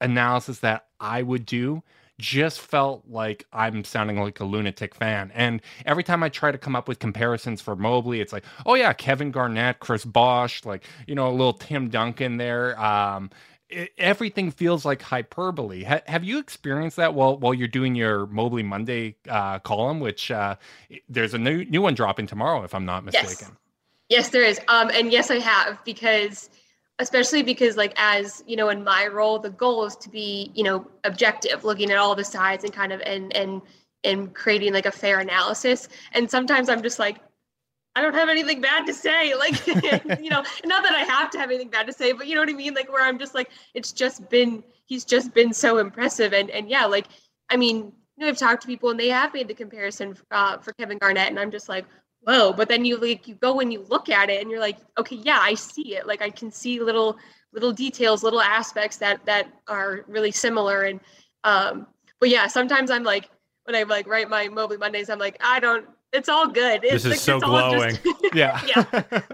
analysis 0.00 0.60
that 0.60 0.86
I 1.00 1.22
would 1.22 1.46
do 1.46 1.82
just 2.18 2.60
felt 2.60 3.04
like 3.08 3.46
I'm 3.52 3.82
sounding 3.82 4.20
like 4.20 4.40
a 4.40 4.44
lunatic 4.44 4.94
fan. 4.94 5.32
And 5.34 5.62
every 5.86 6.02
time 6.04 6.22
I 6.22 6.28
try 6.28 6.52
to 6.52 6.58
come 6.58 6.76
up 6.76 6.86
with 6.86 6.98
comparisons 6.98 7.62
for 7.62 7.74
Mobley, 7.76 8.20
it's 8.20 8.32
like, 8.32 8.44
oh 8.66 8.74
yeah, 8.74 8.92
Kevin 8.92 9.30
Garnett, 9.30 9.80
Chris 9.80 10.04
Bosh, 10.04 10.64
like, 10.66 10.84
you 11.06 11.14
know, 11.14 11.28
a 11.28 11.32
little 11.32 11.54
Tim 11.54 11.88
Duncan 11.88 12.36
there. 12.36 12.78
Um, 12.78 13.30
it, 13.70 13.92
everything 13.96 14.50
feels 14.50 14.84
like 14.84 15.00
hyperbole. 15.00 15.84
Ha- 15.84 16.02
have 16.06 16.24
you 16.24 16.38
experienced 16.38 16.96
that 16.96 17.14
while 17.14 17.38
while 17.38 17.54
you're 17.54 17.68
doing 17.68 17.94
your 17.94 18.26
Mobley 18.26 18.64
Monday 18.64 19.16
uh, 19.28 19.58
column, 19.60 20.00
which 20.00 20.30
uh, 20.30 20.56
there's 21.08 21.34
a 21.34 21.38
new 21.38 21.64
new 21.64 21.80
one 21.80 21.94
dropping 21.94 22.26
tomorrow, 22.26 22.64
if 22.64 22.74
I'm 22.74 22.84
not 22.84 23.04
Yes. 23.10 23.24
mistaken. 23.24 23.56
Yes, 24.08 24.30
there 24.30 24.42
is. 24.42 24.60
Um, 24.68 24.90
and 24.90 25.12
yes, 25.12 25.30
I 25.30 25.38
have 25.38 25.82
because, 25.84 26.50
especially 27.00 27.42
because, 27.42 27.76
like, 27.76 27.92
as 27.96 28.44
you 28.46 28.54
know, 28.56 28.68
in 28.68 28.84
my 28.84 29.06
role, 29.06 29.38
the 29.38 29.50
goal 29.50 29.84
is 29.86 29.96
to 29.96 30.08
be, 30.08 30.52
you 30.54 30.62
know, 30.62 30.86
objective, 31.04 31.64
looking 31.64 31.90
at 31.90 31.96
all 31.96 32.14
the 32.14 32.24
sides 32.24 32.62
and 32.62 32.72
kind 32.72 32.92
of 32.92 33.00
and 33.00 33.34
and 33.34 33.62
and 34.04 34.34
creating 34.34 34.72
like 34.72 34.86
a 34.86 34.92
fair 34.92 35.18
analysis. 35.18 35.88
And 36.12 36.30
sometimes 36.30 36.68
I'm 36.68 36.82
just 36.82 36.98
like, 36.98 37.18
I 37.96 38.02
don't 38.02 38.14
have 38.14 38.28
anything 38.28 38.60
bad 38.60 38.86
to 38.86 38.94
say, 38.94 39.34
like, 39.38 39.66
you 39.66 40.30
know, 40.30 40.44
not 40.64 40.82
that 40.84 40.94
I 40.94 41.04
have 41.04 41.30
to 41.30 41.38
have 41.38 41.50
anything 41.50 41.70
bad 41.70 41.86
to 41.86 41.92
say, 41.92 42.12
but 42.12 42.26
you 42.26 42.34
know 42.34 42.42
what 42.42 42.50
I 42.50 42.54
mean, 42.54 42.74
like, 42.74 42.92
where 42.92 43.04
I'm 43.04 43.18
just 43.18 43.34
like, 43.34 43.50
it's 43.74 43.92
just 43.92 44.28
been, 44.28 44.62
he's 44.84 45.04
just 45.04 45.34
been 45.34 45.52
so 45.52 45.78
impressive, 45.78 46.32
and 46.34 46.50
and 46.50 46.68
yeah, 46.68 46.84
like, 46.84 47.06
I 47.48 47.56
mean, 47.56 47.92
you 48.16 48.26
know, 48.26 48.28
I've 48.28 48.38
talked 48.38 48.62
to 48.62 48.68
people 48.68 48.90
and 48.90 49.00
they 49.00 49.08
have 49.08 49.32
made 49.32 49.48
the 49.48 49.54
comparison 49.54 50.16
uh, 50.30 50.58
for 50.58 50.72
Kevin 50.74 50.98
Garnett, 50.98 51.28
and 51.28 51.40
I'm 51.40 51.50
just 51.50 51.68
like 51.68 51.86
whoa 52.22 52.52
but 52.52 52.68
then 52.68 52.84
you 52.84 52.96
like 52.98 53.26
you 53.26 53.34
go 53.36 53.60
and 53.60 53.72
you 53.72 53.84
look 53.88 54.08
at 54.08 54.28
it 54.30 54.40
and 54.42 54.50
you're 54.50 54.60
like 54.60 54.76
okay 54.98 55.16
yeah 55.16 55.38
i 55.40 55.54
see 55.54 55.96
it. 55.96 56.06
Like 56.06 56.22
i 56.22 56.30
can 56.30 56.50
see 56.50 56.80
little 56.80 57.16
little 57.52 57.72
details 57.72 58.22
little 58.22 58.40
aspects 58.40 58.96
that 58.98 59.24
that 59.26 59.48
are 59.68 60.04
really 60.06 60.30
similar. 60.30 60.82
And 60.82 61.00
um 61.44 61.86
but 62.20 62.28
yeah 62.28 62.46
sometimes 62.46 62.90
i'm 62.90 63.02
like 63.04 63.30
when 63.64 63.74
i 63.74 63.82
like 63.84 64.06
write 64.06 64.28
my 64.28 64.48
mobley 64.48 64.76
mondays 64.76 65.08
i'm 65.10 65.18
like 65.18 65.36
i 65.40 65.58
don't 65.60 65.86
it's 66.12 66.28
all 66.28 66.48
good. 66.48 66.80
It's 66.82 67.04
This 67.04 67.04
is 67.04 67.10
like, 67.12 67.20
so 67.20 67.38
glowing. 67.38 67.96
just- 68.02 68.04
Yeah. 68.34 68.60
yeah. 68.66 68.82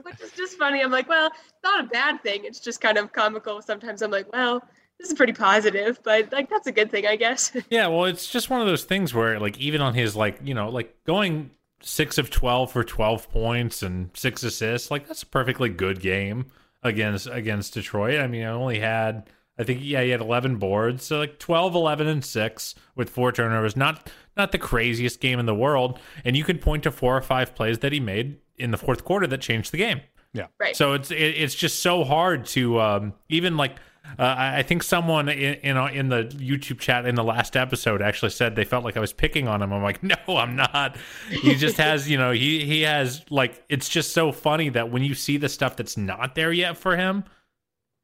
Which 0.03 0.21
is 0.21 0.33
just 0.33 0.59
funny. 0.59 0.83
I'm 0.83 0.91
like 0.91 1.09
well 1.09 1.29
it's 1.29 1.63
not 1.65 1.83
a 1.85 1.89
bad 1.89 2.23
thing. 2.23 2.45
It's 2.45 2.61
just 2.61 2.83
kind 2.83 2.99
of 2.99 3.13
comical. 3.15 3.63
Sometimes 3.63 4.03
i'm 4.03 4.11
like 4.11 4.31
well 4.33 4.63
this 5.01 5.09
is 5.09 5.15
pretty 5.15 5.33
positive 5.33 5.99
but 6.03 6.31
like 6.33 6.49
that's 6.51 6.67
a 6.67 6.73
good 6.73 6.91
thing 6.91 7.07
i 7.07 7.17
guess. 7.17 7.51
Yeah, 7.71 7.89
well, 7.89 8.05
it's 8.05 8.31
just 8.31 8.51
one 8.51 8.61
of 8.61 8.67
those 8.67 8.85
things 8.85 9.13
where, 9.15 9.41
like, 9.41 9.59
even 9.59 9.81
on 9.81 9.95
his, 9.95 10.15
like, 10.17 10.39
you 10.45 10.53
know, 10.55 10.69
like 10.69 10.95
going 11.05 11.51
six 11.81 12.19
of 12.19 12.31
12 12.31 12.73
for 12.73 12.85
12 12.85 13.31
points 13.31 13.83
and 13.83 14.11
six 14.15 14.43
assists, 14.43 14.91
like, 14.91 15.07
that's 15.07 15.23
a 15.23 15.27
perfectly 15.27 15.69
good 15.69 16.01
game 16.01 16.47
against 16.83 17.27
against 17.27 17.75
Detroit. 17.75 18.21
I 18.21 18.27
mean, 18.27 18.45
I 18.45 18.51
only 18.51 18.79
had, 18.79 19.29
I 19.59 19.65
think, 19.65 19.81
yeah, 19.83 20.03
he 20.03 20.11
had 20.11 20.21
11 20.21 20.57
boards, 20.57 21.05
so 21.05 21.19
like 21.19 21.39
12, 21.39 21.75
11, 21.75 22.07
and 22.07 22.25
six 22.25 22.75
with 22.95 23.11
four 23.11 23.33
turnovers. 23.33 23.77
Not 23.77 24.11
not 24.37 24.53
the 24.53 24.59
craziest 24.59 25.21
game 25.21 25.39
in 25.39 25.47
the 25.47 25.55
world. 25.55 25.99
And 26.25 26.37
you 26.37 26.45
could 26.45 26.61
point 26.61 26.83
to 26.85 26.91
four 26.91 27.17
or 27.17 27.23
five 27.23 27.55
plays 27.55 27.79
that 27.81 27.93
he 27.93 28.01
made 28.01 28.39
in 28.59 28.71
the 28.71 28.77
fourth 28.77 29.05
quarter 29.05 29.27
that 29.27 29.41
changed 29.41 29.73
the 29.73 29.79
game. 29.79 30.01
Yeah. 30.33 30.47
Right 30.61 30.77
So 30.77 30.93
it's 30.93 31.11
it, 31.11 31.17
it's 31.17 31.55
just 31.55 31.81
so 31.81 32.05
hard 32.05 32.45
to 32.47 32.81
um, 32.81 33.15
even 33.29 33.57
like 33.57 33.77
uh, 34.19 34.35
I 34.39 34.63
think 34.63 34.83
someone 34.83 35.29
in 35.29 35.55
in, 35.55 35.77
uh, 35.77 35.87
in 35.87 36.09
the 36.09 36.25
YouTube 36.25 36.79
chat 36.79 37.07
in 37.07 37.15
the 37.15 37.25
last 37.25 37.57
episode 37.57 38.01
actually 38.01 38.31
said 38.31 38.57
they 38.57 38.65
felt 38.65 38.85
like 38.85 38.97
I 38.97 39.01
was 39.01 39.13
picking 39.13 39.47
on 39.49 39.63
him. 39.63 39.73
I'm 39.73 39.83
like, 39.83 40.03
no, 40.03 40.17
I'm 40.29 40.57
not. 40.57 40.97
He 41.31 41.55
just 41.55 41.77
has 41.77 42.09
you 42.09 42.17
know 42.17 42.33
he 42.33 42.65
he 42.65 42.83
has 42.83 43.25
like 43.31 43.63
it's 43.69 43.89
just 43.89 44.13
so 44.13 44.33
funny 44.33 44.69
that 44.71 44.91
when 44.91 45.03
you 45.03 45.15
see 45.15 45.37
the 45.37 45.49
stuff 45.49 45.77
that's 45.77 45.97
not 45.97 46.35
there 46.35 46.53
yet 46.53 46.77
for 46.77 46.97
him. 46.97 47.25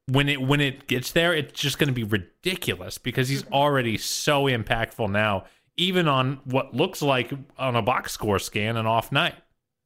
When 0.07 0.27
it 0.27 0.41
when 0.41 0.59
it 0.59 0.87
gets 0.87 1.13
there, 1.13 1.33
it's 1.33 1.57
just 1.59 1.79
going 1.79 1.87
to 1.87 1.93
be 1.93 2.03
ridiculous 2.03 2.97
because 2.97 3.29
he's 3.29 3.47
already 3.47 3.97
so 3.97 4.43
impactful 4.47 5.09
now, 5.09 5.45
even 5.77 6.09
on 6.09 6.41
what 6.43 6.73
looks 6.75 7.01
like 7.01 7.31
on 7.57 7.77
a 7.77 7.81
box 7.81 8.11
score 8.11 8.37
scan 8.37 8.75
an 8.75 8.85
off 8.85 9.13
night. 9.13 9.35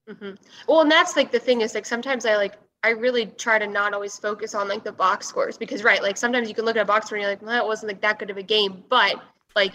hmm 0.10 0.32
Well, 0.68 0.82
and 0.82 0.90
that's 0.92 1.16
like 1.16 1.32
the 1.32 1.40
thing 1.40 1.62
is 1.62 1.76
like 1.76 1.86
sometimes 1.86 2.26
I 2.26 2.36
like 2.36 2.56
I 2.84 2.90
really 2.92 3.26
try 3.26 3.60
to 3.60 3.68
not 3.68 3.94
always 3.94 4.18
focus 4.18 4.54
on 4.56 4.68
like 4.70 4.84
the 4.84 4.92
box 4.92 5.28
scores 5.28 5.58
because 5.58 5.84
right, 5.84 6.02
like 6.02 6.16
sometimes 6.18 6.48
you 6.48 6.56
can 6.56 6.64
look 6.66 6.76
at 6.78 6.82
a 6.82 6.86
box 6.86 7.08
score 7.08 7.18
and 7.18 7.24
you're 7.24 7.32
like, 7.32 7.42
well, 7.42 7.52
that 7.52 7.66
wasn't 7.66 7.90
like 7.92 8.02
that 8.02 8.20
good 8.20 8.30
of 8.30 8.38
a 8.38 8.44
game, 8.44 8.84
but 8.90 9.16
like 9.56 9.74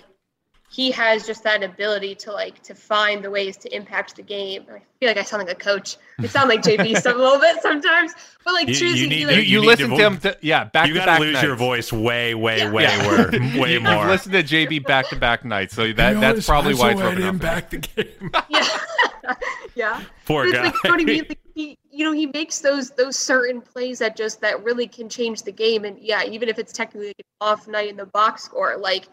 he 0.70 0.90
has 0.90 1.26
just 1.26 1.44
that 1.44 1.62
ability 1.62 2.14
to 2.14 2.32
like 2.32 2.62
to 2.62 2.74
find 2.74 3.22
the 3.22 3.30
ways 3.30 3.58
to 3.58 3.74
impact 3.76 4.16
the 4.16 4.22
game. 4.22 4.62
I 4.70 4.78
feel 5.00 5.08
like 5.08 5.18
I 5.18 5.22
sound 5.22 5.42
like 5.46 5.52
a 5.54 5.58
coach. 5.58 5.98
I 6.20 6.26
sound 6.26 6.48
like 6.48 6.62
JB 6.62 6.96
stuff 7.00 7.16
a 7.16 7.18
little 7.18 7.38
bit 7.38 7.60
sometimes, 7.60 8.14
but 8.42 8.54
like 8.54 8.68
You- 8.68 8.86
you 8.86 9.06
need 9.08 9.12
he, 9.18 9.26
like, 9.26 9.36
You, 9.36 9.42
you 9.42 9.60
need 9.60 9.66
listen 9.66 9.90
to 9.90 9.96
to 9.96 10.02
vo- 10.02 10.06
him, 10.08 10.18
to, 10.20 10.38
yeah, 10.40 10.64
back 10.64 10.86
you 10.88 10.94
to 10.94 11.00
got 11.00 11.06
back 11.06 11.18
to 11.18 11.24
lose 11.24 11.32
nights. 11.34 11.44
your 11.46 11.56
voice 11.56 11.92
way, 11.92 12.34
way, 12.34 12.58
Yeah. 12.58 12.70
way, 12.72 12.82
Yeah. 12.84 13.06
wor- 13.06 13.30
way 13.62 13.78
more. 13.78 13.92
You've 13.92 14.06
listened 14.06 14.32
to 14.32 14.42
JB 14.42 14.84
back 14.86 15.08
to 15.10 15.16
back 15.16 15.44
nights, 15.44 15.74
so 15.74 15.92
that 15.92 16.18
that's 16.20 16.46
probably 16.46 16.74
why 16.74 16.92
it's 16.92 17.00
rubbing 17.02 17.24
off. 17.26 17.38
back 17.38 17.68
the 17.68 17.76
game. 17.78 18.30
yeah, 18.48 18.78
yeah. 19.74 20.02
Poor 20.24 20.44
But 20.50 20.54
it's 20.54 20.58
guy. 20.58 20.64
like, 20.64 20.74
you 20.74 20.80
know 20.84 20.90
what 20.94 21.00
I 21.00 21.04
mean? 21.04 21.24
Like, 21.28 21.38
he, 21.54 21.78
you 21.92 22.06
know, 22.06 22.12
he 22.12 22.26
makes 22.26 22.60
those 22.60 22.90
those 22.90 23.18
certain 23.18 23.60
plays 23.60 23.98
that 23.98 24.16
just 24.16 24.40
that 24.40 24.64
really 24.64 24.86
can 24.86 25.08
change 25.10 25.42
the 25.42 25.52
game. 25.52 25.84
And 25.84 25.98
yeah, 25.98 26.24
even 26.24 26.48
if 26.48 26.58
it's 26.58 26.72
technically 26.72 27.08
like 27.08 27.18
an 27.18 27.24
off 27.46 27.68
night 27.68 27.90
in 27.90 27.96
the 27.96 28.06
box 28.06 28.42
score, 28.42 28.78
like 28.78 29.08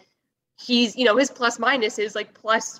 he's, 0.57 0.95
you 0.95 1.03
know, 1.03 1.17
his 1.17 1.29
plus 1.29 1.59
minus 1.59 1.99
is 1.99 2.15
like 2.15 2.33
plus 2.33 2.79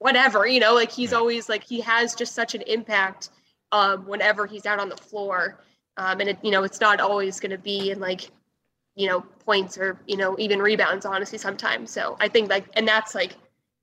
whatever. 0.00 0.44
You 0.46 0.58
know, 0.58 0.74
like 0.74 0.90
he's 0.90 1.12
always 1.12 1.48
like 1.48 1.62
he 1.62 1.80
has 1.80 2.16
just 2.16 2.34
such 2.34 2.56
an 2.56 2.62
impact 2.62 3.30
um, 3.70 4.06
whenever 4.06 4.44
he's 4.44 4.66
out 4.66 4.80
on 4.80 4.88
the 4.88 4.96
floor. 4.96 5.60
Um, 5.96 6.20
and 6.20 6.30
it, 6.30 6.38
you 6.42 6.50
know, 6.50 6.64
it's 6.64 6.80
not 6.80 7.00
always 7.00 7.38
going 7.38 7.52
to 7.52 7.58
be 7.58 7.92
in 7.92 8.00
like, 8.00 8.28
you 8.96 9.08
know, 9.08 9.20
points 9.46 9.78
or 9.78 10.00
you 10.06 10.16
know 10.16 10.34
even 10.40 10.60
rebounds. 10.60 11.06
Honestly, 11.06 11.38
sometimes. 11.38 11.92
So 11.92 12.16
I 12.18 12.26
think 12.26 12.50
like, 12.50 12.64
and 12.74 12.88
that's 12.88 13.14
like 13.14 13.36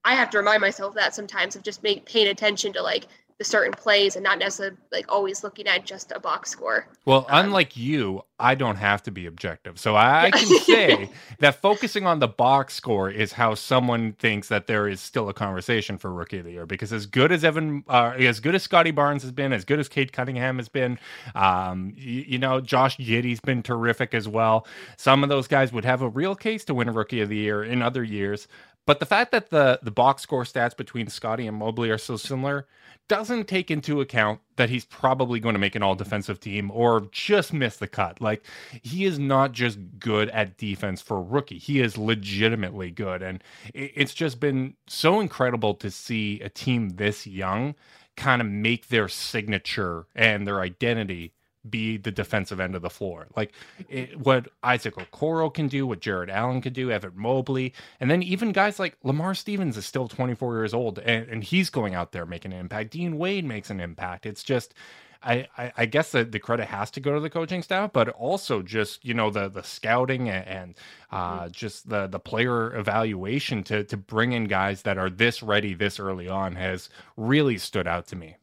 I 0.04 0.16
have 0.16 0.30
to 0.32 0.38
remind 0.38 0.60
myself 0.60 0.96
that 0.96 1.16
sometimes 1.16 1.56
of 1.56 1.64
just 1.64 1.82
make, 1.82 2.06
paying 2.06 2.28
attention 2.28 2.74
to 2.74 2.82
like 2.82 3.08
the 3.40 3.46
certain 3.46 3.72
plays 3.72 4.18
and 4.18 4.24
not 4.24 4.38
necessarily 4.38 4.76
like 4.92 5.06
always 5.10 5.44
looking 5.46 5.66
at 5.68 5.86
just 5.86 6.12
a 6.14 6.20
box 6.20 6.52
score. 6.52 6.88
Well, 7.06 7.26
Um, 7.30 7.46
unlike 7.46 7.78
you, 7.78 8.22
I 8.38 8.54
don't 8.54 8.76
have 8.76 9.02
to 9.04 9.12
be 9.12 9.26
objective. 9.26 9.80
So 9.80 9.96
I, 9.96 10.26
I 10.26 10.32
can 10.32 10.46
say 10.60 11.10
that 11.40 11.62
focusing 11.62 12.06
on 12.06 12.20
the 12.20 12.28
box 12.28 12.74
score 12.76 13.10
is 13.10 13.32
how 13.32 13.56
someone 13.56 14.12
thinks 14.14 14.50
that 14.50 14.68
there 14.68 14.90
is 14.90 15.00
still 15.00 15.30
a 15.30 15.34
conversation 15.34 15.98
for 15.98 16.12
rookie 16.12 16.40
of 16.40 16.46
the 16.46 16.52
year. 16.52 16.66
Because 16.66 16.92
as 16.92 17.06
good 17.06 17.32
as 17.32 17.46
Evan, 17.46 17.86
uh, 17.88 18.14
as 18.18 18.42
good 18.42 18.56
as 18.56 18.64
Scottie 18.64 18.92
Barnes 18.92 19.24
has 19.24 19.32
been, 19.32 19.54
as 19.54 19.64
good 19.64 19.80
as 19.80 19.88
Cade 19.88 20.12
Cunningham 20.12 20.58
has 20.58 20.68
been, 20.68 21.00
um, 21.34 21.94
you, 21.96 22.26
you 22.28 22.40
know, 22.40 22.60
Josh 22.60 22.98
Giddey's 22.98 23.40
been 23.40 23.64
terrific 23.64 24.14
as 24.14 24.28
well. 24.28 24.68
Some 24.98 25.24
of 25.24 25.30
those 25.30 25.48
guys 25.48 25.72
would 25.72 25.86
have 25.86 26.02
a 26.02 26.10
real 26.10 26.36
case 26.36 26.66
to 26.66 26.74
win 26.74 26.90
a 26.90 26.92
rookie 26.92 27.22
of 27.22 27.30
the 27.30 27.38
year 27.38 27.64
in 27.64 27.82
other 27.82 28.04
years. 28.04 28.50
But 28.86 29.00
the 29.00 29.06
fact 29.06 29.32
that 29.34 29.50
the 29.52 29.80
the 29.84 29.92
box 29.92 30.24
score 30.24 30.44
stats 30.44 30.76
between 30.76 31.08
Scottie 31.10 31.46
and 31.48 31.56
Mobley 31.58 31.92
are 31.92 31.98
so 32.00 32.18
similar 32.18 32.66
doesn't 33.10 33.48
take 33.48 33.70
into 33.70 34.00
account 34.00 34.40
that 34.56 34.70
he's 34.70 34.86
probably 34.86 35.40
going 35.40 35.54
to 35.54 35.60
make 35.60 35.76
an 35.76 35.84
all 35.84 35.96
defensive 35.96 36.40
team 36.40 36.72
or 36.72 37.10
just 37.12 37.52
miss 37.52 37.78
the 37.78 37.88
cut. 37.88 38.22
Like 38.22 38.46
he 38.82 39.04
is 39.04 39.20
not 39.20 39.52
just 39.52 39.78
good 40.00 40.30
at 40.30 40.58
defense 40.58 41.02
for 41.02 41.22
rookie. 41.22 41.58
He 41.58 41.82
is 41.82 41.98
legitimately 41.98 42.92
good 42.92 43.22
and 43.22 43.44
it's 43.74 44.14
just 44.14 44.40
been 44.40 44.76
so 44.88 45.20
incredible 45.20 45.74
to 45.76 45.92
see 45.92 46.40
a 46.40 46.50
team 46.50 46.92
this 46.92 47.28
young 47.28 47.76
kind 48.16 48.42
of 48.42 48.48
make 48.48 48.88
their 48.88 49.08
signature 49.08 50.06
and 50.16 50.46
their 50.46 50.62
identity 50.62 51.34
be 51.70 51.98
the 51.98 52.12
defensive 52.12 52.60
end 52.60 52.76
of 52.76 52.82
the 52.82 52.90
floor. 52.90 53.28
Like 53.36 53.54
it, 53.90 54.20
what 54.20 54.48
Isaac 54.64 54.96
Okoro 54.96 55.54
can 55.54 55.68
do, 55.68 55.88
what 55.88 56.02
Jarrett 56.02 56.30
Allen 56.30 56.62
can 56.62 56.74
do, 56.74 56.92
Evan 56.92 57.14
Mobley, 57.16 57.74
and 58.00 58.10
then 58.10 58.24
even 58.24 58.52
guys 58.52 58.80
like 58.80 58.98
Lamar 59.04 59.34
Stevens 59.34 59.78
is 59.78 59.86
still 59.86 60.08
24 60.08 60.56
years 60.56 60.74
old 60.74 61.00
and, 61.00 61.28
and 61.30 61.44
he's 61.44 61.70
going 61.70 61.96
out 61.96 62.12
there 62.12 62.26
making 62.26 62.54
an 62.54 62.60
impact. 62.60 62.92
Dean 62.92 63.18
Wade 63.18 63.46
makes 63.46 63.70
an 63.70 63.80
impact. 63.80 64.26
It's 64.26 64.44
just 64.44 64.74
I, 65.22 65.48
I, 65.58 65.72
I 65.78 65.86
guess 65.86 66.12
the, 66.12 66.24
the 66.24 66.40
credit 66.40 66.68
has 66.68 66.92
to 66.92 67.02
go 67.02 67.14
to 67.14 67.20
the 67.20 67.30
coaching 67.30 67.62
staff, 67.62 67.92
but 67.92 68.10
also 68.10 68.62
just 68.62 69.04
you 69.04 69.14
know 69.14 69.30
the 69.30 69.50
the 69.50 69.64
scouting 69.64 70.30
and, 70.30 70.48
and 70.48 70.76
uh, 71.12 71.42
mm-hmm. 71.42 71.52
just 71.52 71.90
the 71.90 72.08
the 72.08 72.20
player 72.20 72.76
evaluation 72.76 73.64
to 73.64 73.84
to 73.86 73.98
bring 73.98 74.32
in 74.32 74.46
guys 74.46 74.84
that 74.84 74.98
are 74.98 75.10
this 75.10 75.44
ready 75.44 75.74
this 75.74 76.00
early 76.00 76.30
on 76.30 76.56
has 76.56 76.90
really 77.18 77.58
stood 77.58 77.88
out 77.88 78.08
to 78.08 78.16
me. 78.16 78.38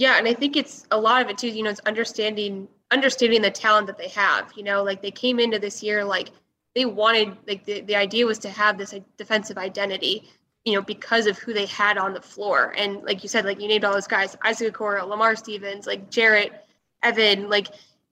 Yeah, 0.00 0.16
and 0.16 0.26
I 0.26 0.32
think 0.32 0.56
it's 0.56 0.86
a 0.90 0.98
lot 0.98 1.20
of 1.20 1.28
it 1.28 1.36
too. 1.36 1.48
You 1.48 1.62
know, 1.62 1.70
it's 1.70 1.80
understanding 1.80 2.66
understanding 2.90 3.42
the 3.42 3.50
talent 3.50 3.86
that 3.86 3.98
they 3.98 4.08
have. 4.08 4.50
You 4.56 4.64
know, 4.64 4.82
like 4.82 5.02
they 5.02 5.10
came 5.10 5.38
into 5.38 5.58
this 5.58 5.82
year 5.82 6.02
like 6.02 6.30
they 6.74 6.86
wanted 6.86 7.36
like 7.46 7.66
the, 7.66 7.82
the 7.82 7.96
idea 7.96 8.24
was 8.24 8.38
to 8.38 8.48
have 8.48 8.78
this 8.78 8.94
defensive 9.18 9.58
identity 9.58 10.30
you 10.64 10.74
know 10.74 10.82
because 10.82 11.26
of 11.26 11.38
who 11.38 11.52
they 11.52 11.66
had 11.66 11.96
on 11.98 12.12
the 12.12 12.20
floor 12.20 12.74
and 12.76 13.02
like 13.02 13.22
you 13.22 13.28
said 13.28 13.44
like 13.44 13.60
you 13.60 13.66
named 13.66 13.84
all 13.84 13.94
those 13.94 14.06
guys 14.06 14.36
isaac 14.44 14.74
Okoro, 14.74 15.08
lamar 15.08 15.34
stevens 15.34 15.86
like 15.86 16.10
jarrett 16.10 16.66
evan 17.02 17.48
like 17.48 17.68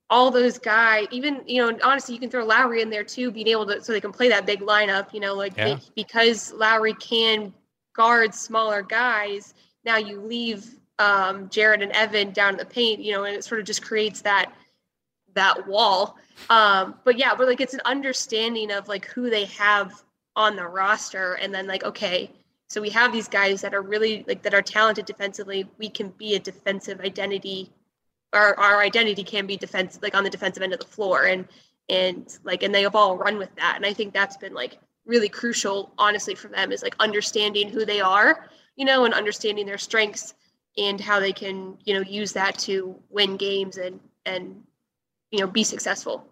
all 0.08 0.30
those 0.30 0.58
guys 0.58 1.06
even 1.10 1.42
you 1.46 1.60
know 1.60 1.78
honestly 1.84 2.14
you 2.14 2.20
can 2.20 2.30
throw 2.30 2.44
lowry 2.44 2.80
in 2.80 2.88
there 2.88 3.04
too 3.04 3.30
being 3.30 3.48
able 3.48 3.66
to 3.66 3.82
so 3.82 3.92
they 3.92 4.00
can 4.00 4.12
play 4.12 4.30
that 4.30 4.46
big 4.46 4.60
lineup 4.60 5.12
you 5.12 5.20
know 5.20 5.34
like 5.34 5.54
yeah. 5.56 5.74
they, 5.74 5.80
because 5.94 6.52
lowry 6.54 6.94
can 6.94 7.52
guard 7.94 8.34
smaller 8.34 8.82
guys 8.82 9.52
now 9.84 9.98
you 9.98 10.18
leave 10.20 10.74
um, 10.98 11.48
Jarrett 11.48 11.82
and 11.82 11.92
Evan 11.92 12.32
down 12.32 12.54
in 12.54 12.58
the 12.58 12.64
paint, 12.64 13.00
you 13.00 13.12
know, 13.12 13.24
and 13.24 13.36
it 13.36 13.44
sort 13.44 13.60
of 13.60 13.66
just 13.66 13.82
creates 13.82 14.22
that 14.22 14.52
that 15.34 15.66
wall. 15.66 16.16
Um, 16.50 16.94
but 17.04 17.18
yeah, 17.18 17.34
but 17.34 17.46
like 17.46 17.60
it's 17.60 17.74
an 17.74 17.80
understanding 17.84 18.72
of 18.72 18.88
like 18.88 19.06
who 19.06 19.30
they 19.30 19.46
have 19.46 20.02
on 20.36 20.56
the 20.56 20.66
roster, 20.66 21.34
and 21.34 21.54
then 21.54 21.66
like 21.66 21.84
okay, 21.84 22.30
so 22.68 22.80
we 22.80 22.90
have 22.90 23.12
these 23.12 23.28
guys 23.28 23.60
that 23.62 23.74
are 23.74 23.82
really 23.82 24.24
like 24.26 24.42
that 24.42 24.54
are 24.54 24.62
talented 24.62 25.06
defensively. 25.06 25.68
We 25.78 25.88
can 25.88 26.10
be 26.10 26.34
a 26.34 26.38
defensive 26.38 27.00
identity. 27.00 27.70
Our 28.32 28.58
our 28.58 28.80
identity 28.80 29.24
can 29.24 29.46
be 29.46 29.56
defense 29.56 29.98
like 30.02 30.14
on 30.14 30.24
the 30.24 30.30
defensive 30.30 30.62
end 30.62 30.72
of 30.72 30.80
the 30.80 30.86
floor, 30.86 31.24
and 31.24 31.46
and 31.88 32.38
like 32.44 32.62
and 32.62 32.74
they 32.74 32.82
have 32.82 32.96
all 32.96 33.16
run 33.16 33.38
with 33.38 33.54
that, 33.56 33.76
and 33.76 33.86
I 33.86 33.92
think 33.92 34.12
that's 34.12 34.36
been 34.36 34.54
like 34.54 34.78
really 35.06 35.28
crucial, 35.28 35.92
honestly, 35.98 36.34
for 36.34 36.48
them 36.48 36.70
is 36.70 36.82
like 36.82 36.94
understanding 37.00 37.68
who 37.70 37.84
they 37.86 38.00
are, 38.00 38.50
you 38.76 38.84
know, 38.84 39.06
and 39.06 39.14
understanding 39.14 39.64
their 39.64 39.78
strengths 39.78 40.34
and 40.78 41.00
how 41.00 41.20
they 41.20 41.32
can 41.32 41.76
you 41.84 41.94
know 41.94 42.00
use 42.00 42.32
that 42.32 42.58
to 42.60 42.94
win 43.10 43.36
games 43.36 43.76
and 43.76 44.00
and 44.24 44.62
you 45.30 45.40
know 45.40 45.46
be 45.46 45.64
successful. 45.64 46.26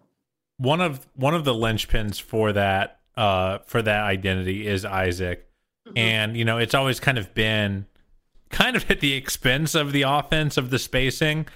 One 0.57 0.81
of 0.81 1.05
one 1.15 1.35
of 1.35 1.43
the 1.43 1.53
linchpins 1.53 2.21
for 2.21 2.53
that 2.53 2.99
uh 3.15 3.59
for 3.59 3.81
that 3.81 4.03
identity 4.03 4.67
is 4.67 4.85
isaac. 4.85 5.43
Mm-hmm. 5.87 5.97
and 5.97 6.37
you 6.37 6.43
know 6.43 6.57
it's 6.57 6.73
always 6.73 6.99
kind 6.99 7.17
of 7.17 7.33
been 7.33 7.85
kind 8.49 8.75
of 8.75 8.89
at 8.89 8.99
the 8.99 9.13
expense 9.13 9.75
of 9.75 9.91
the 9.91 10.03
offense 10.03 10.57
of 10.57 10.69
the 10.69 10.79
spacing. 10.79 11.47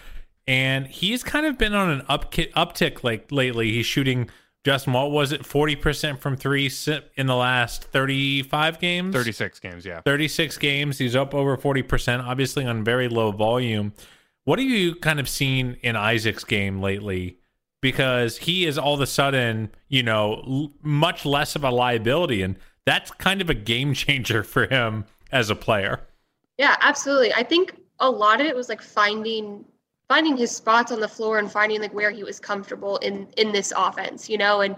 And 0.48 0.88
he's 0.88 1.24
kind 1.24 1.46
of 1.46 1.58
been 1.58 1.74
on 1.74 1.90
an 1.90 2.02
uptick 2.10 2.52
uptick 2.54 3.04
like 3.04 3.32
lately. 3.32 3.72
He's 3.72 3.86
shooting 3.86 4.30
Justin, 4.64 4.94
what 4.94 5.12
was 5.12 5.32
it? 5.32 5.46
Forty 5.46 5.76
percent 5.76 6.22
from 6.22 6.38
three 6.38 6.70
in 7.16 7.26
the 7.26 7.36
last 7.36 7.86
thirty-five 7.86 8.80
games. 8.80 9.16
Thirty-six 9.16 9.60
games, 9.60 9.86
yeah. 9.86 10.02
Thirty-six 10.02 10.58
games. 10.58 11.00
He's 11.00 11.16
up 11.16 11.34
over 11.34 11.58
forty 11.58 11.82
percent. 11.82 12.22
Obviously, 12.22 12.66
on 12.66 12.84
very 12.84 13.08
low 13.08 13.32
volume. 13.32 13.94
What 14.44 14.60
have 14.60 14.68
you 14.68 14.96
kind 14.96 15.20
of 15.20 15.28
seen 15.28 15.78
in 15.82 15.96
Isaac's 15.96 16.44
game 16.44 16.80
lately? 16.80 17.38
Because 17.82 18.38
he 18.38 18.66
is 18.66 18.78
all 18.78 18.94
of 18.94 19.02
a 19.02 19.08
sudden, 19.08 19.72
you 19.88 20.04
know, 20.04 20.44
l- 20.48 20.72
much 20.84 21.26
less 21.26 21.56
of 21.56 21.64
a 21.64 21.72
liability, 21.72 22.44
and 22.44 22.56
that's 22.86 23.10
kind 23.12 23.42
of 23.42 23.50
a 23.50 23.56
game 23.56 23.94
changer 23.96 24.44
for 24.44 24.68
him 24.68 25.06
as 25.32 25.50
a 25.50 25.56
player. 25.56 26.02
Yeah, 26.60 26.76
absolutely. 26.82 27.34
I 27.34 27.42
think 27.42 27.76
a 28.00 28.10
lot 28.10 28.40
of 28.40 28.46
it 28.46 28.56
was 28.56 28.70
like 28.70 28.84
finding 28.84 29.66
finding 30.12 30.36
his 30.36 30.54
spots 30.54 30.92
on 30.92 31.00
the 31.00 31.08
floor 31.08 31.40
and 31.40 31.50
finding 31.50 31.80
like 31.80 31.94
where 31.94 32.12
he 32.12 32.22
was 32.22 32.38
comfortable 32.38 32.98
in 32.98 33.28
in 33.38 33.54
this 33.54 33.72
offense, 33.78 34.30
you 34.30 34.38
know. 34.38 34.60
And 34.60 34.76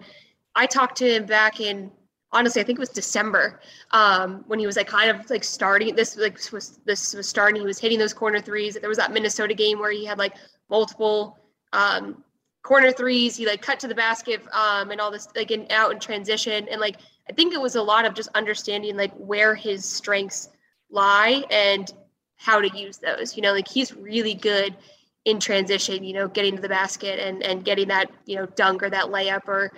I 0.53 0.67
talked 0.67 0.95
to 0.97 1.07
him 1.15 1.25
back 1.25 1.59
in 1.59 1.91
honestly, 2.31 2.61
I 2.61 2.65
think 2.65 2.77
it 2.77 2.85
was 2.87 2.89
December 2.89 3.59
um, 3.89 4.43
when 4.45 4.59
he 4.59 4.67
was 4.67 4.77
like 4.77 4.85
kind 4.85 5.09
of 5.09 5.27
like 5.31 5.43
starting. 5.43 5.95
This 5.95 6.15
like 6.17 6.37
was 6.51 6.79
this 6.85 7.15
was 7.15 7.27
starting. 7.27 7.61
He 7.61 7.65
was 7.65 7.79
hitting 7.79 7.97
those 7.97 8.13
corner 8.13 8.39
threes. 8.39 8.75
There 8.75 8.89
was 8.89 8.99
that 8.99 9.11
Minnesota 9.11 9.55
game 9.55 9.79
where 9.79 9.89
he 9.89 10.05
had 10.05 10.19
like 10.19 10.35
multiple 10.69 11.39
um, 11.71 12.23
corner 12.61 12.91
threes. 12.91 13.35
He 13.35 13.47
like 13.47 13.63
cut 13.63 13.79
to 13.79 13.87
the 13.87 13.95
basket 13.95 14.39
um, 14.51 14.91
and 14.91 15.01
all 15.01 15.09
this 15.09 15.27
like 15.35 15.49
in 15.49 15.65
out 15.71 15.91
in 15.91 15.99
transition. 15.99 16.67
And 16.69 16.79
like 16.79 16.97
I 17.27 17.33
think 17.33 17.55
it 17.55 17.61
was 17.61 17.73
a 17.73 17.81
lot 17.81 18.05
of 18.05 18.13
just 18.13 18.29
understanding 18.35 18.97
like 18.97 19.13
where 19.13 19.55
his 19.55 19.83
strengths 19.83 20.49
lie 20.91 21.43
and 21.49 21.91
how 22.35 22.61
to 22.61 22.69
use 22.77 22.99
those. 22.99 23.35
You 23.35 23.41
know, 23.41 23.53
like 23.53 23.67
he's 23.67 23.95
really 23.95 24.35
good 24.35 24.75
in 25.25 25.39
transition, 25.39 26.03
you 26.03 26.13
know, 26.13 26.27
getting 26.27 26.55
to 26.55 26.61
the 26.61 26.69
basket 26.69 27.19
and 27.19 27.43
and 27.43 27.63
getting 27.63 27.87
that, 27.87 28.11
you 28.25 28.35
know, 28.35 28.45
dunk 28.45 28.83
or 28.83 28.89
that 28.89 29.05
layup 29.05 29.47
or 29.47 29.71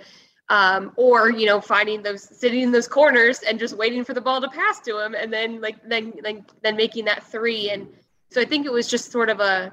um, 0.48 0.92
or 0.96 1.30
you 1.30 1.46
know 1.46 1.60
finding 1.60 2.02
those 2.02 2.22
sitting 2.22 2.60
in 2.60 2.72
those 2.72 2.88
corners 2.88 3.40
and 3.40 3.58
just 3.58 3.76
waiting 3.76 4.04
for 4.04 4.14
the 4.14 4.20
ball 4.20 4.40
to 4.40 4.48
pass 4.48 4.80
to 4.80 4.98
him 4.98 5.14
and 5.14 5.32
then 5.32 5.60
like 5.60 5.76
then 5.88 6.12
then 6.22 6.44
then 6.62 6.76
making 6.76 7.04
that 7.06 7.24
three. 7.24 7.70
And 7.70 7.88
so 8.30 8.40
I 8.40 8.44
think 8.44 8.66
it 8.66 8.72
was 8.72 8.88
just 8.88 9.10
sort 9.10 9.28
of 9.28 9.40
a 9.40 9.72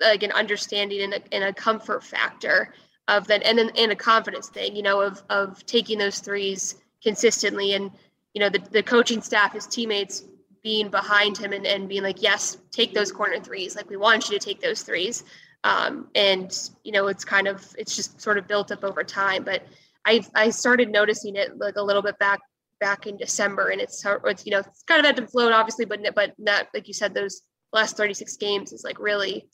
like 0.00 0.22
an 0.22 0.32
understanding 0.32 1.02
and 1.02 1.14
a, 1.14 1.34
and 1.34 1.44
a 1.44 1.52
comfort 1.52 2.04
factor 2.04 2.74
of 3.08 3.26
that 3.26 3.42
and 3.42 3.58
then 3.58 3.70
and 3.76 3.92
a 3.92 3.96
confidence 3.96 4.48
thing 4.48 4.76
you 4.76 4.82
know 4.82 5.00
of 5.00 5.22
of 5.30 5.64
taking 5.66 5.98
those 5.98 6.20
threes 6.20 6.76
consistently. 7.02 7.74
And 7.74 7.90
you 8.34 8.40
know 8.40 8.48
the, 8.48 8.60
the 8.70 8.82
coaching 8.82 9.20
staff 9.20 9.52
his 9.52 9.66
teammates 9.66 10.24
being 10.62 10.88
behind 10.90 11.38
him 11.38 11.52
and, 11.52 11.66
and 11.66 11.88
being 11.88 12.02
like, 12.02 12.22
yes, 12.22 12.58
take 12.70 12.94
those 12.94 13.12
corner 13.12 13.40
threes. 13.40 13.76
Like 13.76 13.88
we 13.88 13.96
want 13.96 14.28
you 14.28 14.38
to 14.38 14.44
take 14.44 14.60
those 14.60 14.82
threes. 14.82 15.24
Um, 15.64 16.08
and 16.14 16.56
you 16.84 16.92
know, 16.92 17.08
it's 17.08 17.24
kind 17.24 17.48
of 17.48 17.64
it's 17.78 17.96
just 17.96 18.20
sort 18.20 18.38
of 18.38 18.46
built 18.46 18.70
up 18.70 18.84
over 18.84 19.02
time. 19.02 19.44
But 19.44 19.62
I 20.04 20.24
I 20.34 20.50
started 20.50 20.90
noticing 20.90 21.36
it 21.36 21.58
like 21.58 21.76
a 21.76 21.82
little 21.82 22.02
bit 22.02 22.18
back 22.18 22.40
back 22.80 23.06
in 23.06 23.16
December, 23.16 23.68
and 23.68 23.80
it's 23.80 24.04
it's 24.06 24.46
you 24.46 24.52
know 24.52 24.60
it's 24.60 24.82
kind 24.84 25.00
of 25.00 25.06
ebbed 25.06 25.18
and 25.18 25.30
flowed, 25.30 25.52
obviously, 25.52 25.84
but 25.84 26.00
but 26.14 26.34
not 26.38 26.68
like 26.74 26.86
you 26.88 26.94
said 26.94 27.14
those 27.14 27.42
last 27.72 27.96
36 27.96 28.36
games 28.36 28.72
is 28.72 28.84
like 28.84 28.98
really 28.98 29.48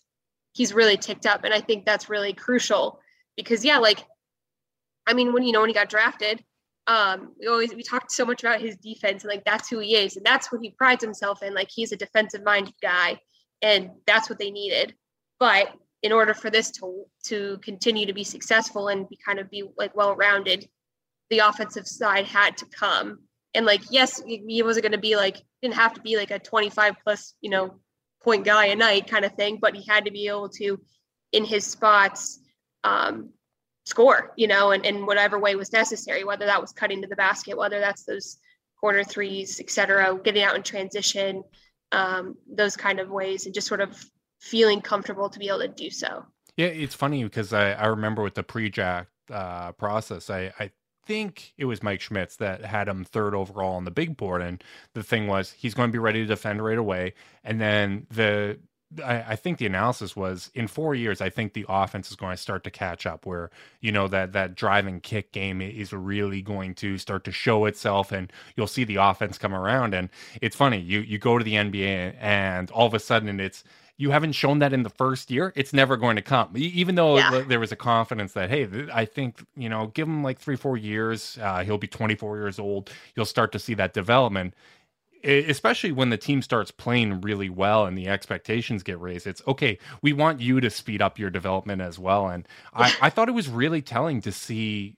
he's 0.53 0.75
really 0.75 0.97
ticked 0.97 1.27
up, 1.27 1.45
and 1.45 1.55
I 1.55 1.61
think 1.61 1.85
that's 1.85 2.09
really 2.09 2.33
crucial 2.33 3.01
because 3.37 3.65
yeah, 3.65 3.79
like 3.79 4.05
I 5.07 5.15
mean 5.15 5.33
when 5.33 5.43
you 5.43 5.53
know 5.53 5.61
when 5.61 5.71
he 5.71 5.75
got 5.75 5.89
drafted, 5.89 6.45
um 6.87 7.33
we 7.39 7.47
always 7.47 7.75
we 7.75 7.83
talked 7.83 8.13
so 8.13 8.27
much 8.27 8.43
about 8.43 8.61
his 8.61 8.77
defense 8.77 9.25
and 9.25 9.31
like 9.31 9.45
that's 9.45 9.71
who 9.71 9.79
he 9.79 9.97
is 9.97 10.17
and 10.17 10.27
that's 10.27 10.53
what 10.53 10.61
he 10.63 10.71
prides 10.71 11.03
himself 11.03 11.43
in 11.43 11.55
like 11.55 11.71
he's 11.75 11.93
a 11.93 11.97
defensive 11.97 12.45
minded 12.45 12.75
guy 12.83 13.19
and 13.65 13.91
that's 14.07 14.29
what 14.29 14.39
they 14.39 14.51
needed. 14.51 14.95
But 15.41 15.75
in 16.03 16.13
order 16.13 16.35
for 16.35 16.51
this 16.51 16.71
to 16.73 17.07
to 17.25 17.59
continue 17.63 18.07
to 18.07 18.13
be 18.13 18.23
successful 18.23 18.89
and 18.89 19.09
be 19.09 19.19
kind 19.27 19.41
of 19.41 19.51
be 19.51 19.65
like 19.79 19.97
well 19.97 20.15
rounded 20.15 20.69
the 21.31 21.39
offensive 21.39 21.87
side 21.87 22.27
had 22.27 22.57
to 22.59 22.67
come. 22.67 23.21
And 23.55 23.65
like 23.67 23.81
yes 23.91 24.23
he 24.27 24.63
wasn't 24.63 24.85
going 24.85 24.93
to 24.93 24.99
be 24.99 25.17
like 25.17 25.43
didn't 25.63 25.75
have 25.75 25.95
to 25.95 26.03
be 26.03 26.17
like 26.17 26.31
a 26.31 26.39
25 26.39 26.97
plus 27.03 27.35
you 27.41 27.51
know 27.51 27.81
point 28.23 28.45
guy 28.45 28.67
a 28.67 28.77
night 28.77 29.09
kind 29.09 29.25
of 29.25 29.33
thing 29.33 29.59
but 29.61 29.75
he 29.75 29.85
had 29.87 30.05
to 30.05 30.11
be 30.11 30.29
able 30.29 30.49
to 30.49 30.79
in 31.33 31.45
his 31.45 31.67
spots 31.67 32.41
um 32.83 33.31
score, 33.85 34.33
you 34.37 34.47
know, 34.47 34.71
and 34.71 34.85
in 34.85 35.07
whatever 35.07 35.39
way 35.39 35.55
was 35.55 35.73
necessary, 35.73 36.25
whether 36.25 36.47
that 36.47 36.61
was 36.61 36.73
cutting 36.73 37.03
to 37.03 37.09
the 37.09 37.17
basket, 37.17 37.57
whether 37.57 37.81
that's 37.81 38.05
those 38.05 38.39
corner 38.81 39.05
threes, 39.05 39.61
et 39.61 39.71
cetera, 39.71 40.19
getting 40.23 40.43
out 40.43 40.57
in 40.57 40.63
transition, 40.63 41.43
um, 41.93 42.35
those 42.51 42.77
kind 42.77 43.01
of 43.01 43.11
ways, 43.11 43.47
and 43.47 43.55
just 43.55 43.67
sort 43.67 43.81
of 43.81 44.05
feeling 44.41 44.81
comfortable 44.81 45.29
to 45.29 45.39
be 45.39 45.49
able 45.49 45.61
to 45.61 45.69
do 45.69 45.91
so. 45.91 46.25
Yeah, 46.57 46.67
it's 46.67 46.95
funny 46.95 47.25
because 47.25 47.53
I, 47.53 47.73
I 47.73 47.87
remember 47.87 48.23
with 48.23 48.35
the 48.35 48.43
pre-jack 48.43 49.09
uh, 49.33 49.73
process, 49.73 50.31
I, 50.31 50.53
I 50.59 50.71
think 51.07 51.53
it 51.57 51.65
was 51.65 51.83
Mike 51.83 52.01
Schmitz 52.01 52.37
that 52.37 52.65
had 52.65 52.89
him 52.89 53.05
third 53.05 53.35
overall 53.35 53.77
on 53.77 53.85
the 53.85 53.91
big 53.91 54.17
board, 54.17 54.43
and 54.43 54.63
the 54.95 55.03
thing 55.03 55.27
was 55.27 55.53
he's 55.53 55.75
going 55.75 55.89
to 55.89 55.93
be 55.93 55.99
ready 55.99 56.21
to 56.21 56.27
defend 56.27 56.65
right 56.65 56.79
away, 56.79 57.15
and 57.43 57.61
then 57.61 58.07
the 58.11 58.59
I, 59.03 59.25
I, 59.29 59.37
think 59.37 59.59
the 59.59 59.67
analysis 59.67 60.15
was 60.15 60.51
in 60.55 60.69
four 60.69 60.95
years, 60.95 61.21
I 61.21 61.31
think 61.31 61.53
the 61.53 61.65
offense 61.69 62.11
is 62.11 62.17
going 62.17 62.37
to 62.37 62.41
start 62.41 62.65
to 62.65 62.71
catch 62.71 63.07
up 63.07 63.25
where, 63.27 63.51
you 63.81 63.93
know, 63.93 64.09
that, 64.09 64.33
that 64.33 64.55
driving 64.55 65.01
kick 65.01 65.33
game 65.33 65.61
is 65.63 65.93
really 65.93 66.43
going 66.43 66.75
to 66.77 66.99
start 66.99 67.25
to 67.25 67.33
show 67.33 67.65
itself 67.67 68.13
and 68.13 68.33
you'll 68.57 68.67
see 68.67 68.85
the 68.85 68.97
offense 68.97 69.39
come 69.39 69.55
around. 69.55 69.95
And 69.95 70.09
it's 70.41 70.57
funny, 70.57 70.79
you, 70.79 71.01
you 71.01 71.19
go 71.19 71.39
to 71.39 71.45
the 71.45 71.55
NBA 71.55 72.17
and 72.21 72.71
all 72.71 72.87
of 72.87 72.95
a 72.95 73.01
sudden 73.01 73.41
it's, 73.41 73.65
you 73.97 74.11
haven't 74.11 74.33
shown 74.33 74.59
that 74.59 74.73
in 74.73 74.83
the 74.83 74.91
first 74.91 75.31
year, 75.31 75.53
it's 75.55 75.73
never 75.73 75.97
going 75.97 76.17
to 76.17 76.23
come. 76.23 76.51
Even 76.57 76.97
though 76.97 77.17
yeah. 77.17 77.45
there 77.47 77.61
was 77.61 77.71
a 77.71 77.77
confidence 77.77 78.33
that, 78.33 78.51
hey, 78.51 78.69
I 78.93 79.05
think, 79.05 79.45
you 79.57 79.69
know, 79.69 79.87
give 79.89 80.09
him 80.09 80.25
like 80.25 80.39
three, 80.39 80.57
four 80.57 80.77
years, 80.77 81.39
uh, 81.41 81.63
he'll 81.63 81.79
be 81.79 81.87
24 81.87 82.37
years 82.39 82.59
old. 82.59 82.91
You'll 83.15 83.25
start 83.25 83.53
to 83.53 83.59
see 83.61 83.75
that 83.75 83.95
development 83.95 84.55
especially 85.25 85.93
when 85.93 86.11
the 86.11 86.17
team 86.17 86.43
starts 86.43 86.71
playing 86.71 87.21
really 87.21 87.49
well 87.49 87.87
and 87.87 87.97
the 87.97 88.09
expectations 88.09 88.83
get 88.83 89.01
raised 89.01 89.27
it's 89.27 89.43
okay 89.47 89.79
we 90.03 90.13
want 90.13 90.41
you 90.41 90.61
to 90.61 90.71
speed 90.71 91.01
up 91.01 91.19
your 91.19 91.31
development 91.31 91.81
as 91.81 91.99
well 91.99 92.29
and 92.29 92.47
I, 92.73 92.95
I 93.03 93.11
thought 93.11 93.29
it 93.29 93.33
was 93.33 93.49
really 93.49 93.83
telling 93.83 94.21
to 94.23 94.33
see 94.33 94.97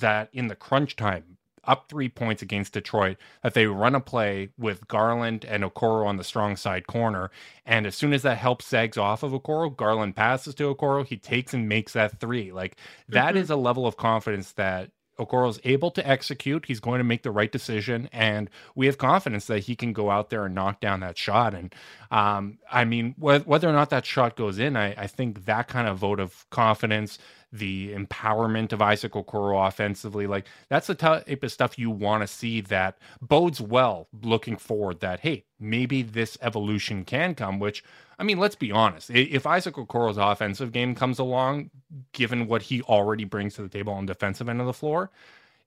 that 0.00 0.30
in 0.32 0.48
the 0.48 0.56
crunch 0.56 0.96
time 0.96 1.38
up 1.68 1.86
three 1.88 2.08
points 2.08 2.42
against 2.42 2.72
Detroit, 2.72 3.18
that 3.42 3.54
they 3.54 3.66
run 3.66 3.94
a 3.94 4.00
play 4.00 4.48
with 4.58 4.88
Garland 4.88 5.44
and 5.44 5.62
Okoro 5.62 6.06
on 6.06 6.16
the 6.16 6.24
strong 6.24 6.56
side 6.56 6.86
corner. 6.86 7.30
And 7.66 7.86
as 7.86 7.94
soon 7.94 8.14
as 8.14 8.22
that 8.22 8.38
helps 8.38 8.66
sags 8.66 8.96
off 8.96 9.22
of 9.22 9.32
Okoro, 9.32 9.76
Garland 9.76 10.16
passes 10.16 10.54
to 10.56 10.74
Okoro. 10.74 11.06
He 11.06 11.18
takes 11.18 11.52
and 11.52 11.68
makes 11.68 11.92
that 11.92 12.18
three. 12.18 12.50
Like 12.50 12.76
that 13.10 13.34
mm-hmm. 13.34 13.36
is 13.36 13.50
a 13.50 13.56
level 13.56 13.86
of 13.86 13.98
confidence 13.98 14.52
that 14.52 14.90
Okoro 15.18 15.50
is 15.50 15.60
able 15.64 15.90
to 15.92 16.06
execute. 16.06 16.66
He's 16.66 16.80
going 16.80 16.98
to 16.98 17.04
make 17.04 17.22
the 17.22 17.30
right 17.30 17.50
decision, 17.50 18.08
and 18.12 18.48
we 18.74 18.86
have 18.86 18.98
confidence 18.98 19.46
that 19.46 19.60
he 19.60 19.74
can 19.76 19.92
go 19.92 20.10
out 20.10 20.30
there 20.30 20.46
and 20.46 20.54
knock 20.54 20.80
down 20.80 21.00
that 21.00 21.18
shot. 21.18 21.54
And 21.54 21.74
um, 22.10 22.58
I 22.70 22.84
mean, 22.84 23.14
wh- 23.18 23.46
whether 23.46 23.68
or 23.68 23.72
not 23.72 23.90
that 23.90 24.06
shot 24.06 24.36
goes 24.36 24.58
in, 24.58 24.76
I, 24.76 24.94
I, 24.96 25.06
think 25.06 25.44
that 25.44 25.68
kind 25.68 25.86
of 25.86 25.98
vote 25.98 26.20
of 26.20 26.48
confidence, 26.48 27.18
the 27.52 27.92
empowerment 27.92 28.72
of 28.72 28.80
Isaac 28.80 29.12
Okoro 29.12 29.66
offensively, 29.66 30.26
like 30.26 30.46
that's 30.70 30.86
the 30.86 30.94
type 30.94 31.42
of 31.42 31.52
stuff 31.52 31.78
you 31.78 31.90
want 31.90 32.22
to 32.22 32.26
see 32.26 32.62
that 32.62 32.98
bodes 33.20 33.60
well 33.60 34.08
looking 34.22 34.56
forward. 34.56 35.00
That 35.00 35.20
hey, 35.20 35.44
maybe 35.60 36.00
this 36.02 36.38
evolution 36.40 37.04
can 37.04 37.34
come, 37.34 37.58
which 37.58 37.84
I 38.18 38.24
mean, 38.24 38.38
let's 38.38 38.56
be 38.56 38.72
honest. 38.72 39.10
If 39.10 39.46
Isaac 39.46 39.74
Okoro's 39.74 40.16
offensive 40.16 40.72
game 40.72 40.94
comes 40.94 41.18
along, 41.18 41.70
given 42.12 42.46
what 42.46 42.62
he 42.62 42.80
already 42.82 43.24
brings 43.24 43.54
to 43.56 43.62
the 43.62 43.68
table 43.68 43.92
on 43.92 44.06
defensive 44.06 44.48
end 44.48 44.60
of 44.60 44.66
the 44.66 44.72
floor, 44.72 45.10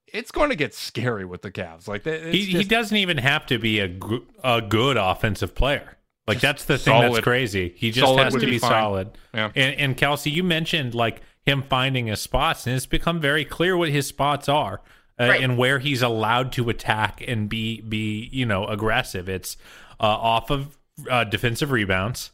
it's 0.08 0.32
going 0.32 0.50
to 0.50 0.56
get 0.56 0.74
scary 0.74 1.24
with 1.24 1.44
the 1.44 1.52
Cavs. 1.52 1.88
Like 1.88 2.04
he, 2.04 2.46
just, 2.46 2.58
he 2.58 2.64
doesn't 2.64 2.98
even 2.98 3.20
have 3.20 3.46
to 3.46 3.60
be 3.60 3.80
a 3.80 3.96
a 4.44 4.60
good 4.60 4.98
offensive 4.98 5.54
player. 5.54 5.98
Like 6.28 6.40
that's 6.40 6.66
the 6.66 6.78
thing 6.78 6.94
solid, 6.94 7.14
that's 7.14 7.24
crazy. 7.24 7.74
He 7.76 7.92
just 7.92 8.18
has 8.18 8.34
to 8.34 8.40
be, 8.40 8.46
be 8.46 8.60
solid. 8.60 9.18
Yeah. 9.34 9.52
And, 9.56 9.80
and 9.80 9.98
Kelsey, 9.98 10.30
you 10.30 10.44
mentioned 10.44 10.94
like 10.94 11.22
him 11.46 11.64
finding 11.64 12.08
his 12.08 12.22
spots, 12.22 12.68
and 12.68 12.76
it's 12.76 12.86
become 12.86 13.20
very 13.20 13.44
clear 13.44 13.76
what 13.76 13.90
his 13.90 14.08
spots 14.08 14.48
are. 14.48 14.82
Uh, 15.20 15.28
right. 15.28 15.44
and 15.44 15.56
where 15.56 15.78
he's 15.78 16.02
allowed 16.02 16.52
to 16.54 16.70
attack 16.70 17.24
and 17.28 17.48
be 17.48 17.82
be 17.82 18.30
you 18.32 18.46
know 18.46 18.66
aggressive. 18.66 19.30
It's 19.30 19.56
uh, 20.00 20.06
off 20.06 20.50
of 20.50 20.78
uh, 21.10 21.26
defensive 21.26 21.70
rebounds 21.70 22.32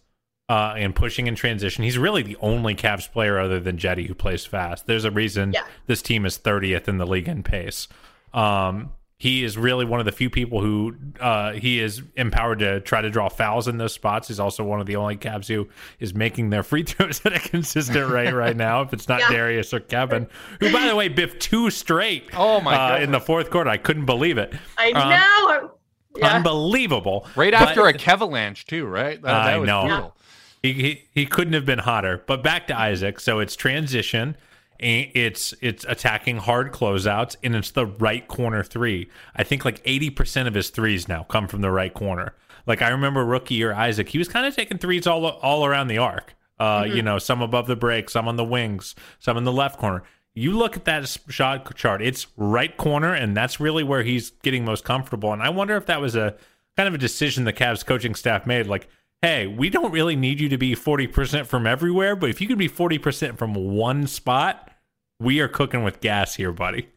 uh, 0.50 0.74
and 0.78 0.96
pushing 0.96 1.28
in 1.28 1.36
transition. 1.36 1.84
He's 1.84 1.98
really 1.98 2.22
the 2.22 2.38
only 2.38 2.76
Cavs 2.76 3.12
player 3.12 3.40
other 3.40 3.60
than 3.60 3.78
Cedi 3.78 4.08
who 4.08 4.16
plays 4.16 4.46
fast. 4.46 4.88
There's 4.88 5.06
a 5.06 5.12
reason 5.12 5.52
yeah. 5.54 5.64
this 5.88 6.02
team 6.02 6.26
is 6.26 6.38
30th 6.38 6.88
in 6.88 6.98
the 6.98 7.06
league 7.08 7.28
in 7.28 7.44
pace. 7.44 7.88
Um, 8.34 8.92
he 9.20 9.44
is 9.44 9.58
really 9.58 9.84
one 9.84 10.00
of 10.00 10.06
the 10.06 10.12
few 10.12 10.30
people 10.30 10.62
who 10.62 10.96
uh, 11.20 11.54
he 11.54 11.80
is 11.80 12.04
empowered 12.16 12.60
to 12.60 12.80
try 12.82 13.02
to 13.02 13.10
draw 13.10 13.30
fouls 13.30 13.68
in 13.68 13.78
those 13.78 13.94
spots. 13.94 14.28
He's 14.28 14.40
also 14.40 14.64
one 14.64 14.80
of 14.80 14.86
the 14.86 14.96
only 14.96 15.18
Cavs 15.18 15.48
who 15.48 15.68
is 16.00 16.14
making 16.14 16.52
their 16.52 16.62
free 16.62 16.84
throws 16.84 17.26
at 17.26 17.34
a 17.34 17.40
consistent 17.40 18.12
rate 18.12 18.32
right 18.32 18.56
now. 18.56 18.82
If 18.82 18.94
it's 18.94 19.08
not 19.08 19.22
yeah. 19.22 19.30
Darius 19.32 19.74
or 19.74 19.80
Kevin, 19.80 20.28
who 20.60 20.72
by 20.72 20.88
the 20.88 20.96
way 20.96 21.08
biffed 21.08 21.42
two 21.42 21.70
straight. 21.70 22.30
Oh 22.40 22.62
my! 22.62 22.76
Uh, 22.76 23.00
in 23.00 23.12
the 23.12 23.20
fourth 23.20 23.50
quarter, 23.50 23.70
I 23.70 23.78
couldn't 23.78 24.06
believe 24.06 24.38
it. 24.38 24.54
I 24.78 24.92
um, 24.92 25.10
know. 25.10 25.72
Yeah. 26.16 26.36
Unbelievable! 26.36 27.28
Right 27.36 27.54
after 27.54 27.82
but, 27.82 27.96
a 27.96 27.98
Kevalanche 27.98 28.66
too, 28.66 28.86
right? 28.86 29.20
That, 29.22 29.46
that 29.46 29.60
I 29.60 29.60
know. 29.60 29.88
Brutal. 29.88 30.18
He, 30.62 30.74
he, 30.74 31.04
he 31.14 31.26
couldn't 31.26 31.54
have 31.54 31.66
been 31.66 31.80
hotter. 31.80 32.24
But 32.28 32.44
back 32.44 32.68
to 32.68 32.78
Isaac. 32.78 33.20
So 33.20 33.40
it's 33.40 33.56
transition. 33.56 34.38
It's 34.80 35.54
it's 35.62 35.86
attacking 35.88 36.38
hard 36.38 36.72
closeouts, 36.72 37.36
and 37.44 37.56
it's 37.56 37.72
the 37.72 37.86
right 37.86 38.28
corner 38.28 38.64
three. 38.64 39.10
I 39.36 39.44
think 39.44 39.66
like 39.66 39.82
eighty 39.86 40.10
percent 40.10 40.48
of 40.48 40.54
his 40.54 40.70
threes 40.70 41.08
now 41.08 41.24
come 41.24 41.48
from 41.48 41.62
the 41.62 41.72
right 41.72 41.94
corner. 41.94 42.36
Like 42.66 42.82
I 42.82 42.90
remember 42.90 43.26
rookie 43.26 43.56
year 43.56 43.74
Isaac, 43.74 44.10
he 44.10 44.18
was 44.18 44.28
kind 44.28 44.46
of 44.46 44.56
taking 44.56 44.78
threes 44.78 45.08
all 45.08 45.26
all 45.26 45.66
around 45.66 45.88
the 45.88 45.98
arc. 45.98 46.36
Uh, 46.60 46.84
mm-hmm. 46.84 46.96
You 46.96 47.02
know, 47.02 47.20
some 47.20 47.42
above 47.42 47.68
the 47.68 47.76
break, 47.76 48.10
some 48.10 48.28
on 48.28 48.36
the 48.36 48.44
wings, 48.44 48.96
some 49.20 49.38
in 49.38 49.44
the 49.44 49.52
left 49.52 49.78
corner. 49.78 50.04
You 50.34 50.52
look 50.52 50.76
at 50.76 50.86
that 50.86 51.18
shot 51.30 51.76
chart; 51.76 52.02
it's 52.02 52.28
right 52.36 52.76
corner, 52.78 53.14
and 53.14 53.36
that's 53.36 53.60
really 53.60 53.84
where 53.84 54.04
he's 54.04 54.30
getting 54.30 54.66
most 54.66 54.84
comfortable. 54.84 55.34
And 55.34 55.42
I 55.42 55.50
wonder 55.50 55.76
if 55.76 55.88
that 55.88 56.02
was 56.02 56.16
a 56.16 56.36
kind 56.76 56.88
of 56.88 56.94
a 56.94 57.00
decision 57.00 57.44
the 57.44 57.54
Cavs 57.54 57.84
coaching 57.86 58.14
staff 58.14 58.46
made. 58.46 58.68
Like, 58.68 58.88
hey, 59.22 59.48
we 59.48 59.70
don't 59.70 59.92
really 59.92 60.16
need 60.16 60.40
you 60.40 60.50
to 60.50 60.58
be 60.58 60.76
40% 60.76 61.48
from 61.48 61.66
everywhere, 61.66 62.16
but 62.16 62.30
if 62.30 62.40
you 62.40 62.48
could 62.48 62.58
be 62.58 62.70
40% 62.70 63.38
from 63.38 63.54
one 63.54 64.08
spot, 64.08 64.72
we 65.20 65.40
are 65.40 65.48
cooking 65.48 65.84
with 65.84 66.02
gas 66.02 66.36
here, 66.36 66.52
buddy. 66.52 66.90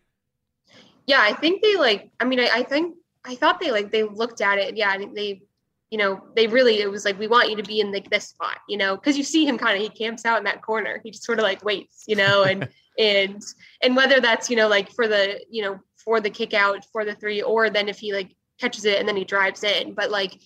Yeah, 1.06 1.20
I 1.22 1.32
think 1.32 1.62
they 1.62 1.76
like, 1.76 2.10
I 2.20 2.24
mean, 2.24 2.40
I, 2.40 2.48
I 2.52 2.62
think, 2.62 2.96
I 3.24 3.34
thought 3.34 3.60
they 3.60 3.70
like, 3.70 3.90
they 3.90 4.02
looked 4.04 4.40
at 4.40 4.58
it. 4.58 4.76
Yeah, 4.76 4.96
they, 5.14 5.42
you 5.90 5.98
know, 5.98 6.22
they 6.36 6.46
really, 6.46 6.80
it 6.80 6.90
was 6.90 7.04
like, 7.04 7.18
we 7.18 7.26
want 7.26 7.50
you 7.50 7.56
to 7.56 7.62
be 7.62 7.80
in 7.80 7.90
like 7.90 8.10
this 8.10 8.28
spot, 8.28 8.58
you 8.68 8.76
know, 8.76 8.96
because 8.96 9.16
you 9.16 9.24
see 9.24 9.44
him 9.46 9.58
kind 9.58 9.76
of, 9.76 9.82
he 9.82 9.88
camps 9.88 10.24
out 10.24 10.38
in 10.38 10.44
that 10.44 10.62
corner. 10.62 11.00
He 11.02 11.10
just 11.10 11.24
sort 11.24 11.38
of 11.38 11.42
like 11.42 11.64
waits, 11.64 12.04
you 12.06 12.16
know, 12.16 12.44
and, 12.44 12.68
and, 12.98 13.42
and 13.82 13.96
whether 13.96 14.20
that's, 14.20 14.50
you 14.50 14.56
know, 14.56 14.68
like 14.68 14.90
for 14.92 15.08
the, 15.08 15.40
you 15.50 15.62
know, 15.62 15.80
for 15.96 16.20
the 16.20 16.30
kick 16.30 16.54
out, 16.54 16.84
for 16.92 17.04
the 17.04 17.14
three, 17.14 17.42
or 17.42 17.70
then 17.70 17.88
if 17.88 17.98
he 17.98 18.12
like 18.12 18.36
catches 18.60 18.84
it 18.84 18.98
and 18.98 19.08
then 19.08 19.16
he 19.16 19.24
drives 19.24 19.64
in, 19.64 19.94
but 19.94 20.10
like 20.10 20.38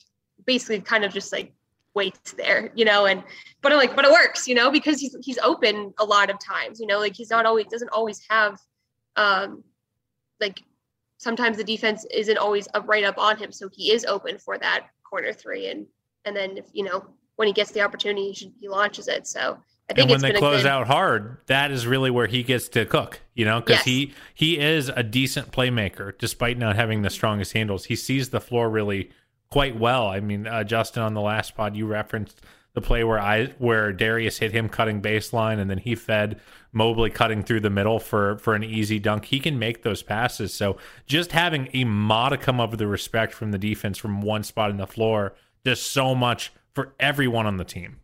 basically 0.46 0.80
kind 0.80 1.04
of 1.04 1.12
just 1.12 1.32
like 1.32 1.52
waits 1.94 2.32
there, 2.32 2.70
you 2.74 2.84
know, 2.84 3.06
and 3.06 3.22
but 3.62 3.72
I'm 3.72 3.78
like, 3.78 3.96
but 3.96 4.04
it 4.04 4.10
works, 4.10 4.46
you 4.48 4.54
know, 4.54 4.70
because 4.70 5.00
he's 5.00 5.16
he's 5.22 5.38
open 5.38 5.94
a 5.98 6.04
lot 6.04 6.30
of 6.30 6.38
times, 6.38 6.80
you 6.80 6.86
know, 6.86 6.98
like 6.98 7.14
he's 7.14 7.30
not 7.30 7.46
always 7.46 7.66
doesn't 7.66 7.90
always 7.90 8.20
have 8.28 8.58
um 9.16 9.62
like 10.40 10.62
sometimes 11.18 11.56
the 11.56 11.64
defense 11.64 12.04
isn't 12.12 12.38
always 12.38 12.68
up 12.74 12.86
right 12.86 13.04
up 13.04 13.18
on 13.18 13.36
him. 13.36 13.50
So 13.52 13.68
he 13.72 13.92
is 13.92 14.04
open 14.04 14.38
for 14.38 14.58
that 14.58 14.88
corner 15.08 15.32
three. 15.32 15.68
And 15.68 15.86
and 16.24 16.36
then 16.36 16.56
if 16.56 16.66
you 16.72 16.84
know, 16.84 17.04
when 17.36 17.48
he 17.48 17.54
gets 17.54 17.72
the 17.72 17.80
opportunity, 17.80 18.28
he, 18.28 18.34
should, 18.34 18.52
he 18.60 18.68
launches 18.68 19.08
it. 19.08 19.26
So 19.26 19.58
I 19.90 19.94
think 19.94 20.10
and 20.10 20.22
when 20.22 20.32
they 20.32 20.38
close 20.38 20.62
good... 20.62 20.68
out 20.68 20.86
hard, 20.86 21.38
that 21.46 21.70
is 21.70 21.86
really 21.86 22.10
where 22.10 22.26
he 22.26 22.42
gets 22.42 22.68
to 22.70 22.84
cook, 22.86 23.20
you 23.34 23.44
know, 23.44 23.60
because 23.60 23.78
yes. 23.78 23.84
he 23.84 24.14
he 24.34 24.58
is 24.58 24.88
a 24.88 25.02
decent 25.02 25.50
playmaker 25.50 26.16
despite 26.18 26.58
not 26.58 26.76
having 26.76 27.02
the 27.02 27.10
strongest 27.10 27.52
handles. 27.52 27.86
He 27.86 27.96
sees 27.96 28.30
the 28.30 28.40
floor 28.40 28.68
really 28.70 29.10
quite 29.54 29.78
well. 29.78 30.08
I 30.08 30.18
mean, 30.18 30.48
uh, 30.48 30.64
Justin, 30.64 31.04
on 31.04 31.14
the 31.14 31.20
last 31.20 31.54
pod, 31.54 31.76
you 31.76 31.86
referenced 31.86 32.40
the 32.72 32.80
play 32.80 33.04
where 33.04 33.20
I 33.20 33.54
where 33.58 33.92
Darius 33.92 34.38
hit 34.38 34.50
him 34.50 34.68
cutting 34.68 35.00
baseline, 35.00 35.60
and 35.60 35.70
then 35.70 35.78
he 35.78 35.94
fed 35.94 36.40
Mobley 36.72 37.08
cutting 37.08 37.44
through 37.44 37.60
the 37.60 37.70
middle 37.70 38.00
for 38.00 38.36
for 38.38 38.56
an 38.56 38.64
easy 38.64 38.98
dunk. 38.98 39.26
He 39.26 39.38
can 39.38 39.56
make 39.56 39.84
those 39.84 40.02
passes. 40.02 40.52
So 40.52 40.76
just 41.06 41.30
having 41.30 41.68
a 41.72 41.84
modicum 41.84 42.58
of 42.58 42.78
the 42.78 42.88
respect 42.88 43.32
from 43.32 43.52
the 43.52 43.58
defense 43.58 43.96
from 43.96 44.22
one 44.22 44.42
spot 44.42 44.70
in 44.70 44.76
the 44.76 44.88
floor 44.88 45.36
does 45.62 45.80
so 45.80 46.16
much 46.16 46.52
for 46.72 46.92
everyone 46.98 47.46
on 47.46 47.56
the 47.56 47.64
team. 47.64 48.00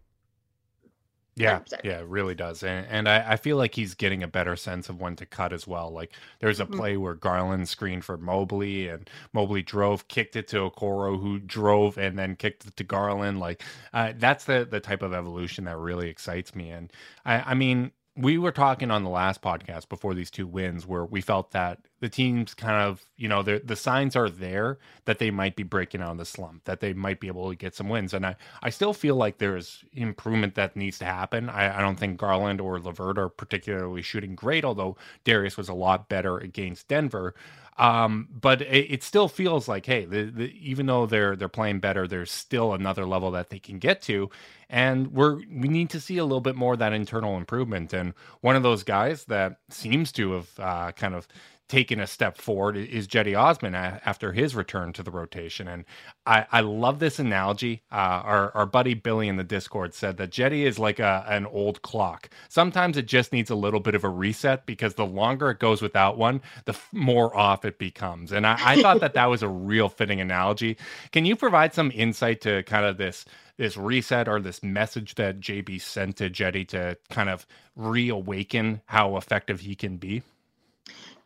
Yeah, 1.40 1.60
yeah, 1.84 2.00
it 2.00 2.06
really 2.06 2.34
does. 2.34 2.62
And, 2.62 2.86
and 2.88 3.08
I, 3.08 3.32
I, 3.32 3.36
feel 3.36 3.56
like 3.56 3.74
he's 3.74 3.94
getting 3.94 4.22
a 4.22 4.28
better 4.28 4.56
sense 4.56 4.88
of 4.88 5.00
when 5.00 5.16
to 5.16 5.26
cut 5.26 5.52
as 5.52 5.66
well. 5.66 5.90
Like 5.90 6.12
there's 6.40 6.60
a 6.60 6.64
mm-hmm. 6.64 6.76
play 6.76 6.96
where 6.96 7.14
Garland 7.14 7.68
screened 7.68 8.04
for 8.04 8.16
Mobley 8.16 8.88
and 8.88 9.08
Mobley 9.32 9.62
drove, 9.62 10.08
kicked 10.08 10.36
it 10.36 10.48
to 10.48 10.70
Okoro, 10.70 11.20
who 11.20 11.38
drove 11.38 11.98
and 11.98 12.18
then 12.18 12.36
kicked 12.36 12.66
it 12.66 12.76
to 12.76 12.84
Garland. 12.84 13.40
Like 13.40 13.62
uh, 13.92 14.12
that's 14.16 14.44
the, 14.44 14.66
the 14.70 14.80
type 14.80 15.02
of 15.02 15.14
evolution 15.14 15.64
that 15.64 15.78
really 15.78 16.08
excites 16.08 16.54
me. 16.54 16.70
And 16.70 16.92
I, 17.24 17.52
I 17.52 17.54
mean, 17.54 17.92
we 18.20 18.38
were 18.38 18.52
talking 18.52 18.90
on 18.90 19.04
the 19.04 19.10
last 19.10 19.40
podcast 19.42 19.88
before 19.88 20.14
these 20.14 20.30
two 20.30 20.46
wins 20.46 20.86
where 20.86 21.04
we 21.04 21.20
felt 21.20 21.52
that 21.52 21.78
the 22.00 22.08
teams 22.08 22.54
kind 22.54 22.88
of, 22.88 23.04
you 23.16 23.28
know, 23.28 23.42
the 23.42 23.76
signs 23.76 24.16
are 24.16 24.30
there 24.30 24.78
that 25.04 25.18
they 25.18 25.30
might 25.30 25.56
be 25.56 25.62
breaking 25.62 26.00
out 26.02 26.12
of 26.12 26.18
the 26.18 26.24
slump, 26.24 26.64
that 26.64 26.80
they 26.80 26.92
might 26.92 27.20
be 27.20 27.26
able 27.28 27.48
to 27.50 27.56
get 27.56 27.74
some 27.74 27.88
wins. 27.88 28.14
And 28.14 28.24
I, 28.24 28.36
I 28.62 28.70
still 28.70 28.92
feel 28.92 29.16
like 29.16 29.38
there's 29.38 29.84
improvement 29.92 30.54
that 30.54 30.76
needs 30.76 30.98
to 30.98 31.04
happen. 31.04 31.48
I, 31.48 31.78
I 31.78 31.80
don't 31.80 31.98
think 31.98 32.18
Garland 32.18 32.60
or 32.60 32.78
LeVert 32.78 33.18
are 33.18 33.28
particularly 33.28 34.02
shooting 34.02 34.34
great, 34.34 34.64
although 34.64 34.96
Darius 35.24 35.56
was 35.56 35.68
a 35.68 35.74
lot 35.74 36.08
better 36.08 36.38
against 36.38 36.88
Denver. 36.88 37.34
Um, 37.80 38.28
but 38.30 38.60
it, 38.60 38.92
it, 38.92 39.02
still 39.02 39.26
feels 39.26 39.66
like, 39.66 39.86
hey, 39.86 40.04
the, 40.04 40.24
the, 40.24 40.68
even 40.68 40.84
though 40.84 41.06
they're 41.06 41.34
they're 41.34 41.48
playing 41.48 41.80
better, 41.80 42.06
there's 42.06 42.30
still 42.30 42.74
another 42.74 43.06
level 43.06 43.30
that 43.30 43.48
they 43.48 43.58
can 43.58 43.78
get 43.78 44.02
to, 44.02 44.28
and 44.70 45.08
we're 45.12 45.36
we 45.36 45.68
need 45.68 45.90
to 45.90 46.00
see 46.00 46.16
a 46.18 46.24
little 46.24 46.40
bit 46.40 46.56
more 46.56 46.74
of 46.74 46.78
that 46.78 46.92
internal 46.92 47.36
improvement. 47.36 47.92
And 47.92 48.14
one 48.40 48.56
of 48.56 48.62
those 48.62 48.84
guys 48.84 49.24
that 49.26 49.56
seems 49.68 50.12
to 50.12 50.32
have 50.32 50.48
uh, 50.58 50.92
kind 50.92 51.14
of 51.14 51.28
taken 51.70 52.00
a 52.00 52.06
step 52.06 52.36
forward 52.36 52.76
is 52.76 53.06
Cedi 53.06 53.38
Osman 53.38 53.76
after 53.76 54.32
his 54.32 54.56
return 54.56 54.92
to 54.92 55.04
the 55.04 55.10
rotation. 55.10 55.68
And 55.68 55.84
I, 56.26 56.44
I 56.50 56.60
love 56.60 56.98
this 56.98 57.20
analogy. 57.20 57.82
Uh, 57.92 57.94
our, 57.94 58.50
our 58.56 58.66
buddy 58.66 58.94
Billy 58.94 59.28
in 59.28 59.36
the 59.36 59.44
Discord 59.44 59.94
said 59.94 60.16
that 60.16 60.32
Cedi 60.32 60.66
is 60.66 60.80
like 60.80 60.98
a, 60.98 61.24
an 61.28 61.46
old 61.46 61.80
clock. 61.82 62.28
Sometimes 62.48 62.96
it 62.96 63.06
just 63.06 63.32
needs 63.32 63.50
a 63.50 63.54
little 63.54 63.78
bit 63.78 63.94
of 63.94 64.02
a 64.02 64.08
reset 64.08 64.66
because 64.66 64.94
the 64.94 65.06
longer 65.06 65.50
it 65.50 65.60
goes 65.60 65.80
without 65.80 66.18
one, 66.18 66.42
the 66.64 66.76
more 66.92 67.34
off 67.36 67.64
it 67.64 67.78
becomes. 67.78 68.32
And 68.32 68.46
I, 68.46 68.58
I 68.58 68.82
thought 68.82 69.00
that 69.00 69.14
that 69.14 69.26
was 69.26 69.44
a 69.44 69.48
real 69.48 69.88
fitting 69.88 70.20
analogy. 70.20 70.76
Can 71.12 71.24
you 71.24 71.36
provide 71.36 71.72
some 71.72 71.92
insight 71.94 72.40
to 72.42 72.64
kind 72.64 72.84
of 72.84 72.98
this? 72.98 73.24
this 73.56 73.76
reset 73.76 74.26
or 74.26 74.40
this 74.40 74.62
message 74.62 75.16
that 75.16 75.38
JB 75.38 75.82
sent 75.82 76.16
to 76.16 76.30
Cedi 76.30 76.66
to 76.68 76.96
kind 77.10 77.28
of 77.28 77.46
reawaken 77.76 78.80
how 78.86 79.18
effective 79.18 79.60
he 79.60 79.74
can 79.74 79.98
be? 79.98 80.22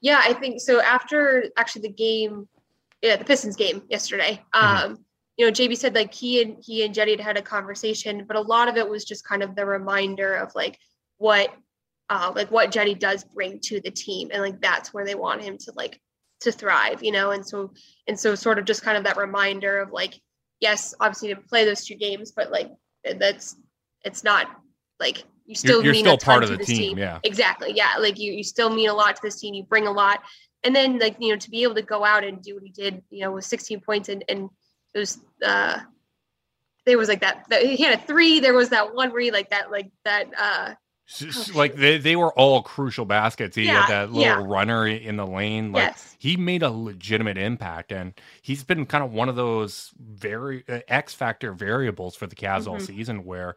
Yeah, 0.04 0.20
I 0.22 0.34
think 0.34 0.60
so. 0.60 0.82
After 0.82 1.46
actually 1.56 1.88
the 1.88 1.94
game, 1.94 2.46
yeah, 3.00 3.16
the 3.16 3.24
Pistons 3.24 3.56
game 3.56 3.84
yesterday, 3.88 4.42
mm-hmm. 4.54 4.92
um, 4.92 4.98
you 5.38 5.46
know, 5.46 5.50
JB 5.50 5.78
said 5.78 5.94
like 5.94 6.12
he 6.12 6.42
and 6.42 6.58
he 6.62 6.84
and 6.84 6.94
Cedi 6.94 7.12
had 7.12 7.20
had 7.20 7.36
a 7.38 7.42
conversation, 7.42 8.26
but 8.28 8.36
a 8.36 8.40
lot 8.42 8.68
of 8.68 8.76
it 8.76 8.86
was 8.86 9.06
just 9.06 9.26
kind 9.26 9.42
of 9.42 9.56
the 9.56 9.64
reminder 9.64 10.34
of 10.34 10.54
like 10.54 10.78
what, 11.16 11.54
uh, 12.10 12.30
like 12.36 12.50
what 12.50 12.70
Cedi 12.70 12.98
does 12.98 13.24
bring 13.24 13.60
to 13.60 13.80
the 13.80 13.90
team, 13.90 14.28
and 14.30 14.42
like 14.42 14.60
that's 14.60 14.92
where 14.92 15.06
they 15.06 15.14
want 15.14 15.42
him 15.42 15.56
to 15.56 15.72
like 15.74 15.98
to 16.40 16.52
thrive, 16.52 17.02
you 17.02 17.10
know, 17.10 17.30
and 17.30 17.46
so 17.46 17.72
and 18.06 18.20
so 18.20 18.34
sort 18.34 18.58
of 18.58 18.66
just 18.66 18.82
kind 18.82 18.98
of 18.98 19.04
that 19.04 19.16
reminder 19.16 19.80
of 19.80 19.90
like, 19.90 20.20
yes, 20.60 20.94
obviously 21.00 21.34
to 21.34 21.40
play 21.40 21.64
those 21.64 21.86
two 21.86 21.94
games, 21.94 22.30
but 22.30 22.52
like 22.52 22.70
that's 23.18 23.56
it's 24.04 24.22
not 24.22 24.48
like 25.00 25.24
you 25.46 25.54
still 25.54 25.76
you're, 25.76 25.84
you're 25.86 25.92
mean 25.92 26.04
still 26.04 26.18
part 26.18 26.42
of 26.42 26.48
to 26.50 26.52
the 26.54 26.58
this 26.58 26.66
team, 26.68 26.78
team. 26.90 26.98
yeah. 26.98 27.18
Exactly. 27.22 27.72
Yeah. 27.74 27.96
Like 27.98 28.18
you, 28.18 28.32
you 28.32 28.42
still 28.44 28.70
mean 28.70 28.88
a 28.88 28.94
lot 28.94 29.16
to 29.16 29.22
this 29.22 29.38
team. 29.40 29.54
You 29.54 29.62
bring 29.64 29.86
a 29.86 29.92
lot. 29.92 30.22
And 30.62 30.74
then 30.74 30.98
like, 30.98 31.16
you 31.18 31.30
know, 31.30 31.36
to 31.36 31.50
be 31.50 31.62
able 31.62 31.74
to 31.74 31.82
go 31.82 32.04
out 32.04 32.24
and 32.24 32.40
do 32.42 32.54
what 32.54 32.62
he 32.62 32.70
did, 32.70 33.02
you 33.10 33.20
know, 33.20 33.32
with 33.32 33.44
16 33.44 33.80
points 33.80 34.08
and, 34.08 34.24
and 34.28 34.48
it 34.94 34.98
was, 34.98 35.18
uh, 35.44 35.80
there 36.86 36.96
was 36.98 37.08
like 37.08 37.20
that, 37.20 37.44
that 37.50 37.62
he 37.62 37.82
had 37.82 37.98
a 37.98 38.02
three. 38.02 38.40
There 38.40 38.54
was 38.54 38.70
that 38.70 38.94
one 38.94 39.10
where 39.12 39.20
he 39.20 39.30
like 39.30 39.50
that, 39.50 39.70
like 39.70 39.90
that, 40.04 40.28
uh, 40.38 40.74
Oh, 41.22 41.44
like 41.54 41.74
they, 41.74 41.98
they 41.98 42.16
were 42.16 42.32
all 42.32 42.62
crucial 42.62 43.04
baskets. 43.04 43.54
He 43.54 43.64
Yeah, 43.66 43.82
had 43.82 43.90
that 43.90 44.10
little 44.10 44.22
yeah. 44.22 44.42
runner 44.42 44.86
in 44.86 45.16
the 45.18 45.26
lane. 45.26 45.70
Like 45.70 45.88
yes. 45.88 46.16
he 46.18 46.38
made 46.38 46.62
a 46.62 46.70
legitimate 46.70 47.36
impact, 47.36 47.92
and 47.92 48.14
he's 48.40 48.64
been 48.64 48.86
kind 48.86 49.04
of 49.04 49.12
one 49.12 49.28
of 49.28 49.36
those 49.36 49.90
very 50.00 50.64
uh, 50.66 50.80
X 50.88 51.12
factor 51.12 51.52
variables 51.52 52.16
for 52.16 52.26
the 52.26 52.34
Cavs 52.34 52.66
all 52.66 52.78
Mhm. 52.78 52.86
season. 52.86 53.24
Where 53.26 53.54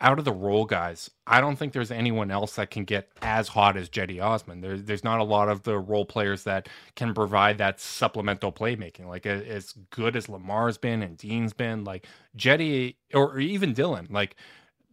out 0.00 0.18
of 0.18 0.24
the 0.24 0.32
role 0.32 0.64
guys, 0.64 1.10
I 1.26 1.40
don't 1.40 1.56
think 1.56 1.72
there's 1.72 1.90
anyone 1.90 2.30
else 2.30 2.54
that 2.56 2.70
can 2.70 2.84
get 2.84 3.10
as 3.22 3.48
hot 3.48 3.76
as 3.76 3.88
Cedi 3.88 4.22
Osman. 4.22 4.60
There's 4.60 4.84
there's 4.84 5.04
not 5.04 5.20
a 5.20 5.24
lot 5.24 5.48
of 5.48 5.64
the 5.64 5.78
role 5.78 6.04
players 6.06 6.44
that 6.44 6.68
can 6.96 7.14
provide 7.14 7.58
that 7.58 7.80
supplemental 7.80 8.52
playmaking. 8.52 9.06
Like 9.06 9.26
as 9.26 9.74
good 9.90 10.16
as 10.16 10.28
Lamar's 10.28 10.78
been 10.78 11.02
and 11.02 11.16
Dean's 11.16 11.52
been, 11.52 11.84
like 11.84 12.06
Cedi 12.36 12.96
or 13.14 13.38
even 13.38 13.74
Dylan, 13.74 14.10
like. 14.12 14.36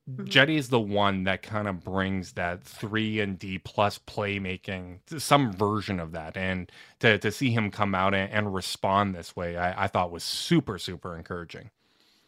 Mhm. 0.10 0.28
Cedi 0.30 0.58
is 0.58 0.70
the 0.70 0.80
one 0.80 1.24
that 1.24 1.42
kind 1.42 1.68
of 1.68 1.84
brings 1.84 2.34
that 2.34 2.64
three 2.64 3.20
and 3.22 3.40
D 3.40 3.58
plus 3.60 3.98
playmaking, 4.00 5.00
some 5.20 5.52
version 5.54 6.00
of 6.00 6.12
that, 6.14 6.38
and 6.38 6.72
to 7.00 7.18
to 7.20 7.32
see 7.32 7.52
him 7.52 7.72
come 7.72 7.96
out 7.96 8.14
and, 8.14 8.32
and 8.32 8.54
respond 8.54 9.16
this 9.16 9.36
way, 9.36 9.58
I, 9.58 9.86
I 9.86 9.88
thought 9.88 10.12
was 10.12 10.24
super 10.24 10.78
super 10.80 11.16
encouraging. 11.18 11.72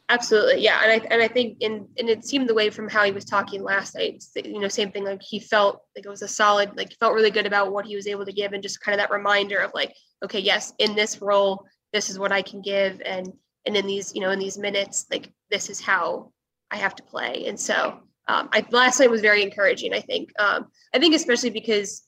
Absolutely, 0.10 0.62
yeah, 0.62 0.80
and 0.84 0.92
I 1.04 1.06
and 1.14 1.22
I 1.22 1.28
think 1.28 1.58
and 1.62 1.86
and 1.98 2.10
it 2.10 2.24
seemed 2.24 2.48
the 2.48 2.54
way 2.54 2.70
from 2.70 2.88
how 2.88 3.04
he 3.04 3.12
was 3.12 3.26
talking 3.26 3.62
last 3.62 3.94
night. 3.94 4.24
You 4.36 4.60
know, 4.60 4.70
same 4.70 4.90
thing. 4.90 5.04
Like 5.04 5.22
he 5.22 5.38
felt 5.38 5.82
like 5.98 6.06
it 6.06 6.10
was 6.10 6.22
a 6.22 6.30
solid, 6.30 6.78
like 6.78 6.94
felt 6.98 7.14
really 7.14 7.30
good 7.30 7.46
about 7.46 7.74
what 7.74 7.86
he 7.86 7.98
was 7.98 8.08
able 8.08 8.26
to 8.26 8.32
give, 8.32 8.54
and 8.54 8.64
just 8.64 8.80
kind 8.80 8.94
of 8.98 9.00
that 9.00 9.14
reminder 9.14 9.58
of 9.58 9.72
like, 9.74 9.94
okay, 10.24 10.40
yes, 10.40 10.74
in 10.80 10.96
this 10.96 11.22
role, 11.22 11.66
this 11.92 12.10
is 12.10 12.18
what 12.18 12.32
I 12.32 12.42
can 12.42 12.62
give, 12.62 13.02
and 13.06 13.34
and 13.66 13.76
in 13.76 13.86
these, 13.86 14.16
you 14.16 14.22
know, 14.22 14.32
in 14.32 14.40
these 14.40 14.58
minutes, 14.58 15.06
like 15.12 15.30
this 15.52 15.70
is 15.70 15.82
how 15.82 16.32
I 16.72 16.78
have 16.78 16.96
to 16.96 17.04
play. 17.04 17.46
And 17.48 17.60
so, 17.60 18.00
um, 18.30 18.48
I 18.54 18.66
last 18.72 19.02
night 19.02 19.12
was 19.12 19.20
very 19.20 19.44
encouraging. 19.44 19.94
I 19.94 20.00
think, 20.00 20.30
um, 20.40 20.68
I 20.96 21.00
think 21.00 21.16
especially 21.16 21.50
because, 21.50 22.04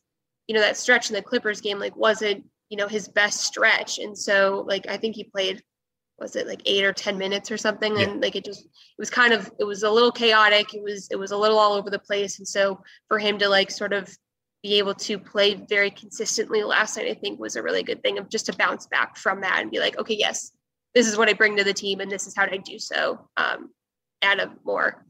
you 0.47 0.55
know, 0.55 0.61
that 0.61 0.77
stretch 0.77 1.09
in 1.09 1.15
the 1.17 1.21
Clippers 1.21 1.59
game 1.59 1.79
like 1.79 1.97
wasn't, 1.97 2.45
you 2.69 2.77
know, 2.77 2.87
his 2.87 3.09
best 3.09 3.41
stretch, 3.41 3.99
and 3.99 4.17
so 4.17 4.63
like 4.65 4.87
I 4.87 4.95
think 4.95 5.17
he 5.17 5.25
played 5.25 5.61
was 6.19 6.35
it 6.35 6.47
like 6.47 6.61
eight 6.65 6.83
or 6.83 6.93
ten 6.93 7.17
minutes 7.17 7.51
or 7.51 7.57
something? 7.57 7.97
Yeah. 7.97 8.03
and 8.03 8.21
like 8.21 8.35
it 8.35 8.45
just 8.45 8.65
it 8.65 8.97
was 8.97 9.09
kind 9.09 9.33
of 9.33 9.51
it 9.59 9.63
was 9.63 9.83
a 9.83 9.89
little 9.89 10.11
chaotic. 10.11 10.73
It 10.73 10.83
was 10.83 11.07
it 11.11 11.17
was 11.17 11.31
a 11.31 11.37
little 11.37 11.57
all 11.57 11.73
over 11.73 11.89
the 11.89 11.99
place. 11.99 12.39
And 12.39 12.47
so 12.47 12.81
for 13.07 13.19
him 13.19 13.37
to 13.39 13.49
like 13.49 13.71
sort 13.71 13.93
of 13.93 14.15
be 14.61 14.77
able 14.77 14.93
to 14.93 15.17
play 15.17 15.53
very 15.69 15.89
consistently 15.89 16.63
last 16.63 16.97
night 16.97 17.09
i 17.09 17.13
think 17.13 17.39
was 17.39 17.55
a 17.55 17.63
really 17.63 17.81
good 17.81 18.03
thing 18.03 18.17
of 18.17 18.27
just 18.27 18.45
to 18.45 18.53
bounce 18.57 18.87
back 18.87 19.15
from 19.15 19.39
that 19.39 19.59
and 19.61 19.71
be 19.71 19.79
like 19.79 19.97
okay 19.97 20.15
yes 20.15 20.51
this 20.93 21.07
is 21.07 21.17
what 21.17 21.29
i 21.29 21.33
bring 21.33 21.55
to 21.55 21.63
the 21.63 21.73
team 21.73 22.01
and 22.01 22.11
this 22.11 22.27
is 22.27 22.35
how 22.35 22.43
i 22.43 22.57
do 22.57 22.77
so 22.77 23.25
um, 23.37 23.69
at 24.21 24.37
a 24.37 24.51
more 24.65 25.05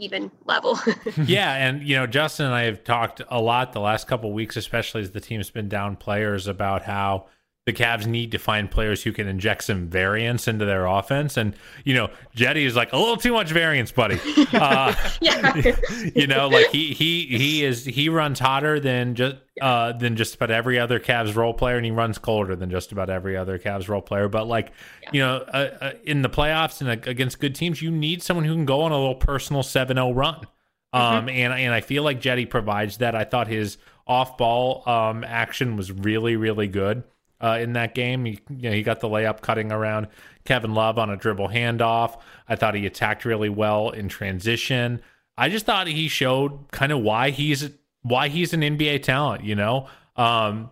even 0.00 0.30
level. 0.44 0.78
Yeah, 1.24 1.54
and 1.54 1.82
you 1.82 1.96
know, 1.96 2.06
Justin 2.06 2.46
and 2.46 2.54
I 2.54 2.62
have 2.62 2.82
talked 2.82 3.20
a 3.28 3.40
lot 3.40 3.72
the 3.72 3.80
last 3.80 4.06
couple 4.06 4.30
of 4.30 4.34
weeks, 4.34 4.56
especially 4.56 5.02
as 5.02 5.10
the 5.10 5.20
team's 5.20 5.50
been 5.50 5.68
down 5.68 5.96
players, 5.96 6.46
about 6.46 6.82
how 6.82 7.26
the 7.66 7.72
Cavs 7.74 8.06
need 8.06 8.32
to 8.32 8.38
find 8.38 8.70
players 8.70 9.02
who 9.02 9.12
can 9.12 9.28
inject 9.28 9.64
some 9.64 9.88
variance 9.88 10.48
into 10.48 10.64
their 10.64 10.86
offense. 10.86 11.36
And 11.36 11.54
you 11.84 11.92
know, 11.94 12.08
Cedi 12.34 12.64
is 12.64 12.74
like 12.74 12.92
a 12.92 12.96
little 12.96 13.18
too 13.18 13.32
much 13.32 13.50
variance, 13.50 13.92
buddy. 13.92 14.18
Uh, 14.52 14.94
yeah 15.20 15.54
you 16.14 16.26
know, 16.26 16.48
like 16.48 16.66
he 16.68 16.92
he 16.92 17.26
he 17.26 17.64
is 17.64 17.84
he 17.84 18.08
runs 18.08 18.38
hotter 18.38 18.80
than 18.80 19.14
just 19.14 19.36
uh 19.60 19.92
than 19.92 20.16
just 20.16 20.34
about 20.34 20.50
every 20.50 20.78
other 20.78 20.98
Cavs 20.98 21.36
role 21.36 21.54
player, 21.54 21.76
and 21.76 21.84
he 21.84 21.90
runs 21.90 22.18
colder 22.18 22.56
than 22.56 22.70
just 22.70 22.90
about 22.90 23.10
every 23.10 23.36
other 23.36 23.58
Cavs 23.58 23.88
role 23.88 24.02
player. 24.02 24.28
But 24.28 24.46
like, 24.48 24.72
you 25.12 25.20
know, 25.20 25.36
uh, 25.36 25.76
uh, 25.80 25.92
in 26.04 26.22
the 26.22 26.28
playoffs 26.28 26.80
and 26.80 26.90
uh, 26.90 27.08
against 27.08 27.38
good 27.38 27.54
teams, 27.54 27.80
you 27.80 27.90
need 27.90 28.22
someone 28.22 28.44
who 28.44 28.54
can 28.54 28.64
go 28.64 28.82
on 28.82 28.92
a 28.92 28.98
little 28.98 29.14
personal 29.14 29.62
7-0 29.62 30.16
run. 30.16 30.46
Um, 30.92 31.28
and 31.28 31.52
and 31.52 31.72
I 31.72 31.80
feel 31.80 32.02
like 32.02 32.20
Cedi 32.20 32.48
provides 32.48 32.98
that. 32.98 33.14
I 33.14 33.24
thought 33.24 33.46
his 33.46 33.78
off 34.06 34.36
ball 34.36 34.82
um 34.88 35.22
action 35.22 35.76
was 35.76 35.92
really 35.92 36.36
really 36.36 36.66
good. 36.66 37.04
Uh, 37.42 37.58
in 37.60 37.72
that 37.72 37.94
game, 37.94 38.24
he, 38.24 38.38
you 38.50 38.70
know, 38.70 38.76
he 38.76 38.82
got 38.82 39.00
the 39.00 39.08
layup 39.08 39.40
cutting 39.40 39.72
around 39.72 40.08
Kevin 40.44 40.74
Love 40.74 40.98
on 40.98 41.10
a 41.10 41.16
dribble 41.16 41.48
handoff. 41.48 42.20
I 42.48 42.56
thought 42.56 42.74
he 42.74 42.86
attacked 42.86 43.24
really 43.24 43.48
well 43.48 43.90
in 43.90 44.08
transition. 44.08 45.00
I 45.38 45.48
just 45.48 45.64
thought 45.64 45.86
he 45.86 46.08
showed 46.08 46.70
kind 46.70 46.92
of 46.92 47.00
why 47.00 47.30
he's 47.30 47.70
why 48.02 48.28
he's 48.28 48.52
an 48.52 48.60
NBA 48.60 49.02
talent. 49.02 49.44
You 49.44 49.54
know, 49.54 49.88
um, 50.16 50.70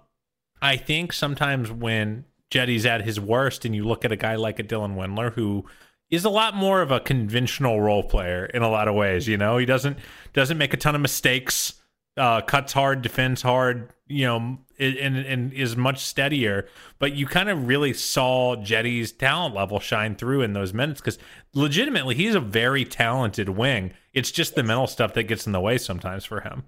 I 0.60 0.76
think 0.76 1.12
sometimes 1.12 1.70
when 1.70 2.24
Cedi's 2.52 2.86
at 2.86 3.02
his 3.02 3.18
worst, 3.20 3.64
and 3.64 3.74
you 3.74 3.84
look 3.86 4.04
at 4.04 4.12
a 4.12 4.16
guy 4.16 4.36
like 4.36 4.58
a 4.58 4.64
Dylan 4.64 4.94
Windler 4.94 5.32
who 5.32 5.64
is 6.10 6.24
a 6.24 6.30
lot 6.30 6.54
more 6.54 6.80
of 6.80 6.90
a 6.90 7.00
conventional 7.00 7.80
role 7.80 8.02
player 8.02 8.46
in 8.46 8.62
a 8.62 8.70
lot 8.70 8.88
of 8.88 8.94
ways. 8.94 9.28
You 9.28 9.36
know, 9.36 9.58
he 9.58 9.66
doesn't 9.66 9.98
doesn't 10.32 10.58
make 10.58 10.74
a 10.74 10.76
ton 10.76 10.94
of 10.94 11.00
mistakes, 11.00 11.74
uh, 12.18 12.40
cuts 12.42 12.72
hard, 12.72 13.02
defends 13.02 13.42
hard. 13.42 13.92
You 14.10 14.24
know, 14.26 14.58
and 14.78 15.16
and 15.18 15.52
is 15.52 15.76
much 15.76 15.98
steadier. 16.04 16.66
But 16.98 17.12
you 17.14 17.26
kind 17.26 17.50
of 17.50 17.68
really 17.68 17.92
saw 17.92 18.56
Cedi's 18.56 19.12
talent 19.12 19.54
level 19.54 19.80
shine 19.80 20.16
through 20.16 20.40
in 20.42 20.54
those 20.54 20.72
minutes 20.72 21.00
because 21.00 21.18
legitimately 21.54 22.14
he's 22.14 22.34
a 22.34 22.40
very 22.40 22.84
talented 22.86 23.50
wing. 23.50 23.92
It's 24.14 24.30
just 24.30 24.54
the 24.54 24.62
mental 24.62 24.86
stuff 24.86 25.12
that 25.14 25.24
gets 25.24 25.46
in 25.46 25.52
the 25.52 25.60
way 25.60 25.76
sometimes 25.78 26.24
for 26.24 26.40
him. 26.40 26.64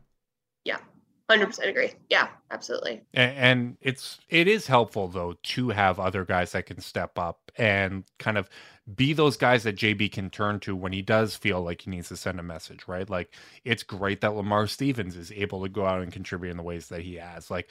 yeah 0.64 0.78
100% 1.30 1.66
agree 1.68 1.92
yeah 2.10 2.28
absolutely 2.50 3.00
And, 3.14 3.36
and 3.36 3.76
it's 3.80 4.18
it 4.28 4.48
is 4.48 4.66
helpful 4.66 5.08
though 5.08 5.34
to 5.42 5.68
have 5.70 5.98
other 6.00 6.24
guys 6.24 6.52
that 6.52 6.66
can 6.66 6.80
step 6.80 7.18
up 7.18 7.52
and 7.56 8.04
kind 8.18 8.36
of 8.36 8.50
be 8.96 9.12
those 9.12 9.36
guys 9.36 9.62
that 9.64 9.76
JB 9.76 10.12
can 10.12 10.30
turn 10.30 10.60
to 10.60 10.74
when 10.74 10.92
he 10.92 11.02
does 11.02 11.36
feel 11.36 11.60
like 11.60 11.82
he 11.82 11.90
needs 11.90 12.08
to 12.08 12.16
send 12.16 12.40
a 12.40 12.42
message, 12.42 12.86
right? 12.86 13.08
Like 13.08 13.34
it's 13.64 13.82
great 13.82 14.20
that 14.20 14.34
Lamar 14.34 14.66
Stevens 14.66 15.16
is 15.16 15.32
able 15.32 15.62
to 15.62 15.68
go 15.68 15.86
out 15.86 16.02
and 16.02 16.12
contribute 16.12 16.50
in 16.50 16.56
the 16.56 16.62
ways 16.62 16.88
that 16.88 17.02
he 17.02 17.16
has. 17.16 17.50
Like 17.50 17.68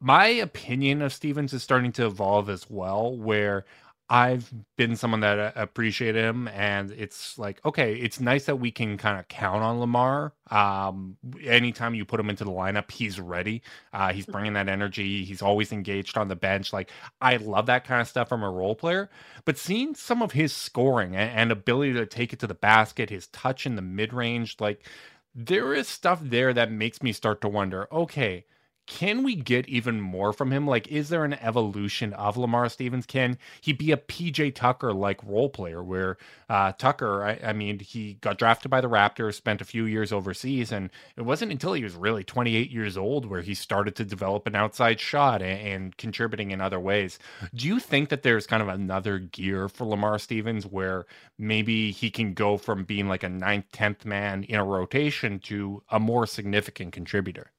my 0.00 0.26
opinion 0.26 1.02
of 1.02 1.12
Stevens 1.12 1.52
is 1.52 1.62
starting 1.62 1.92
to 1.92 2.06
evolve 2.06 2.48
as 2.48 2.68
well, 2.68 3.16
where 3.16 3.64
I've 4.10 4.52
been 4.76 4.96
someone 4.96 5.20
that 5.20 5.38
uh, 5.38 5.52
appreciated 5.56 6.24
him, 6.24 6.48
and 6.48 6.92
it's 6.92 7.38
like, 7.38 7.64
okay, 7.64 7.94
it's 7.94 8.20
nice 8.20 8.46
that 8.46 8.56
we 8.56 8.72
can 8.72 8.98
kind 8.98 9.20
of 9.20 9.28
count 9.28 9.62
on 9.62 9.80
Lamar. 9.80 10.34
Um, 10.50 11.16
anytime 11.44 11.94
you 11.94 12.04
put 12.04 12.20
him 12.20 12.30
into 12.30 12.44
the 12.44 12.52
lineup, 12.52 12.90
he's 12.90 13.20
ready. 13.20 13.62
Uh, 13.94 14.12
he's 14.12 14.26
bringing 14.26 14.54
that 14.54 14.68
energy. 14.68 15.24
He's 15.24 15.42
always 15.42 15.72
engaged 15.72 16.18
on 16.18 16.28
the 16.28 16.36
bench. 16.36 16.72
Like 16.72 16.90
I 17.22 17.38
love 17.38 17.66
that 17.66 17.84
kind 17.84 18.02
of 18.02 18.08
stuff 18.08 18.28
from 18.28 18.42
a 18.42 18.50
role 18.50 18.76
player. 18.76 19.10
But 19.46 19.58
seeing 19.58 19.94
some 19.94 20.22
of 20.22 20.32
his 20.32 20.52
scoring 20.52 21.16
and, 21.16 21.30
and 21.30 21.52
ability 21.52 21.94
to 21.94 22.06
take 22.06 22.32
it 22.34 22.40
to 22.40 22.48
the 22.48 22.54
basket, 22.54 23.10
his 23.10 23.28
touch 23.28 23.66
in 23.66 23.76
the 23.76 23.82
mid 23.82 24.12
range, 24.12 24.56
like 24.60 24.86
there 25.34 25.74
is 25.74 25.88
stuff 25.88 26.20
there 26.22 26.52
that 26.54 26.72
makes 26.72 27.02
me 27.02 27.12
start 27.12 27.40
to 27.42 27.48
wonder, 27.48 27.88
okay 27.92 28.44
can 28.90 29.22
we 29.22 29.36
get 29.36 29.68
even 29.68 30.00
more 30.00 30.32
from 30.32 30.50
him? 30.50 30.66
Like, 30.66 30.88
is 30.88 31.10
there 31.10 31.24
an 31.24 31.34
evolution 31.34 32.12
of 32.14 32.36
Lamar 32.36 32.68
Stevens? 32.68 33.06
Can 33.06 33.38
he 33.60 33.72
be 33.72 33.92
a 33.92 33.96
PJ 33.96 34.56
Tucker 34.56 34.92
like 34.92 35.22
role 35.22 35.48
player 35.48 35.80
where 35.80 36.18
uh, 36.48 36.72
Tucker, 36.72 37.22
I, 37.22 37.38
I, 37.50 37.52
mean, 37.52 37.78
he 37.78 38.14
got 38.14 38.36
drafted 38.36 38.68
by 38.68 38.80
the 38.80 38.88
Raptors, 38.88 39.34
spent 39.34 39.60
a 39.60 39.64
few 39.64 39.84
years 39.84 40.12
overseas, 40.12 40.72
and 40.72 40.90
it 41.16 41.22
wasn't 41.22 41.52
until 41.52 41.72
he 41.72 41.84
was 41.84 41.94
really 41.94 42.24
28 42.24 42.68
years 42.72 42.96
old 42.96 43.26
where 43.26 43.42
he 43.42 43.54
started 43.54 43.94
to 43.94 44.04
develop 44.04 44.48
an 44.48 44.56
outside 44.56 44.98
shot 44.98 45.40
and, 45.40 45.60
and 45.60 45.96
contributing 45.96 46.50
in 46.50 46.60
other 46.60 46.80
ways. 46.80 47.20
Do 47.54 47.68
you 47.68 47.78
think 47.78 48.08
that 48.08 48.24
there's 48.24 48.48
kind 48.48 48.60
of 48.60 48.68
another 48.68 49.20
gear 49.20 49.68
for 49.68 49.84
Lamar 49.84 50.18
Stevens 50.18 50.66
where 50.66 51.06
maybe 51.38 51.92
he 51.92 52.10
can 52.10 52.34
go 52.34 52.56
from 52.56 52.82
being 52.82 53.08
like 53.08 53.22
a 53.22 53.28
ninth, 53.28 53.66
10th 53.72 54.04
man 54.04 54.42
in 54.42 54.56
a 54.56 54.64
rotation 54.64 55.38
to 55.38 55.84
a 55.90 56.00
more 56.00 56.26
significant 56.26 56.92
contributor? 56.92 57.52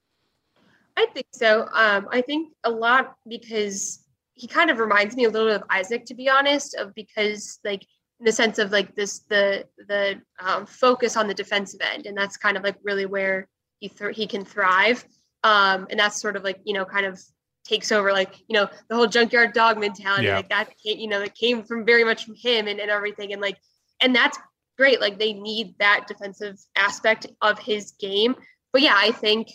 I 0.97 1.05
think 1.13 1.27
so. 1.31 1.67
Um, 1.73 2.07
I 2.11 2.21
think 2.21 2.53
a 2.63 2.69
lot 2.69 3.15
because 3.27 4.05
he 4.33 4.47
kind 4.47 4.69
of 4.69 4.79
reminds 4.79 5.15
me 5.15 5.25
a 5.25 5.29
little 5.29 5.47
bit 5.47 5.61
of 5.61 5.67
Isaac, 5.69 6.05
to 6.05 6.15
be 6.15 6.29
honest, 6.29 6.75
of 6.75 6.93
because 6.95 7.59
like 7.63 7.83
in 8.19 8.25
the 8.25 8.31
sense 8.31 8.59
of 8.59 8.71
like 8.71 8.95
this 8.95 9.19
the 9.29 9.65
the 9.87 10.21
um, 10.39 10.65
focus 10.65 11.17
on 11.17 11.27
the 11.27 11.33
defensive 11.33 11.81
end, 11.81 12.05
and 12.05 12.17
that's 12.17 12.37
kind 12.37 12.57
of 12.57 12.63
like 12.63 12.77
really 12.83 13.05
where 13.05 13.47
he 13.79 13.89
th- 13.89 14.15
he 14.15 14.27
can 14.27 14.45
thrive. 14.45 15.03
Um, 15.43 15.87
and 15.89 15.99
that's 15.99 16.21
sort 16.21 16.35
of 16.35 16.43
like 16.43 16.59
you 16.63 16.73
know 16.73 16.85
kind 16.85 17.05
of 17.05 17.19
takes 17.63 17.91
over 17.91 18.11
like 18.11 18.39
you 18.47 18.57
know 18.57 18.67
the 18.89 18.95
whole 18.95 19.07
junkyard 19.07 19.53
dog 19.53 19.79
mentality 19.79 20.25
yeah. 20.25 20.37
like 20.37 20.49
that 20.49 20.69
you 20.83 21.07
know 21.07 21.19
that 21.19 21.35
came 21.35 21.63
from 21.63 21.85
very 21.85 22.03
much 22.03 22.25
from 22.25 22.35
him 22.35 22.67
and, 22.67 22.79
and 22.79 22.89
everything 22.89 23.33
and 23.33 23.41
like 23.41 23.57
and 24.01 24.15
that's 24.15 24.37
great 24.77 24.99
like 24.99 25.19
they 25.19 25.33
need 25.33 25.75
that 25.77 26.05
defensive 26.07 26.57
aspect 26.75 27.27
of 27.41 27.59
his 27.59 27.91
game 27.99 28.35
but 28.73 28.81
yeah 28.81 28.95
i 28.97 29.11
think 29.11 29.49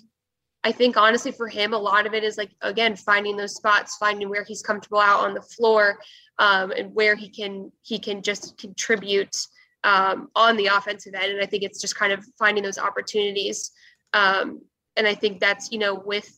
I 0.66 0.72
think 0.72 0.96
honestly 0.96 1.30
for 1.30 1.46
him, 1.46 1.74
a 1.74 1.78
lot 1.78 2.06
of 2.06 2.12
it 2.12 2.24
is 2.24 2.36
like 2.36 2.50
again 2.60 2.96
finding 2.96 3.36
those 3.36 3.54
spots, 3.54 3.98
finding 3.98 4.28
where 4.28 4.42
he's 4.42 4.62
comfortable 4.62 4.98
out 4.98 5.20
on 5.20 5.32
the 5.32 5.40
floor, 5.40 5.96
um, 6.40 6.72
and 6.72 6.92
where 6.92 7.14
he 7.14 7.28
can 7.28 7.70
he 7.82 8.00
can 8.00 8.20
just 8.20 8.58
contribute 8.58 9.36
um, 9.84 10.28
on 10.34 10.56
the 10.56 10.66
offensive 10.66 11.14
end. 11.14 11.30
And 11.30 11.40
I 11.40 11.46
think 11.46 11.62
it's 11.62 11.80
just 11.80 11.94
kind 11.94 12.12
of 12.12 12.24
finding 12.36 12.64
those 12.64 12.78
opportunities. 12.78 13.70
Um, 14.12 14.60
and 14.96 15.06
I 15.06 15.14
think 15.14 15.38
that's 15.38 15.70
you 15.70 15.78
know 15.78 15.94
with 15.94 16.36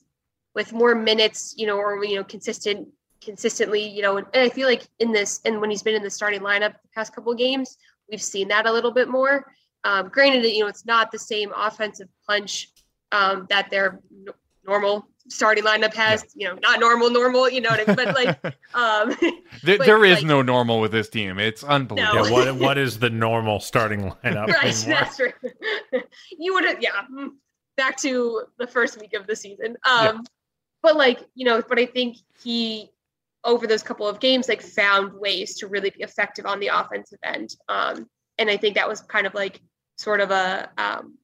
with 0.55 0.75
more 0.75 0.95
minutes, 0.95 1.55
you 1.57 1.67
know, 1.67 1.79
or 1.79 2.05
you 2.05 2.17
know 2.17 2.25
consistent 2.25 2.87
consistently, 3.25 3.89
you 3.89 4.03
know, 4.03 4.19
and, 4.19 4.27
I 4.35 4.51
feel 4.51 4.69
like 4.69 4.87
in 4.99 5.11
this 5.11 5.41
and 5.47 5.59
when 5.59 5.71
he's 5.71 5.83
been 5.83 5.95
in 5.95 6.03
the 6.03 6.11
starting 6.11 6.41
lineup 6.41 6.75
the 6.83 6.89
past 6.95 7.15
couple 7.15 7.33
games, 7.35 7.79
we've 8.11 8.23
seen 8.23 8.49
that 8.49 8.67
a 8.67 8.73
little 8.73 8.93
bit 8.93 9.09
more. 9.09 9.51
Um, 9.85 10.11
granted, 10.11 10.45
you 10.45 10.61
know, 10.61 10.67
it's 10.67 10.85
not 10.85 11.11
the 11.13 11.19
same 11.19 11.51
offensive 11.57 12.09
punch 12.27 12.69
um, 13.13 13.47
that 13.51 13.71
their 13.71 14.01
normal 14.67 15.09
starting 15.29 15.65
lineup 15.65 15.95
has. 15.95 16.25
Yeah. 16.35 16.49
You 16.49 16.55
know, 16.55 16.61
not 16.63 16.81
normal, 16.81 17.11
normal. 17.11 17.49
You 17.49 17.61
know 17.61 17.71
what 17.71 17.81
I 17.81 17.85
mean? 17.87 17.97
But 17.97 18.15
like, 18.15 18.45
um, 18.75 19.17
there, 19.63 19.79
but 19.79 19.87
there 19.87 20.05
is 20.05 20.19
like, 20.19 20.27
no 20.27 20.43
normal 20.43 20.81
with 20.81 20.93
this 20.93 21.09
team. 21.09 21.39
It's 21.39 21.65
unbelievable. 21.65 22.15
No. 22.15 22.25
Yeah, 22.25 22.31
what 22.31 22.57
what 22.57 22.79
is 22.79 22.99
the 22.99 23.11
normal 23.11 23.61
starting 23.61 24.01
lineup? 24.25 24.49
right, 24.49 24.75
that's 24.87 25.17
true. 25.17 25.33
you 26.39 26.55
would 26.55 26.65
have, 26.65 26.83
yeah. 26.83 27.05
Mm, 27.13 27.31
back 27.77 27.97
to 27.99 28.43
the 28.59 28.67
first 28.67 29.01
week 29.01 29.15
of 29.15 29.27
the 29.27 29.37
season. 29.37 29.77
Um, 29.89 30.05
yeah. 30.05 30.19
but 30.83 30.97
like 30.97 31.21
you 31.35 31.45
know, 31.45 31.63
but 31.69 31.79
I 31.79 31.87
think 31.87 32.19
he 32.43 32.91
over 33.45 33.67
those 33.67 33.83
couple 33.83 34.07
of 34.07 34.21
games 34.21 34.49
like 34.49 34.61
found 34.61 35.13
ways 35.13 35.57
to 35.57 35.69
really 35.69 35.91
be 35.91 36.03
effective 36.03 36.45
on 36.45 36.59
the 36.61 36.69
offensive 36.69 37.21
end. 37.23 37.55
Um, 37.69 38.09
and 38.37 38.51
I 38.51 38.57
think 38.57 38.75
that 38.75 38.89
was 38.89 39.01
kind 39.03 39.27
of 39.27 39.35
like 39.35 39.61
sort 39.97 40.21
of 40.21 40.31
a 40.31 40.69
um, 40.77 41.17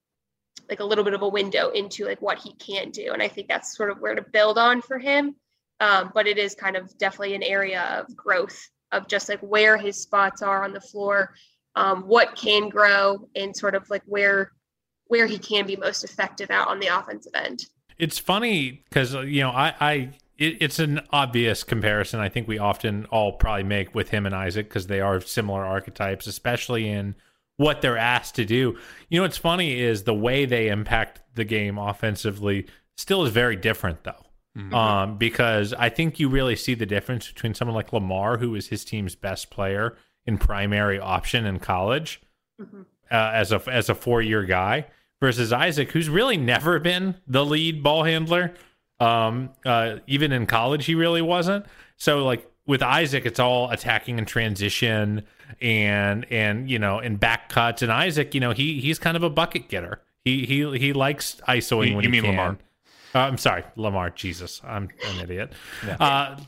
like 0.68 0.80
a 0.80 0.84
little 0.84 1.04
bit 1.04 1.14
of 1.14 1.22
a 1.22 1.28
window 1.28 1.70
into 1.70 2.04
like 2.04 2.20
what 2.22 2.38
he 2.38 2.52
can 2.54 2.90
do 2.90 3.12
and 3.12 3.22
i 3.22 3.28
think 3.28 3.48
that's 3.48 3.76
sort 3.76 3.90
of 3.90 3.98
where 4.00 4.14
to 4.14 4.22
build 4.22 4.58
on 4.58 4.82
for 4.82 4.98
him. 4.98 5.34
Um, 5.80 6.12
but 6.14 6.28
it 6.28 6.38
is 6.38 6.54
kind 6.54 6.76
of 6.76 6.96
definitely 6.98 7.34
an 7.34 7.42
area 7.42 7.82
of 7.82 8.16
growth 8.16 8.70
of 8.92 9.08
just 9.08 9.28
like 9.28 9.40
where 9.40 9.76
his 9.76 10.00
spots 10.00 10.40
are 10.40 10.62
on 10.62 10.72
the 10.72 10.80
floor 10.80 11.34
um, 11.76 12.02
what 12.02 12.36
can 12.36 12.68
grow 12.68 13.28
and 13.34 13.56
sort 13.56 13.74
of 13.74 13.88
like 13.90 14.02
where 14.06 14.52
where 15.06 15.26
he 15.26 15.38
can 15.38 15.66
be 15.66 15.76
most 15.76 16.04
effective 16.04 16.50
out 16.50 16.68
on 16.68 16.80
the 16.80 16.86
offensive 16.86 17.32
end. 17.34 17.66
It's 17.98 18.18
funny 18.18 18.84
because 18.88 19.14
uh, 19.14 19.20
you 19.20 19.40
know 19.40 19.50
i 19.50 19.74
i 19.80 19.92
it, 20.36 20.56
it's 20.60 20.78
an 20.78 21.00
obvious 21.10 21.62
comparison 21.62 22.18
i 22.18 22.28
think 22.28 22.48
we 22.48 22.58
often 22.58 23.06
all 23.06 23.32
probably 23.32 23.62
make 23.62 23.94
with 23.94 24.10
him 24.10 24.26
and 24.26 24.34
isaac 24.34 24.68
because 24.68 24.88
they 24.88 25.00
are 25.00 25.20
similar 25.20 25.64
archetypes 25.64 26.26
especially 26.26 26.88
in 26.88 27.14
what 27.56 27.80
they're 27.82 27.98
asked 27.98 28.34
to 28.36 28.44
do. 28.44 28.78
You 29.08 29.18
know 29.18 29.22
what's 29.22 29.38
funny 29.38 29.80
is 29.80 30.04
the 30.04 30.14
way 30.14 30.44
they 30.44 30.68
impact 30.68 31.20
the 31.34 31.44
game 31.44 31.78
offensively 31.78 32.66
still 32.96 33.24
is 33.24 33.32
very 33.32 33.56
different 33.56 34.04
though. 34.04 34.24
Mm-hmm. 34.56 34.74
Um, 34.74 35.18
because 35.18 35.74
I 35.74 35.88
think 35.88 36.20
you 36.20 36.28
really 36.28 36.54
see 36.54 36.74
the 36.74 36.86
difference 36.86 37.26
between 37.26 37.54
someone 37.54 37.74
like 37.74 37.92
Lamar, 37.92 38.38
who 38.38 38.54
is 38.54 38.68
his 38.68 38.84
team's 38.84 39.16
best 39.16 39.50
player 39.50 39.96
in 40.26 40.38
primary 40.38 40.98
option 40.98 41.44
in 41.44 41.58
college, 41.58 42.22
mm-hmm. 42.60 42.82
uh, 43.10 43.30
as 43.34 43.50
a 43.50 43.60
as 43.68 43.88
a 43.88 43.96
four 43.96 44.22
year 44.22 44.44
guy, 44.44 44.86
versus 45.20 45.52
Isaac, 45.52 45.90
who's 45.90 46.08
really 46.08 46.36
never 46.36 46.78
been 46.78 47.16
the 47.26 47.44
lead 47.44 47.82
ball 47.82 48.04
handler. 48.04 48.54
Um, 49.00 49.50
uh, 49.66 49.96
even 50.06 50.30
in 50.30 50.46
college, 50.46 50.86
he 50.86 50.94
really 50.94 51.22
wasn't. 51.22 51.66
So 51.96 52.24
like 52.24 52.48
with 52.66 52.82
Isaac, 52.82 53.26
it's 53.26 53.40
all 53.40 53.70
attacking 53.70 54.18
and 54.18 54.26
transition 54.26 55.24
and 55.60 56.26
and 56.30 56.70
you 56.70 56.78
know 56.78 56.98
and 56.98 57.18
back 57.20 57.48
cuts. 57.48 57.82
And 57.82 57.92
Isaac, 57.92 58.34
you 58.34 58.40
know, 58.40 58.52
he 58.52 58.80
he's 58.80 58.98
kind 58.98 59.16
of 59.16 59.22
a 59.22 59.30
bucket 59.30 59.68
getter. 59.68 60.00
He 60.24 60.46
he 60.46 60.78
he 60.78 60.92
likes 60.92 61.40
isoing 61.48 61.90
you, 61.90 61.96
when 61.96 62.04
you 62.04 62.10
he 62.10 62.20
mean 62.20 62.22
can. 62.22 62.30
Lamar? 62.30 62.58
Uh, 63.14 63.18
I'm 63.18 63.38
sorry, 63.38 63.64
Lamar. 63.76 64.10
Jesus, 64.10 64.60
I'm 64.64 64.88
an 65.06 65.20
idiot. 65.20 65.52
Yeah. 65.86 65.96
Uh, 66.00 66.40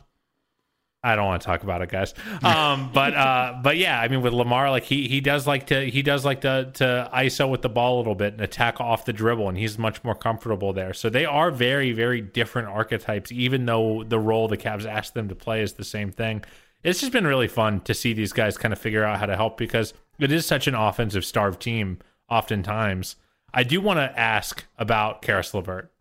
I 1.07 1.15
don't 1.15 1.27
want 1.27 1.41
to 1.41 1.47
talk 1.47 1.63
about 1.63 1.83
it, 1.83 1.89
guys. 1.89 2.15
Um, 2.43 2.91
but 2.93 3.15
uh, 3.15 3.59
but 3.63 3.77
yeah, 3.77 4.01
I 4.01 4.09
mean, 4.09 4.23
with 4.23 4.33
Lamar, 4.33 4.71
like 4.71 4.83
he 4.83 5.07
he 5.07 5.21
does 5.21 5.47
like 5.47 5.69
to 5.69 5.89
he 5.89 6.03
does 6.03 6.25
like 6.25 6.41
to 6.41 6.71
to 6.75 7.09
ISO 7.15 7.49
with 7.49 7.63
the 7.63 7.69
ball 7.69 7.97
a 7.97 7.99
little 7.99 8.17
bit 8.17 8.33
and 8.33 8.43
attack 8.43 8.81
off 8.81 9.05
the 9.05 9.13
dribble, 9.13 9.49
and 9.49 9.57
he's 9.57 9.79
much 9.79 10.03
more 10.03 10.17
comfortable 10.17 10.73
there. 10.73 10.93
So 10.93 11.09
they 11.09 11.25
are 11.25 11.53
very 11.53 11.93
very 11.93 12.21
different 12.21 12.69
archetypes, 12.69 13.31
even 13.31 13.67
though 13.67 14.03
the 14.03 14.19
role 14.19 14.49
the 14.49 14.57
Cavs 14.57 14.85
asked 14.85 15.15
them 15.15 15.29
to 15.29 15.37
play 15.37 15.63
is 15.63 15.75
the 15.75 15.85
same 15.85 16.11
thing. 16.11 16.43
It's 16.83 17.01
just 17.01 17.13
been 17.13 17.27
really 17.27 17.49
fun 17.49 17.81
to 17.83 17.95
see 17.95 18.13
these 18.13 18.33
guys 18.33 18.59
kind 18.59 18.73
of 18.73 18.79
figure 18.79 19.05
out 19.05 19.21
how 19.21 19.27
to 19.27 19.37
help 19.37 19.57
because 19.57 19.95
it 20.19 20.33
is 20.33 20.45
such 20.45 20.67
an 20.67 20.75
offensive 20.75 21.25
starved 21.25 21.63
team. 21.63 21.99
Oftentimes, 22.29 23.15
I 23.55 23.63
do 23.63 23.81
want 23.81 23.99
to 23.99 24.19
ask 24.19 24.65
about 24.77 25.23
Caris 25.23 25.55
LeVert, 25.55 25.93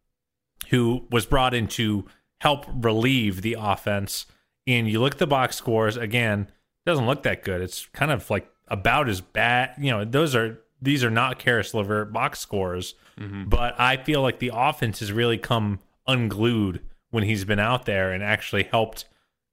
who 0.69 1.05
was 1.11 1.27
brought 1.27 1.53
in 1.53 1.67
to 1.67 2.05
help 2.39 2.65
relieve 2.73 3.43
the 3.43 3.55
offense 3.59 4.25
and 4.67 4.89
you 4.89 4.99
look 4.99 5.13
at 5.13 5.19
the 5.19 5.27
box 5.27 5.55
scores 5.55 5.97
again, 5.97 6.49
doesn't 6.85 7.05
look 7.05 7.23
that 7.23 7.43
good. 7.43 7.61
It's 7.61 7.87
kind 7.87 8.11
of 8.11 8.29
like 8.29 8.49
about 8.67 9.09
as 9.09 9.21
bad. 9.21 9.73
You 9.79 9.91
know, 9.91 10.05
those 10.05 10.35
are 10.35 10.59
these 10.81 11.03
are 11.03 11.09
not 11.09 11.39
Caris 11.39 11.73
LeVert 11.73 12.13
box 12.13 12.39
scores, 12.39 12.95
mm-hmm. 13.19 13.45
but 13.49 13.79
I 13.79 13.97
feel 13.97 14.21
like 14.21 14.39
the 14.39 14.51
offense 14.53 14.99
has 14.99 15.11
really 15.11 15.37
come 15.37 15.79
unglued 16.07 16.81
when 17.09 17.23
he's 17.23 17.45
been 17.45 17.59
out 17.59 17.85
there 17.85 18.11
and 18.11 18.23
actually 18.23 18.63
helped 18.63 19.05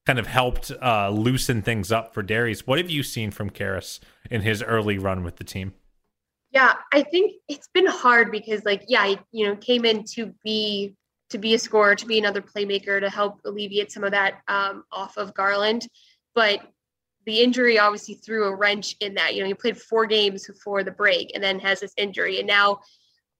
kind 0.04 0.18
of 0.18 0.26
helped 0.26 0.72
uh, 0.82 1.10
loosen 1.10 1.62
things 1.62 1.92
up 1.92 2.12
for 2.12 2.22
Darius. 2.22 2.66
What 2.66 2.78
have 2.78 2.90
you 2.90 3.02
seen 3.02 3.30
from 3.30 3.50
Caris 3.50 4.00
in 4.30 4.40
his 4.40 4.62
early 4.62 4.98
run 4.98 5.22
with 5.22 5.36
the 5.36 5.44
team? 5.44 5.74
Yeah, 6.50 6.74
I 6.92 7.02
think 7.02 7.34
it's 7.48 7.68
been 7.68 7.86
hard 7.86 8.30
because 8.30 8.64
like 8.64 8.84
yeah, 8.88 9.06
he, 9.06 9.18
you 9.30 9.46
know, 9.46 9.56
came 9.56 9.84
in 9.84 10.04
to 10.14 10.34
be 10.44 10.94
to 11.32 11.38
be 11.38 11.54
a 11.54 11.58
scorer, 11.58 11.94
to 11.94 12.06
be 12.06 12.18
another 12.18 12.40
playmaker, 12.40 13.00
to 13.00 13.10
help 13.10 13.40
alleviate 13.44 13.90
some 13.90 14.04
of 14.04 14.12
that 14.12 14.40
um, 14.48 14.84
off 14.92 15.16
of 15.16 15.34
Garland. 15.34 15.86
But 16.34 16.60
the 17.26 17.40
injury 17.40 17.78
obviously 17.78 18.14
threw 18.14 18.44
a 18.44 18.54
wrench 18.54 18.96
in 19.00 19.14
that. 19.14 19.34
You 19.34 19.42
know, 19.42 19.48
he 19.48 19.54
played 19.54 19.78
four 19.78 20.06
games 20.06 20.46
before 20.46 20.82
the 20.82 20.90
break 20.90 21.32
and 21.34 21.42
then 21.42 21.58
has 21.60 21.80
this 21.80 21.94
injury. 21.96 22.38
And 22.38 22.46
now, 22.46 22.80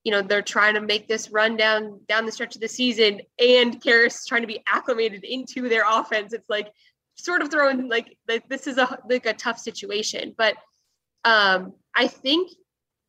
you 0.03 0.11
know, 0.11 0.21
they're 0.21 0.41
trying 0.41 0.75
to 0.75 0.81
make 0.81 1.07
this 1.07 1.31
run 1.31 1.57
down 1.57 1.99
down 2.07 2.25
the 2.25 2.31
stretch 2.31 2.55
of 2.55 2.61
the 2.61 2.67
season 2.67 3.21
and 3.39 3.81
Caris 3.81 4.25
trying 4.25 4.41
to 4.41 4.47
be 4.47 4.63
acclimated 4.67 5.23
into 5.23 5.69
their 5.69 5.83
offense. 5.87 6.33
It's 6.33 6.49
like 6.49 6.71
sort 7.15 7.41
of 7.41 7.51
throwing 7.51 7.89
like, 7.89 8.17
like 8.27 8.47
this 8.49 8.67
is 8.67 8.77
a 8.77 8.97
like 9.09 9.25
a 9.25 9.33
tough 9.33 9.59
situation. 9.59 10.33
But 10.37 10.55
um 11.25 11.73
I 11.95 12.07
think 12.07 12.51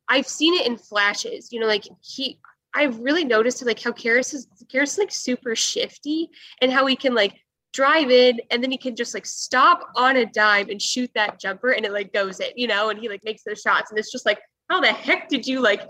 I've 0.07 0.27
seen 0.27 0.53
it 0.53 0.67
in 0.67 0.77
flashes. 0.77 1.51
You 1.51 1.59
know, 1.59 1.67
like 1.67 1.87
he 2.01 2.39
I've 2.75 2.99
really 2.99 3.23
noticed 3.23 3.65
like 3.65 3.81
how 3.81 3.93
Caris 3.93 4.33
is 4.33 4.47
Caris 4.69 4.93
is 4.93 4.99
like 4.99 5.11
super 5.11 5.55
shifty 5.55 6.29
and 6.61 6.71
how 6.71 6.85
he 6.85 6.95
can 6.95 7.15
like 7.15 7.33
drive 7.73 8.11
in 8.11 8.39
and 8.51 8.61
then 8.61 8.71
he 8.71 8.77
can 8.77 8.95
just 8.95 9.13
like 9.13 9.25
stop 9.25 9.81
on 9.95 10.17
a 10.17 10.25
dime 10.25 10.69
and 10.69 10.81
shoot 10.81 11.09
that 11.15 11.39
jumper 11.39 11.71
and 11.71 11.85
it 11.85 11.91
like 11.91 12.13
goes 12.13 12.39
in, 12.39 12.49
you 12.55 12.67
know, 12.67 12.89
and 12.89 12.99
he 12.99 13.09
like 13.09 13.23
makes 13.23 13.43
those 13.43 13.61
shots 13.61 13.91
and 13.91 13.99
it's 13.99 14.11
just 14.11 14.25
like 14.25 14.39
how 14.69 14.81
the 14.81 14.91
heck 14.91 15.29
did 15.29 15.47
you 15.47 15.61
like 15.61 15.81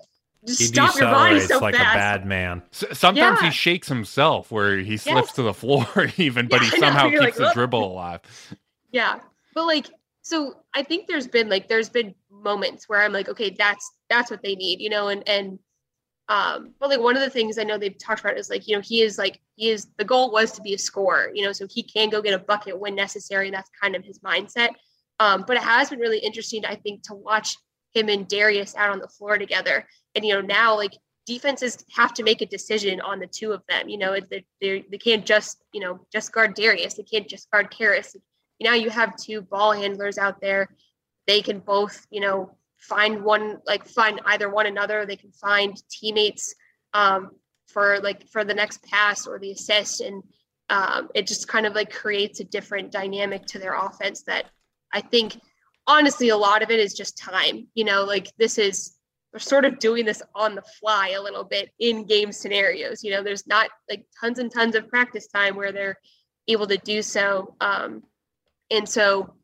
just 0.46 0.60
he 0.60 0.66
stop 0.68 0.96
your 0.96 1.10
body 1.10 1.40
so 1.40 1.58
like 1.58 1.76
fast. 1.76 1.96
a 1.96 1.98
bad 1.98 2.26
man. 2.26 2.62
sometimes 2.72 3.40
yeah. 3.42 3.46
he 3.48 3.52
shakes 3.52 3.88
himself 3.88 4.52
where 4.52 4.78
he 4.78 4.96
slips 4.98 5.30
yes. 5.30 5.36
to 5.36 5.42
the 5.42 5.54
floor 5.54 5.88
even, 6.18 6.48
but 6.48 6.62
yeah, 6.62 6.70
he 6.70 6.78
somehow 6.78 7.10
keeps 7.10 7.22
like, 7.22 7.36
the 7.36 7.52
dribble 7.54 7.84
alive. 7.84 8.22
Yeah. 8.92 9.20
But 9.56 9.66
like 9.66 9.88
so 10.22 10.56
I 10.74 10.82
think 10.82 11.08
there's 11.08 11.28
been 11.28 11.50
like 11.50 11.68
there's 11.68 11.90
been 11.90 12.16
moments 12.32 12.90
where 12.90 13.02
I'm 13.02 13.14
like, 13.14 13.30
okay, 13.30 13.56
that's 13.58 13.92
that's 14.10 14.32
what 14.32 14.42
they 14.44 14.56
need, 14.56 14.82
you 14.82 14.90
know, 14.90 15.08
and 15.08 15.28
and 15.28 15.60
Um, 16.28 16.74
but 16.80 16.90
like 16.90 17.00
one 17.00 17.16
of 17.16 17.22
the 17.22 17.30
things 17.30 17.58
I 17.58 17.64
know 17.64 17.78
they've 17.78 17.98
talked 17.98 18.22
about 18.22 18.38
is 18.38 18.50
like, 18.50 18.68
you 18.68 18.76
know, 18.76 18.82
he 18.82 19.02
is 19.02 19.18
like, 19.18 19.40
he 19.56 19.70
is 19.70 19.88
the 19.98 20.06
goal 20.06 20.32
was 20.32 20.52
to 20.54 20.62
be 20.62 20.74
a 20.74 20.78
scorer, 20.78 21.30
you 21.34 21.46
know, 21.46 21.52
so 21.52 21.68
he 21.70 21.84
can 21.84 22.10
go 22.10 22.22
get 22.22 22.34
a 22.34 22.40
bucket 22.40 22.80
when 22.80 22.96
necessary. 22.96 23.48
And 23.48 23.56
that's 23.56 23.70
kind 23.82 23.96
of 23.96 24.04
his 24.04 24.20
mindset. 24.20 24.70
Um, 25.20 25.44
but 25.48 25.58
it 25.58 25.64
has 25.64 25.90
been 25.90 26.00
really 26.00 26.20
interesting, 26.20 26.66
I 26.66 26.76
think, 26.76 27.04
to 27.04 27.14
watch 27.14 27.58
him 27.94 28.10
and 28.10 28.28
Darius 28.28 28.76
out 28.76 28.90
on 28.90 29.00
the 29.00 29.08
floor 29.08 29.38
together. 29.38 29.88
And, 30.16 30.26
you 30.26 30.34
know, 30.34 30.42
now 30.42 30.76
like 30.76 30.98
defenses 31.26 31.84
have 31.96 32.14
to 32.16 32.24
make 32.24 32.42
a 32.42 32.46
decision 32.46 33.02
on 33.02 33.20
the 33.20 33.28
two 33.28 33.52
of 33.52 33.62
them. 33.70 33.88
You 33.88 33.98
know, 33.98 34.18
they, 34.30 34.46
they, 34.62 34.98
can't 34.98 35.26
just, 35.26 35.64
you 35.74 35.82
know, 35.82 36.00
just 36.12 36.32
guard 36.32 36.56
Darius. 36.56 36.96
They 36.96 37.04
can't 37.04 37.28
just 37.28 37.50
guard 37.52 37.70
Caris. 37.72 38.16
Now 38.60 38.74
you 38.74 38.90
have 38.90 39.16
two 39.16 39.42
ball 39.42 39.74
handlers 39.74 40.18
out 40.18 40.42
there. 40.42 40.70
They 41.28 41.42
can 41.42 41.60
both, 41.60 42.06
you 42.10 42.22
know, 42.22 42.58
find 42.88 43.24
one 43.24 43.60
like 43.66 43.88
find 43.88 44.22
either 44.26 44.50
one 44.50 44.66
another. 44.66 45.06
They 45.06 45.16
can 45.16 45.32
find 45.32 45.76
teammates 45.90 46.56
um, 46.94 47.32
for 47.68 48.00
like 48.00 48.30
for 48.30 48.44
the 48.44 48.54
next 48.54 48.84
pass 48.84 49.28
or 49.28 49.40
the 49.40 49.52
assist. 49.52 50.02
And 50.02 50.24
um, 50.70 51.10
it 51.14 51.28
just 51.28 51.48
kind 51.48 51.66
of 51.66 51.74
like 51.74 51.94
creates 51.94 52.40
a 52.40 52.46
different 52.46 52.92
dynamic 52.92 53.46
to 53.48 53.60
their 53.60 53.76
offense 53.76 54.24
that 54.24 54.46
i 54.92 55.00
think 55.00 55.36
honestly 55.88 56.30
a 56.30 56.38
lot 56.38 56.64
of 56.64 56.72
it 56.72 56.80
is 56.80 56.94
just 56.94 57.18
time. 57.18 57.68
You 57.74 57.86
know 57.86 58.04
like 58.04 58.32
this 58.38 58.58
is 58.58 58.96
we're 59.34 59.40
sort 59.40 59.66
of 59.66 59.80
doing 59.80 60.06
this 60.06 60.22
on 60.34 60.56
the 60.56 60.64
fly 60.80 61.10
a 61.10 61.22
little 61.22 61.44
bit 61.44 61.70
in 61.80 62.06
game 62.06 62.32
scenarios. 62.32 63.04
You 63.04 63.12
know 63.12 63.24
there's 63.24 63.48
not 63.48 63.70
like 63.90 64.06
tons 64.20 64.40
and 64.40 64.52
tons 64.52 64.76
of 64.76 64.88
practice 64.90 65.28
time 65.28 65.56
where 65.56 65.72
they're 65.72 65.98
able 66.48 66.68
to 66.68 66.78
do 66.78 67.02
so. 67.02 67.56
Um, 67.60 68.04
and 68.72 68.88
so 68.88 69.36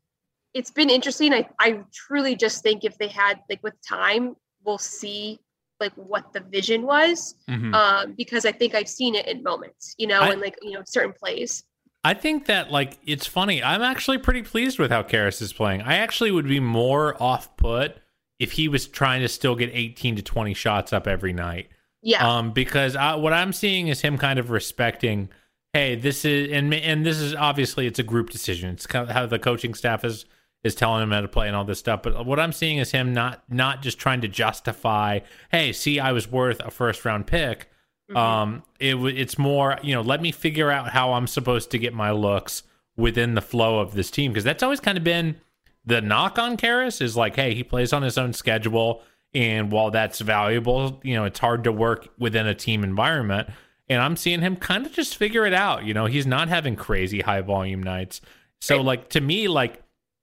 it's 0.53 0.71
been 0.71 0.89
interesting. 0.89 1.33
I, 1.33 1.47
I 1.59 1.81
truly 1.93 2.35
just 2.35 2.63
think 2.63 2.83
if 2.83 2.97
they 2.97 3.07
had 3.07 3.39
like 3.49 3.61
with 3.63 3.73
time, 3.87 4.35
we'll 4.63 4.77
see 4.77 5.39
like 5.79 5.93
what 5.95 6.31
the 6.33 6.39
vision 6.39 6.83
was. 6.83 7.35
Mm-hmm. 7.49 7.73
Um, 7.73 8.13
because 8.17 8.45
I 8.45 8.51
think 8.51 8.75
I've 8.75 8.87
seen 8.89 9.15
it 9.15 9.27
in 9.27 9.43
moments, 9.43 9.95
you 9.97 10.07
know, 10.07 10.21
I, 10.21 10.29
and 10.29 10.41
like, 10.41 10.57
you 10.61 10.71
know, 10.71 10.83
certain 10.85 11.13
plays. 11.13 11.63
I 12.03 12.13
think 12.13 12.45
that 12.47 12.71
like 12.71 12.97
it's 13.05 13.27
funny. 13.27 13.61
I'm 13.61 13.81
actually 13.81 14.17
pretty 14.17 14.43
pleased 14.43 14.79
with 14.79 14.91
how 14.91 15.03
Caris 15.03 15.41
is 15.41 15.53
playing. 15.53 15.81
I 15.81 15.97
actually 15.97 16.31
would 16.31 16.47
be 16.47 16.59
more 16.59 17.21
off 17.21 17.55
put 17.57 17.97
if 18.39 18.53
he 18.53 18.67
was 18.67 18.87
trying 18.87 19.21
to 19.21 19.27
still 19.27 19.55
get 19.55 19.69
18 19.71 20.15
to 20.15 20.21
20 20.21 20.53
shots 20.53 20.93
up 20.93 21.07
every 21.07 21.33
night. 21.33 21.69
Yeah. 22.01 22.27
Um, 22.27 22.53
because 22.53 22.95
I, 22.95 23.15
what 23.15 23.33
I'm 23.33 23.53
seeing 23.53 23.87
is 23.87 24.01
him 24.01 24.17
kind 24.17 24.39
of 24.39 24.49
respecting, 24.49 25.29
hey, 25.73 25.95
this 25.95 26.25
is 26.25 26.51
and 26.51 26.73
and 26.73 27.05
this 27.05 27.19
is 27.19 27.35
obviously 27.35 27.85
it's 27.85 27.99
a 27.99 28.03
group 28.03 28.31
decision. 28.31 28.71
It's 28.71 28.87
kind 28.87 29.07
of 29.07 29.15
how 29.15 29.27
the 29.27 29.37
coaching 29.37 29.75
staff 29.75 30.03
is 30.03 30.25
is 30.63 30.75
telling 30.75 31.03
him 31.03 31.11
how 31.11 31.21
to 31.21 31.27
play 31.27 31.47
and 31.47 31.55
all 31.55 31.65
this 31.65 31.79
stuff. 31.79 32.03
But 32.03 32.25
what 32.25 32.39
I'm 32.39 32.51
seeing 32.51 32.77
is 32.77 32.91
him 32.91 33.13
not 33.13 33.43
not 33.49 33.81
just 33.81 33.97
trying 33.97 34.21
to 34.21 34.27
justify, 34.27 35.19
hey, 35.51 35.73
see, 35.73 35.99
I 35.99 36.11
was 36.11 36.29
worth 36.29 36.59
a 36.59 36.71
first 36.71 37.03
round 37.03 37.27
pick. 37.27 37.69
Mm-hmm. 38.09 38.17
Um, 38.17 38.63
it 38.79 38.95
it's 38.95 39.37
more, 39.37 39.77
you 39.81 39.95
know, 39.95 40.01
let 40.01 40.21
me 40.21 40.31
figure 40.31 40.71
out 40.71 40.89
how 40.89 41.13
I'm 41.13 41.27
supposed 41.27 41.71
to 41.71 41.79
get 41.79 41.93
my 41.93 42.11
looks 42.11 42.63
within 42.97 43.35
the 43.35 43.41
flow 43.41 43.79
of 43.79 43.93
this 43.93 44.11
team 44.11 44.31
because 44.31 44.43
that's 44.43 44.63
always 44.63 44.79
kind 44.79 44.97
of 44.97 45.03
been 45.03 45.37
the 45.85 46.01
knock 46.01 46.37
on 46.37 46.57
Caris 46.57 47.01
is 47.01 47.17
like, 47.17 47.35
hey, 47.35 47.53
he 47.53 47.63
plays 47.63 47.93
on 47.93 48.03
his 48.03 48.17
own 48.17 48.33
schedule, 48.33 49.01
and 49.33 49.71
while 49.71 49.91
that's 49.91 50.19
valuable, 50.19 50.99
you 51.03 51.15
know, 51.15 51.25
it's 51.25 51.39
hard 51.39 51.63
to 51.63 51.71
work 51.71 52.09
within 52.19 52.45
a 52.45 52.53
team 52.53 52.83
environment. 52.83 53.49
And 53.89 54.01
I'm 54.01 54.15
seeing 54.15 54.41
him 54.41 54.55
kind 54.55 54.85
of 54.85 54.93
just 54.93 55.17
figure 55.17 55.45
it 55.45 55.53
out. 55.53 55.85
You 55.85 55.93
know, 55.93 56.05
he's 56.05 56.27
not 56.27 56.49
having 56.49 56.75
crazy 56.75 57.21
high 57.21 57.41
volume 57.41 57.83
nights. 57.83 58.21
So, 58.59 58.79
like 58.79 59.09
to 59.09 59.21
me, 59.21 59.47
like 59.47 59.81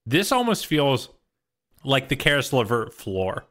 this 0.09 0.33
almost 0.33 0.67
feels 0.67 1.11
like 1.85 2.09
the 2.09 2.17
Caris 2.17 2.53
LeVert 2.53 2.93
floor. 2.93 3.45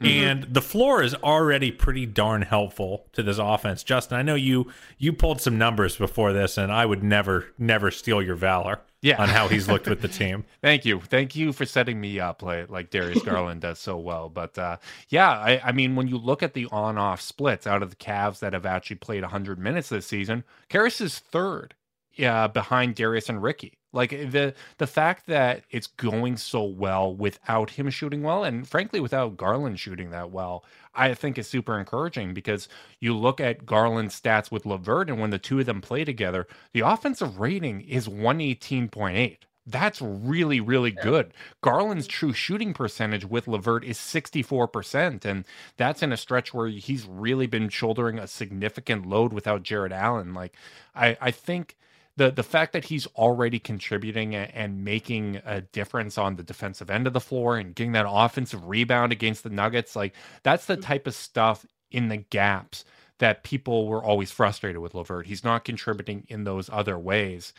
Mm-hmm. 0.00 0.24
And 0.24 0.42
the 0.52 0.60
floor 0.60 1.04
is 1.04 1.14
already 1.14 1.70
pretty 1.70 2.04
darn 2.04 2.42
helpful 2.42 3.06
to 3.12 3.22
this 3.22 3.38
offense. 3.38 3.84
Justin, 3.84 4.18
I 4.18 4.22
know 4.22 4.34
you 4.34 4.72
you 4.98 5.12
pulled 5.12 5.40
some 5.40 5.56
numbers 5.56 5.96
before 5.96 6.32
this, 6.32 6.58
and 6.58 6.72
I 6.72 6.84
would 6.84 7.04
never 7.04 7.46
never 7.58 7.92
steal 7.92 8.20
your 8.20 8.34
valor 8.34 8.80
yeah. 9.02 9.22
on 9.22 9.28
how 9.28 9.46
he's 9.46 9.68
looked 9.68 9.86
with 9.86 10.00
the 10.00 10.08
team. 10.22 10.46
Thank 10.62 10.84
you, 10.84 11.00
thank 11.00 11.36
you 11.36 11.52
for 11.52 11.64
setting 11.64 12.00
me 12.00 12.18
up 12.18 12.42
like, 12.42 12.68
like 12.70 12.90
Darius 12.90 13.22
Garland 13.24 13.60
does 13.60 13.78
so 13.78 13.96
well. 13.96 14.28
But 14.28 14.58
uh, 14.58 14.78
yeah, 15.10 15.30
I, 15.30 15.60
I 15.62 15.70
mean, 15.70 15.94
when 15.94 16.08
you 16.08 16.18
look 16.18 16.42
at 16.42 16.54
the 16.54 16.66
on-off 16.72 17.20
splits 17.20 17.64
out 17.64 17.82
of 17.82 17.90
the 17.90 17.96
Cavs 17.96 18.40
that 18.40 18.52
have 18.52 18.66
actually 18.66 18.96
played 18.96 19.22
100 19.22 19.60
minutes 19.60 19.90
this 19.90 20.06
season, 20.06 20.42
Caris 20.68 21.00
is 21.00 21.20
third 21.20 21.74
uh, 22.18 22.48
behind 22.48 22.96
Darius 22.96 23.28
and 23.28 23.40
Ricky. 23.40 23.78
Like 23.94 24.12
eh, 24.12 24.26
the 24.26 24.54
the 24.78 24.86
fact 24.86 25.26
that 25.26 25.64
it's 25.70 25.86
going 25.86 26.36
so 26.36 26.64
well 26.64 27.14
without 27.14 27.70
him 27.70 27.88
shooting 27.90 28.22
well, 28.22 28.44
and 28.44 28.66
frankly 28.68 29.00
without 29.00 29.36
Garland 29.36 29.80
shooting 29.80 30.10
that 30.10 30.30
well, 30.30 30.64
I 30.94 31.14
think 31.14 31.38
is 31.38 31.48
super 31.48 31.78
encouraging 31.78 32.34
because 32.34 32.68
you 33.00 33.16
look 33.16 33.40
at 33.40 33.66
Garland's 33.66 34.20
stats 34.20 34.50
with 34.50 34.66
LeVert, 34.66 35.08
and 35.08 35.20
when 35.20 35.30
the 35.30 35.38
two 35.38 35.60
of 35.60 35.66
them 35.66 35.80
play 35.80 36.04
together, 36.04 36.46
the 36.72 36.80
offensive 36.80 37.38
rating 37.38 37.82
is 37.82 38.08
one 38.08 38.40
eighteen 38.40 38.88
point 38.88 39.16
eight. 39.16 39.46
That's 39.66 40.02
really, 40.02 40.60
really 40.60 40.90
good. 40.90 41.32
Garland's 41.62 42.06
true 42.06 42.34
shooting 42.34 42.74
percentage 42.74 43.24
with 43.24 43.48
LeVert 43.48 43.82
is 43.82 43.96
64%. 43.98 45.24
And 45.24 45.46
that's 45.78 46.02
in 46.02 46.12
a 46.12 46.18
stretch 46.18 46.52
where 46.52 46.68
he's 46.68 47.06
really 47.06 47.46
been 47.46 47.70
shouldering 47.70 48.18
a 48.18 48.26
significant 48.26 49.06
load 49.06 49.32
without 49.32 49.62
Jarrett 49.62 49.92
Allen. 49.92 50.34
Like, 50.34 50.54
I, 50.94 51.16
I 51.18 51.30
think 51.30 51.76
the 52.16 52.30
the 52.30 52.42
fact 52.42 52.72
that 52.72 52.84
he's 52.84 53.06
already 53.08 53.58
contributing 53.58 54.34
and 54.34 54.84
making 54.84 55.40
a 55.44 55.60
difference 55.60 56.16
on 56.18 56.36
the 56.36 56.42
defensive 56.42 56.90
end 56.90 57.06
of 57.06 57.12
the 57.12 57.20
floor 57.20 57.56
and 57.56 57.74
getting 57.74 57.92
that 57.92 58.06
offensive 58.08 58.66
rebound 58.66 59.12
against 59.12 59.42
the 59.42 59.50
Nuggets, 59.50 59.96
like 59.96 60.14
that's 60.42 60.66
the 60.66 60.76
mm. 60.76 60.82
type 60.82 61.06
of 61.06 61.14
stuff 61.14 61.66
in 61.90 62.08
the 62.08 62.18
gaps 62.18 62.84
that 63.18 63.44
people 63.44 63.86
were 63.86 64.02
always 64.02 64.30
frustrated 64.30 64.80
with 64.80 64.94
LeVert. 64.94 65.26
He's 65.26 65.44
not 65.44 65.64
contributing 65.64 66.24
in 66.28 66.44
those 66.44 66.68
other 66.72 66.98
ways. 66.98 67.52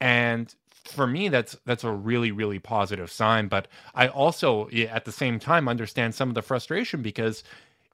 And 0.00 0.54
for 0.84 1.06
me 1.06 1.28
that's 1.28 1.56
that's 1.66 1.84
a 1.84 1.92
really 1.92 2.32
really 2.32 2.58
positive 2.58 3.10
sign 3.10 3.48
but 3.48 3.68
i 3.94 4.08
also 4.08 4.68
at 4.70 5.04
the 5.04 5.12
same 5.12 5.38
time 5.38 5.68
understand 5.68 6.14
some 6.14 6.30
of 6.30 6.34
the 6.34 6.40
frustration 6.40 7.02
because 7.02 7.44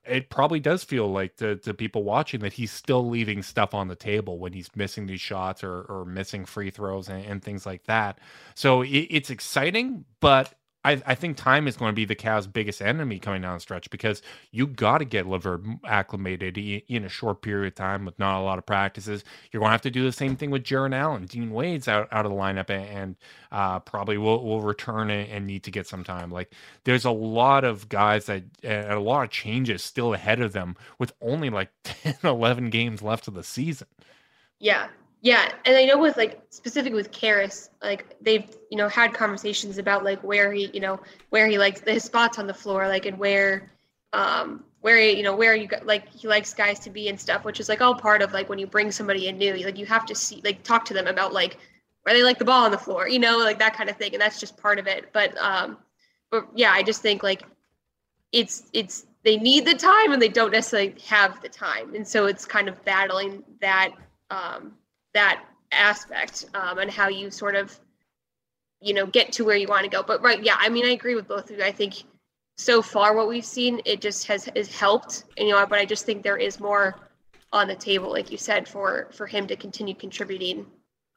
it 0.09 0.31
probably 0.31 0.61
does 0.61 0.85
feel 0.85 1.11
like 1.11 1.37
to, 1.37 1.57
to 1.57 1.75
people 1.75 2.03
watching 2.05 2.41
that 2.41 2.55
he's 2.55 2.71
still 2.71 3.09
leaving 3.09 3.43
stuff 3.43 3.75
on 3.75 3.89
the 3.89 3.97
table 3.97 4.39
when 4.39 4.53
he's 4.53 4.75
missing 4.75 5.07
these 5.07 5.21
shots 5.21 5.65
or, 5.65 5.83
or 5.83 6.05
missing 6.05 6.45
free 6.45 6.71
throws 6.71 7.09
and, 7.09 7.25
and 7.25 7.43
things 7.43 7.67
like 7.67 7.85
that. 7.85 8.19
So 8.55 8.83
it, 8.83 8.89
it's 8.89 9.31
exciting, 9.31 10.05
but 10.21 10.55
I, 10.87 11.03
I, 11.05 11.15
think 11.17 11.37
time 11.37 11.67
is 11.67 11.77
going 11.77 11.91
to 11.91 11.97
be 11.97 12.05
the 12.05 12.15
Cavs' 12.15 12.51
biggest 12.51 12.81
enemy 12.81 13.19
coming 13.19 13.43
down 13.43 13.55
the 13.55 13.61
stretch 13.61 13.91
because 13.91 14.23
you 14.53 14.69
got 14.69 14.99
to 14.99 15.05
get 15.05 15.27
LeVert 15.27 15.63
acclimated 15.85 16.57
in 16.57 17.05
a 17.05 17.09
short 17.09 17.43
period 17.43 17.67
of 17.67 17.75
time 17.75 18.05
with 18.05 18.17
not 18.21 18.41
a 18.41 18.45
lot 18.45 18.57
of 18.57 18.67
practices. 18.67 19.25
You're 19.51 19.61
going 19.61 19.71
to 19.71 19.73
have 19.73 19.83
to 19.83 19.91
do 19.91 20.05
the 20.05 20.13
same 20.13 20.37
thing 20.37 20.51
with 20.51 20.63
Jarrett 20.63 20.93
Allen. 20.93 21.27
Dean 21.27 21.51
Wade's 21.51 21.89
out, 21.89 22.07
out 22.13 22.25
of 22.25 22.31
the 22.31 22.39
lineup 22.39 22.71
and 22.71 23.17
uh, 23.51 23.81
probably 23.81 24.17
will, 24.17 24.45
will 24.45 24.63
return 24.63 25.11
and 25.11 25.45
need 25.45 25.65
to 25.65 25.73
get 25.73 25.89
some 25.89 26.05
time. 26.05 26.31
Like 26.31 26.53
there's 26.85 27.05
a 27.05 27.11
lot 27.11 27.65
of 27.65 27.89
guys 27.89 28.27
that 28.27 28.45
a 28.63 29.01
lot 29.01 29.25
of 29.25 29.31
changes 29.31 29.83
still 29.83 30.15
ahead 30.15 30.41
of 30.41 30.53
them 30.53 30.77
with 31.01 31.13
only 31.21 31.51
like 31.51 31.71
10, 31.83 32.15
11 32.23 32.71
games 32.71 33.03
left 33.03 33.27
of 33.27 33.35
the 33.35 33.43
season. 33.43 33.89
Yeah, 34.61 34.89
yeah, 35.23 35.53
and 35.65 35.77
I 35.77 35.85
know 35.85 35.99
with 35.99 36.17
like 36.17 36.41
specifically 36.51 36.97
with 36.97 37.11
Caris, 37.11 37.71
like 37.83 38.17
they've 38.21 38.49
you 38.71 38.77
know 38.77 38.89
had 38.89 39.15
conversations 39.15 39.79
about 39.79 40.05
like 40.05 40.23
where 40.23 40.53
he 40.53 40.71
you 40.73 40.81
know 40.81 41.01
where 41.31 41.47
he 41.47 41.59
likes 41.59 41.81
his 41.81 42.05
spots 42.05 42.39
on 42.39 42.47
the 42.47 42.55
floor, 42.55 42.87
like 42.89 43.07
and 43.07 43.19
where 43.19 43.73
um 44.13 44.65
where 44.81 45.01
you 45.01 45.23
know 45.23 45.35
where 45.35 45.57
you 45.57 45.69
like 45.83 46.09
he 46.09 46.29
likes 46.29 46.55
guys 46.55 46.79
to 46.81 46.91
be 46.91 47.09
and 47.09 47.19
stuff, 47.19 47.45
which 47.45 47.61
is 47.61 47.69
like 47.69 47.81
all 47.81 47.95
part 47.95 48.23
of 48.23 48.33
like 48.33 48.49
when 48.49 48.59
you 48.59 48.67
bring 48.67 48.93
somebody 48.93 49.29
in 49.29 49.39
new, 49.39 49.55
like 49.65 49.79
you 49.79 49.87
have 49.87 50.07
to 50.07 50.15
see 50.15 50.41
like 50.45 50.63
talk 50.63 50.85
to 50.85 50.95
them 50.95 51.07
about 51.07 51.33
like 51.33 51.57
where 52.03 52.15
they 52.15 52.23
like 52.23 52.39
the 52.39 52.45
ball 52.45 52.65
on 52.65 52.71
the 52.71 52.79
floor, 52.79 53.09
you 53.09 53.19
know, 53.19 53.39
like 53.39 53.59
that 53.59 53.75
kind 53.77 53.91
of 53.91 53.97
thing, 53.97 54.13
and 54.13 54.21
that's 54.21 54.39
just 54.39 54.57
part 54.57 54.79
of 54.79 54.87
it. 54.87 55.13
But 55.13 55.37
um, 55.39 55.79
but 56.31 56.47
yeah, 56.55 56.71
I 56.71 56.83
just 56.83 57.03
think 57.03 57.23
like 57.23 57.43
it's 58.33 58.65
it's 58.73 59.07
they 59.25 59.39
need 59.39 59.67
the 59.67 59.75
time 59.75 60.13
and 60.13 60.23
they 60.23 60.29
don't 60.29 60.53
necessarily 60.53 60.95
have 61.07 61.41
the 61.43 61.49
time, 61.49 61.95
and 61.95 62.07
so 62.07 62.27
it's 62.27 62.45
kind 62.45 62.69
of 62.69 62.85
battling 62.85 63.43
that 63.61 63.91
um 64.31 64.73
that 65.17 65.45
aspect 65.73 66.45
um, 66.55 66.79
and 66.79 66.91
how 66.91 67.09
you 67.09 67.31
sort 67.31 67.57
of 67.57 67.79
you 68.81 68.95
know 68.95 69.07
get 69.07 69.33
to 69.33 69.45
where 69.45 69.57
you 69.57 69.67
want 69.67 69.85
to 69.85 69.91
go. 69.91 70.03
But 70.03 70.23
right 70.23 70.43
yeah 70.43 70.57
i 70.59 70.69
mean 70.69 70.87
i 70.87 70.91
agree 70.91 71.15
with 71.15 71.27
both 71.27 71.51
of 71.51 71.59
you. 71.59 71.65
I 71.65 71.73
think 71.73 72.05
so 72.57 72.83
far 72.83 73.15
what 73.15 73.29
we've 73.29 73.45
seen 73.45 73.81
it 73.85 74.01
just 74.01 74.27
has 74.27 74.49
has 74.57 74.75
helped 74.75 75.25
you 75.37 75.51
know 75.51 75.67
but 75.67 75.79
i 75.79 75.85
just 75.85 76.07
think 76.07 76.23
there 76.23 76.39
is 76.39 76.59
more 76.59 76.97
on 77.53 77.69
the 77.69 77.75
table 77.75 78.11
like 78.11 78.31
you 78.31 78.39
said 78.39 78.67
for 78.67 79.09
for 79.13 79.27
him 79.27 79.47
to 79.47 79.57
continue 79.57 79.95
contributing 79.95 80.67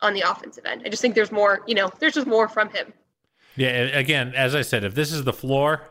on 0.02 0.14
the 0.14 0.22
offensive 0.22 0.66
end. 0.66 0.82
I 0.86 0.90
just 0.90 1.02
think 1.02 1.16
there's 1.16 1.32
more 1.32 1.62
you 1.68 1.76
know 1.76 1.90
there's 2.00 2.14
just 2.14 2.28
more 2.28 2.48
from 2.48 2.70
him. 2.70 2.94
Yeah 3.56 3.70
again 3.70 4.34
as 4.36 4.56
i 4.56 4.62
said 4.62 4.84
if 4.84 4.96
this 4.96 5.12
is 5.12 5.24
the 5.24 5.34
floor 5.34 5.82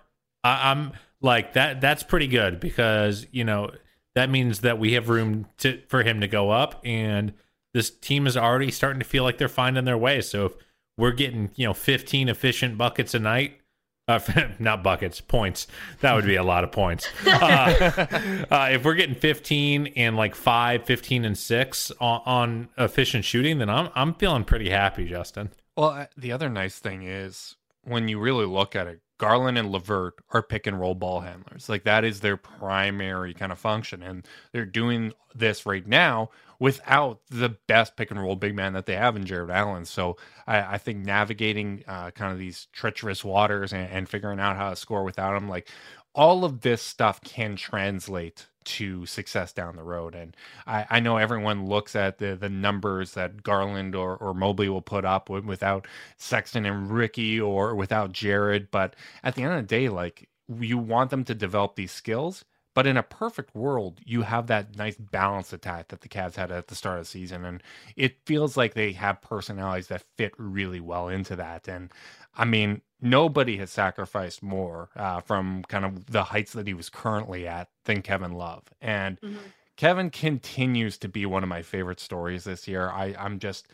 I, 0.42 0.70
i'm 0.70 0.92
like 1.20 1.52
that 1.54 1.80
that's 1.80 2.02
pretty 2.02 2.28
good 2.28 2.60
because 2.60 3.26
you 3.30 3.44
know 3.44 3.70
that 4.14 4.30
means 4.30 4.60
that 4.60 4.78
we 4.78 4.94
have 4.94 5.08
room 5.08 5.46
to 5.58 5.82
for 5.88 6.02
him 6.02 6.20
to 6.20 6.28
go 6.28 6.50
up 6.50 6.80
and 6.84 7.34
this 7.74 7.90
team 7.90 8.26
is 8.26 8.36
already 8.36 8.70
starting 8.70 9.00
to 9.00 9.04
feel 9.04 9.24
like 9.24 9.38
they're 9.38 9.48
finding 9.48 9.84
their 9.84 9.98
way. 9.98 10.20
So 10.20 10.46
if 10.46 10.52
we're 10.96 11.12
getting, 11.12 11.50
you 11.54 11.66
know, 11.66 11.74
15 11.74 12.28
efficient 12.28 12.78
buckets 12.78 13.14
a 13.14 13.18
night, 13.18 13.60
uh, 14.08 14.18
not 14.58 14.82
buckets, 14.82 15.20
points. 15.20 15.66
That 16.00 16.14
would 16.14 16.24
be 16.24 16.36
a 16.36 16.42
lot 16.42 16.64
of 16.64 16.72
points. 16.72 17.08
Uh, 17.28 18.06
uh, 18.50 18.68
if 18.72 18.84
we're 18.84 18.94
getting 18.94 19.14
15 19.14 19.88
and 19.96 20.16
like 20.16 20.34
5, 20.34 20.84
15 20.84 21.24
and 21.24 21.38
6 21.38 21.92
on, 22.00 22.22
on, 22.24 22.68
efficient 22.78 23.24
shooting, 23.24 23.58
then 23.58 23.70
I'm 23.70 23.90
I'm 23.94 24.14
feeling 24.14 24.44
pretty 24.44 24.70
happy, 24.70 25.06
Justin. 25.06 25.50
Well, 25.76 25.90
uh, 25.90 26.06
the 26.16 26.32
other 26.32 26.48
nice 26.48 26.78
thing 26.78 27.02
is 27.04 27.56
when 27.84 28.08
you 28.08 28.18
really 28.18 28.46
look 28.46 28.74
at 28.74 28.86
it, 28.86 29.00
Garland 29.18 29.58
and 29.58 29.70
LeVert 29.70 30.14
are 30.30 30.42
pick 30.42 30.66
and 30.66 30.80
roll 30.80 30.94
ball 30.94 31.20
handlers. 31.20 31.68
Like 31.68 31.84
that 31.84 32.04
is 32.04 32.20
their 32.20 32.36
primary 32.36 33.34
kind 33.34 33.52
of 33.52 33.58
function. 33.58 34.02
And 34.02 34.26
they're 34.52 34.64
doing 34.64 35.12
this 35.34 35.66
right 35.66 35.86
now 35.86 36.30
without 36.60 37.20
the 37.28 37.50
best 37.66 37.96
pick 37.96 38.10
and 38.10 38.20
roll 38.20 38.36
big 38.36 38.54
man 38.54 38.72
that 38.72 38.86
they 38.86 38.96
have 38.96 39.16
in 39.16 39.26
Jarrett 39.26 39.50
Allen. 39.50 39.84
So 39.84 40.16
I, 40.46 40.74
I 40.74 40.78
think 40.78 41.04
navigating 41.04 41.84
uh, 41.86 42.10
kind 42.12 42.32
of 42.32 42.38
these 42.38 42.68
treacherous 42.72 43.24
waters 43.24 43.72
and, 43.72 43.88
and 43.90 44.08
figuring 44.08 44.40
out 44.40 44.56
how 44.56 44.70
to 44.70 44.76
score 44.76 45.04
without 45.04 45.36
him, 45.36 45.48
like 45.48 45.68
all 46.14 46.44
of 46.44 46.62
this 46.62 46.82
stuff 46.82 47.20
can 47.20 47.56
translate 47.56 48.46
to 48.68 49.06
success 49.06 49.52
down 49.52 49.76
the 49.76 49.82
road. 49.82 50.14
And 50.14 50.36
I, 50.66 50.86
I, 50.90 51.00
know 51.00 51.16
everyone 51.16 51.66
looks 51.66 51.96
at 51.96 52.18
the 52.18 52.36
the 52.36 52.48
numbers 52.48 53.14
that 53.14 53.42
Garland 53.42 53.94
or, 53.94 54.16
or 54.16 54.34
Mobley 54.34 54.68
will 54.68 54.82
put 54.82 55.04
up 55.04 55.30
with, 55.30 55.44
without 55.44 55.86
Sexton 56.18 56.66
and 56.66 56.90
Ricky 56.90 57.40
or 57.40 57.74
without 57.74 58.12
Jarrett. 58.12 58.70
But 58.70 58.94
at 59.24 59.34
the 59.34 59.42
end 59.42 59.54
of 59.54 59.62
the 59.62 59.66
day, 59.66 59.88
like 59.88 60.28
you 60.60 60.78
want 60.78 61.10
them 61.10 61.24
to 61.24 61.34
develop 61.34 61.76
these 61.76 61.92
skills. 61.92 62.44
But 62.78 62.86
in 62.86 62.96
a 62.96 63.02
perfect 63.02 63.56
world, 63.56 63.98
you 64.04 64.22
have 64.22 64.46
that 64.46 64.76
nice 64.76 64.94
balanced 64.94 65.52
attack 65.52 65.88
that 65.88 66.02
the 66.02 66.08
Cavs 66.08 66.36
had 66.36 66.52
at 66.52 66.68
the 66.68 66.76
start 66.76 67.00
of 67.00 67.06
the 67.06 67.10
season. 67.10 67.44
And 67.44 67.60
it 67.96 68.24
feels 68.24 68.56
like 68.56 68.74
they 68.74 68.92
have 68.92 69.20
personalities 69.20 69.88
that 69.88 70.04
fit 70.16 70.32
really 70.38 70.78
well 70.78 71.08
into 71.08 71.34
that. 71.34 71.66
And 71.66 71.90
I 72.36 72.44
mean, 72.44 72.82
nobody 73.00 73.56
has 73.56 73.72
sacrificed 73.72 74.44
more 74.44 74.90
uh, 74.94 75.22
from 75.22 75.64
kind 75.64 75.84
of 75.84 76.06
the 76.06 76.22
heights 76.22 76.52
that 76.52 76.68
he 76.68 76.74
was 76.74 76.88
currently 76.88 77.48
at 77.48 77.68
than 77.84 78.00
Kevin 78.00 78.34
Love. 78.34 78.62
And 78.80 79.20
mm-hmm. 79.22 79.38
Kevin 79.74 80.08
continues 80.08 80.98
to 80.98 81.08
be 81.08 81.26
one 81.26 81.42
of 81.42 81.48
my 81.48 81.62
favorite 81.62 81.98
stories 81.98 82.44
this 82.44 82.68
year. 82.68 82.90
I, 82.90 83.12
I'm 83.18 83.40
just, 83.40 83.66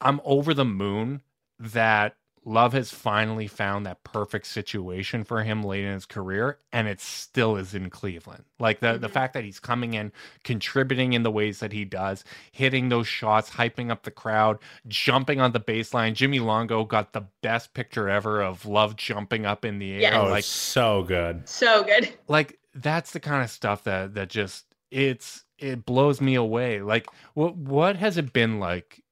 I'm 0.00 0.18
over 0.24 0.54
the 0.54 0.64
moon 0.64 1.20
that 1.58 2.16
Love 2.48 2.74
has 2.74 2.92
finally 2.92 3.48
found 3.48 3.84
that 3.84 4.04
perfect 4.04 4.46
situation 4.46 5.24
for 5.24 5.42
him 5.42 5.64
late 5.64 5.84
in 5.84 5.92
his 5.92 6.06
career, 6.06 6.60
and 6.72 6.86
it 6.86 7.00
still 7.00 7.56
is 7.56 7.74
in 7.74 7.90
Cleveland. 7.90 8.44
Like 8.60 8.78
the, 8.78 8.86
mm-hmm. 8.86 9.00
the 9.00 9.08
fact 9.08 9.34
that 9.34 9.42
he's 9.42 9.58
coming 9.58 9.94
in, 9.94 10.12
contributing 10.44 11.12
in 11.12 11.24
the 11.24 11.30
ways 11.30 11.58
that 11.58 11.72
he 11.72 11.84
does, 11.84 12.22
hitting 12.52 12.88
those 12.88 13.08
shots, 13.08 13.50
hyping 13.50 13.90
up 13.90 14.04
the 14.04 14.12
crowd, 14.12 14.60
jumping 14.86 15.40
on 15.40 15.50
the 15.50 15.60
baseline. 15.60 16.14
Jimmy 16.14 16.38
Longo 16.38 16.84
got 16.84 17.12
the 17.12 17.26
best 17.42 17.74
picture 17.74 18.08
ever 18.08 18.40
of 18.40 18.64
Love 18.64 18.94
jumping 18.94 19.44
up 19.44 19.64
in 19.64 19.80
the 19.80 19.94
air. 19.94 20.00
Yes. 20.02 20.14
Oh, 20.14 20.28
like 20.28 20.44
so 20.44 21.02
good. 21.02 21.48
So 21.48 21.82
good. 21.82 22.14
Like 22.28 22.58
that's 22.74 23.12
the 23.12 23.20
kind 23.20 23.42
of 23.42 23.50
stuff 23.50 23.84
that 23.84 24.14
that 24.14 24.28
just 24.28 24.66
it's 24.90 25.44
it 25.58 25.84
blows 25.84 26.20
me 26.20 26.34
away. 26.34 26.80
Like 26.80 27.06
what 27.34 27.56
what 27.56 27.96
has 27.96 28.18
it 28.18 28.32
been 28.32 28.58
like 28.58 29.02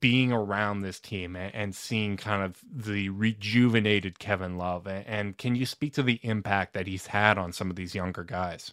being 0.00 0.32
around 0.32 0.82
this 0.82 1.00
team 1.00 1.36
and, 1.36 1.74
seeing 1.74 2.16
kind 2.16 2.42
of 2.42 2.58
the 2.70 3.08
rejuvenated 3.08 4.18
Kevin 4.18 4.56
Love. 4.56 4.86
And, 4.86 5.06
and 5.06 5.38
can 5.38 5.56
you 5.56 5.66
speak 5.66 5.94
to 5.94 6.02
the 6.02 6.20
impact 6.22 6.74
that 6.74 6.86
he's 6.86 7.06
had 7.06 7.38
on 7.38 7.52
some 7.52 7.70
of 7.70 7.76
these 7.76 7.94
younger 7.94 8.24
guys? 8.24 8.72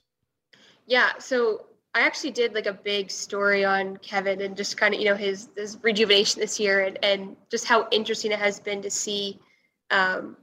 Yeah. 0.85 1.11
So 1.19 1.65
I 1.93 2.01
actually 2.01 2.31
did 2.31 2.53
like 2.53 2.67
a 2.67 2.73
big 2.73 3.11
story 3.11 3.65
on 3.65 3.97
Kevin 3.97 4.41
and 4.41 4.55
just 4.55 4.77
kind 4.77 4.93
of, 4.93 4.99
you 4.99 5.07
know, 5.07 5.15
his, 5.15 5.49
his 5.55 5.77
rejuvenation 5.81 6.39
this 6.39 6.59
year 6.59 6.81
and, 6.81 6.97
and 7.03 7.35
just 7.49 7.65
how 7.65 7.87
interesting 7.91 8.31
it 8.31 8.39
has 8.39 8.59
been 8.59 8.81
to 8.81 8.89
see 8.89 9.39
um, 9.89 10.37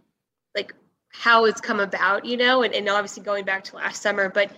like 0.55 0.75
how 1.11 1.45
it's 1.45 1.61
come 1.61 1.81
about, 1.81 2.25
you 2.25 2.37
know, 2.37 2.63
and, 2.63 2.75
and 2.75 2.89
obviously 2.89 3.23
going 3.23 3.45
back 3.45 3.65
to 3.65 3.77
last 3.77 4.03
summer, 4.03 4.29
but 4.29 4.51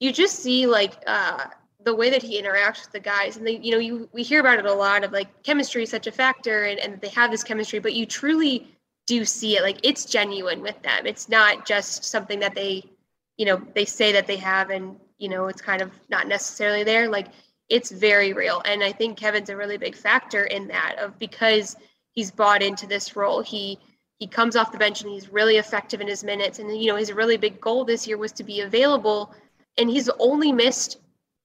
you 0.00 0.12
just 0.12 0.40
see 0.40 0.66
like 0.66 0.94
uh, 1.06 1.46
the 1.88 1.94
way 1.94 2.10
that 2.10 2.22
he 2.22 2.40
interacts 2.40 2.82
with 2.82 2.92
the 2.92 3.00
guys. 3.00 3.38
And 3.38 3.46
they 3.46 3.56
you 3.56 3.72
know 3.72 3.78
you 3.78 4.08
we 4.12 4.22
hear 4.22 4.40
about 4.40 4.58
it 4.58 4.66
a 4.66 4.72
lot 4.72 5.04
of 5.04 5.12
like 5.12 5.42
chemistry 5.42 5.84
is 5.84 5.90
such 5.90 6.06
a 6.06 6.12
factor 6.12 6.64
and, 6.64 6.78
and 6.78 7.00
they 7.00 7.08
have 7.08 7.30
this 7.30 7.42
chemistry 7.42 7.78
but 7.78 7.94
you 7.94 8.04
truly 8.04 8.68
do 9.06 9.24
see 9.24 9.56
it. 9.56 9.62
Like 9.62 9.78
it's 9.82 10.04
genuine 10.04 10.60
with 10.60 10.80
them. 10.82 11.06
It's 11.06 11.30
not 11.30 11.66
just 11.66 12.04
something 12.04 12.40
that 12.40 12.54
they 12.54 12.84
you 13.38 13.46
know 13.46 13.62
they 13.74 13.86
say 13.86 14.12
that 14.12 14.26
they 14.26 14.36
have 14.36 14.68
and 14.68 14.96
you 15.16 15.30
know 15.30 15.46
it's 15.46 15.62
kind 15.62 15.80
of 15.80 15.90
not 16.10 16.28
necessarily 16.28 16.84
there. 16.84 17.08
Like 17.08 17.28
it's 17.70 17.90
very 17.90 18.32
real. 18.34 18.60
And 18.66 18.82
i 18.84 18.92
think 18.92 19.18
kevin's 19.18 19.50
a 19.50 19.56
really 19.56 19.78
big 19.78 19.96
factor 19.96 20.44
in 20.44 20.68
that 20.68 20.96
of 20.98 21.18
because 21.18 21.74
he's 22.12 22.30
bought 22.30 22.62
into 22.62 22.86
this 22.86 23.16
role. 23.16 23.40
He 23.40 23.78
he 24.18 24.26
comes 24.26 24.56
off 24.56 24.72
the 24.72 24.78
bench 24.78 25.00
and 25.00 25.10
he's 25.10 25.32
really 25.32 25.56
effective 25.56 26.02
in 26.02 26.08
his 26.08 26.22
minutes. 26.22 26.58
And 26.58 26.68
you 26.78 26.88
know 26.88 26.96
his 26.96 27.12
really 27.14 27.38
big 27.38 27.58
goal 27.62 27.86
this 27.86 28.06
year 28.06 28.18
was 28.18 28.32
to 28.32 28.44
be 28.44 28.60
available 28.60 29.32
and 29.78 29.88
he's 29.88 30.10
only 30.18 30.52
missed 30.52 30.98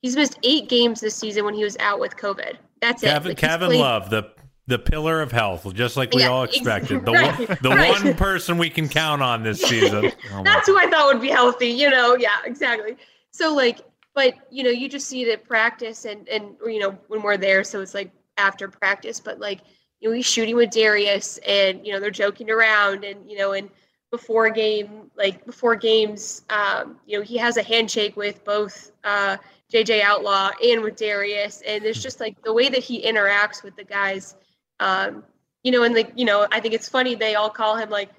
He's 0.04 0.18
missed 0.18 0.38
eight 0.44 0.68
games 0.68 1.00
this 1.00 1.16
season 1.16 1.46
when 1.46 1.54
he 1.54 1.64
was 1.64 1.78
out 1.80 1.98
with 1.98 2.18
COVID. 2.18 2.58
That's 2.82 3.02
Kevin, 3.02 3.32
it. 3.32 3.32
Like 3.32 3.38
Kevin 3.38 3.70
played... 3.70 3.80
Love, 3.80 4.10
the 4.10 4.30
the 4.68 4.78
pillar 4.78 5.22
of 5.22 5.32
health, 5.32 5.74
just 5.74 5.96
like 5.96 6.14
we 6.14 6.22
yeah, 6.22 6.28
all 6.28 6.44
expected. 6.44 7.06
The 7.06 7.12
right, 7.14 7.50
one, 7.50 7.58
the 7.62 7.70
right. 7.70 8.04
one 8.04 8.14
person 8.16 8.58
we 8.58 8.70
can 8.70 8.90
count 8.90 9.22
on 9.22 9.44
this 9.44 9.62
season. 9.70 10.12
Oh 10.34 10.44
That's 10.44 10.68
who 10.68 10.78
I 10.78 10.90
thought 10.90 11.14
would 11.14 11.22
be 11.22 11.30
healthy. 11.30 11.70
You 11.70 11.90
know, 11.90 12.18
yeah, 12.18 12.38
exactly. 12.44 12.98
So 13.32 13.56
like, 13.56 13.80
but 14.14 14.36
you 14.52 14.64
know, 14.64 14.70
you 14.70 14.90
just 14.90 15.08
see 15.08 15.22
it 15.22 15.32
at 15.32 15.46
practice, 15.46 16.04
and 16.04 16.28
and 16.28 16.58
you 16.66 16.80
know 16.80 16.98
when 17.08 17.22
we're 17.22 17.38
there, 17.38 17.64
so 17.64 17.80
it's 17.80 17.94
like 17.94 18.12
after 18.38 18.68
practice. 18.68 19.22
But 19.22 19.40
like, 19.40 19.62
you 20.02 20.10
know, 20.10 20.16
he's 20.16 20.26
shooting 20.26 20.58
with 20.58 20.70
Darius, 20.70 21.40
and 21.48 21.86
you 21.88 21.94
know 21.94 22.02
they're 22.02 22.12
joking 22.12 22.52
around, 22.52 23.06
and 23.06 23.30
you 23.30 23.38
know, 23.38 23.54
and 23.54 23.70
before 24.12 24.50
game, 24.50 25.10
like 25.16 25.46
before 25.46 25.78
games, 25.78 26.42
um, 26.50 26.98
you 27.06 27.18
know, 27.18 27.24
he 27.24 27.38
has 27.38 27.56
a 27.56 27.64
handshake 27.64 28.18
with 28.18 28.44
both. 28.44 28.92
Uh, 29.06 29.38
JJ 29.74 30.02
Outlaw 30.02 30.52
and 30.64 30.82
with 30.82 30.96
Darius. 30.96 31.62
And 31.66 31.84
it's 31.84 32.02
just 32.02 32.20
like 32.20 32.42
the 32.44 32.54
way 32.54 32.70
that 32.70 32.84
he 32.84 33.04
interacts 33.04 33.64
with 33.64 33.76
the 33.76 33.84
guys. 33.84 34.36
Um, 34.80 35.24
you 35.64 35.72
know, 35.72 35.84
and 35.84 35.96
like, 35.96 36.12
you 36.16 36.26
know, 36.26 36.48
I 36.52 36.60
think 36.60 36.74
it's 36.74 36.90
funny 36.90 37.16
they 37.16 37.36
all 37.36 37.50
call 37.50 37.78
him 37.78 37.90
like 37.90 38.10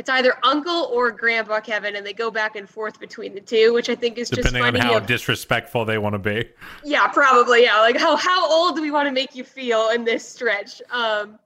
it's 0.00 0.08
either 0.08 0.38
uncle 0.42 0.88
or 0.94 1.10
grandpa 1.10 1.60
Kevin, 1.60 1.94
and 1.94 2.06
they 2.06 2.14
go 2.14 2.30
back 2.30 2.56
and 2.56 2.66
forth 2.66 2.98
between 2.98 3.34
the 3.34 3.40
two, 3.40 3.74
which 3.74 3.90
I 3.90 3.94
think 3.94 4.16
is 4.16 4.30
depending 4.30 4.62
just 4.62 4.72
depending 4.72 4.82
on 4.82 4.94
how 4.94 4.98
disrespectful 4.98 5.84
they 5.84 5.98
want 5.98 6.14
to 6.14 6.18
be. 6.18 6.48
Yeah, 6.82 7.06
probably. 7.08 7.64
Yeah, 7.64 7.80
like 7.80 7.98
how 7.98 8.16
how 8.16 8.50
old 8.50 8.76
do 8.76 8.80
we 8.80 8.90
want 8.90 9.08
to 9.08 9.12
make 9.12 9.34
you 9.34 9.44
feel 9.44 9.90
in 9.90 10.04
this 10.04 10.26
stretch? 10.26 10.80
Um, 10.90 11.38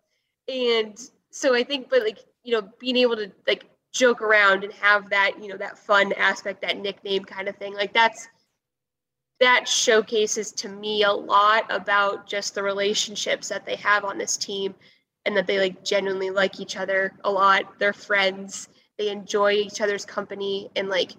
and 0.46 0.96
so 1.30 1.52
I 1.52 1.64
think, 1.64 1.90
but 1.90 2.02
like 2.02 2.18
you 2.44 2.52
know, 2.52 2.68
being 2.78 2.96
able 2.96 3.16
to 3.16 3.32
like 3.48 3.64
joke 3.90 4.22
around 4.22 4.62
and 4.62 4.72
have 4.74 5.10
that 5.10 5.32
you 5.42 5.48
know 5.48 5.56
that 5.56 5.76
fun 5.76 6.12
aspect, 6.12 6.62
that 6.62 6.78
nickname 6.78 7.24
kind 7.24 7.48
of 7.48 7.56
thing, 7.56 7.74
like 7.74 7.92
that's 7.92 8.28
that 9.40 9.68
showcases 9.68 10.52
to 10.52 10.68
me 10.68 11.02
a 11.02 11.12
lot 11.12 11.66
about 11.70 12.26
just 12.26 12.54
the 12.54 12.62
relationships 12.62 13.48
that 13.48 13.66
they 13.66 13.76
have 13.76 14.04
on 14.04 14.18
this 14.18 14.36
team 14.36 14.74
and 15.26 15.36
that 15.36 15.46
they 15.46 15.58
like 15.58 15.84
genuinely 15.84 16.30
like 16.30 16.60
each 16.60 16.76
other 16.76 17.12
a 17.24 17.30
lot. 17.30 17.78
They're 17.78 17.92
friends. 17.92 18.68
They 18.98 19.08
enjoy 19.08 19.52
each 19.52 19.80
other's 19.80 20.04
company 20.04 20.70
and 20.76 20.88
like 20.88 21.12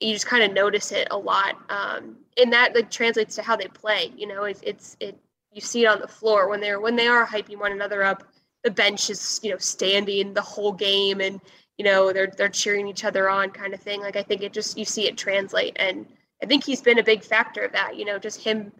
you 0.00 0.12
just 0.12 0.26
kind 0.26 0.42
of 0.42 0.52
notice 0.52 0.92
it 0.92 1.08
a 1.10 1.16
lot. 1.16 1.56
Um, 1.70 2.16
and 2.36 2.52
that 2.52 2.74
like 2.74 2.90
translates 2.90 3.36
to 3.36 3.42
how 3.42 3.56
they 3.56 3.68
play. 3.68 4.12
You 4.16 4.26
know, 4.26 4.44
it's 4.44 4.60
it's 4.62 4.96
it 5.00 5.18
you 5.52 5.60
see 5.60 5.84
it 5.84 5.88
on 5.88 6.00
the 6.00 6.08
floor 6.08 6.48
when 6.48 6.60
they're 6.60 6.80
when 6.80 6.96
they 6.96 7.06
are 7.06 7.26
hyping 7.26 7.58
one 7.58 7.72
another 7.72 8.02
up. 8.02 8.24
The 8.64 8.70
bench 8.70 9.08
is 9.10 9.40
you 9.42 9.50
know 9.50 9.58
standing 9.58 10.34
the 10.34 10.42
whole 10.42 10.72
game 10.72 11.20
and 11.20 11.40
you 11.78 11.84
know 11.84 12.12
they're 12.12 12.32
they're 12.36 12.48
cheering 12.48 12.88
each 12.88 13.04
other 13.04 13.28
on 13.28 13.50
kind 13.50 13.72
of 13.72 13.80
thing. 13.80 14.00
Like 14.00 14.16
I 14.16 14.22
think 14.22 14.42
it 14.42 14.52
just 14.52 14.76
you 14.76 14.84
see 14.84 15.06
it 15.06 15.16
translate 15.16 15.76
and 15.76 16.06
I 16.42 16.46
think 16.46 16.64
he's 16.64 16.82
been 16.82 16.98
a 16.98 17.04
big 17.04 17.24
factor 17.24 17.62
of 17.62 17.72
that. 17.72 17.96
You 17.96 18.04
know, 18.04 18.18
just 18.18 18.42
him 18.42 18.72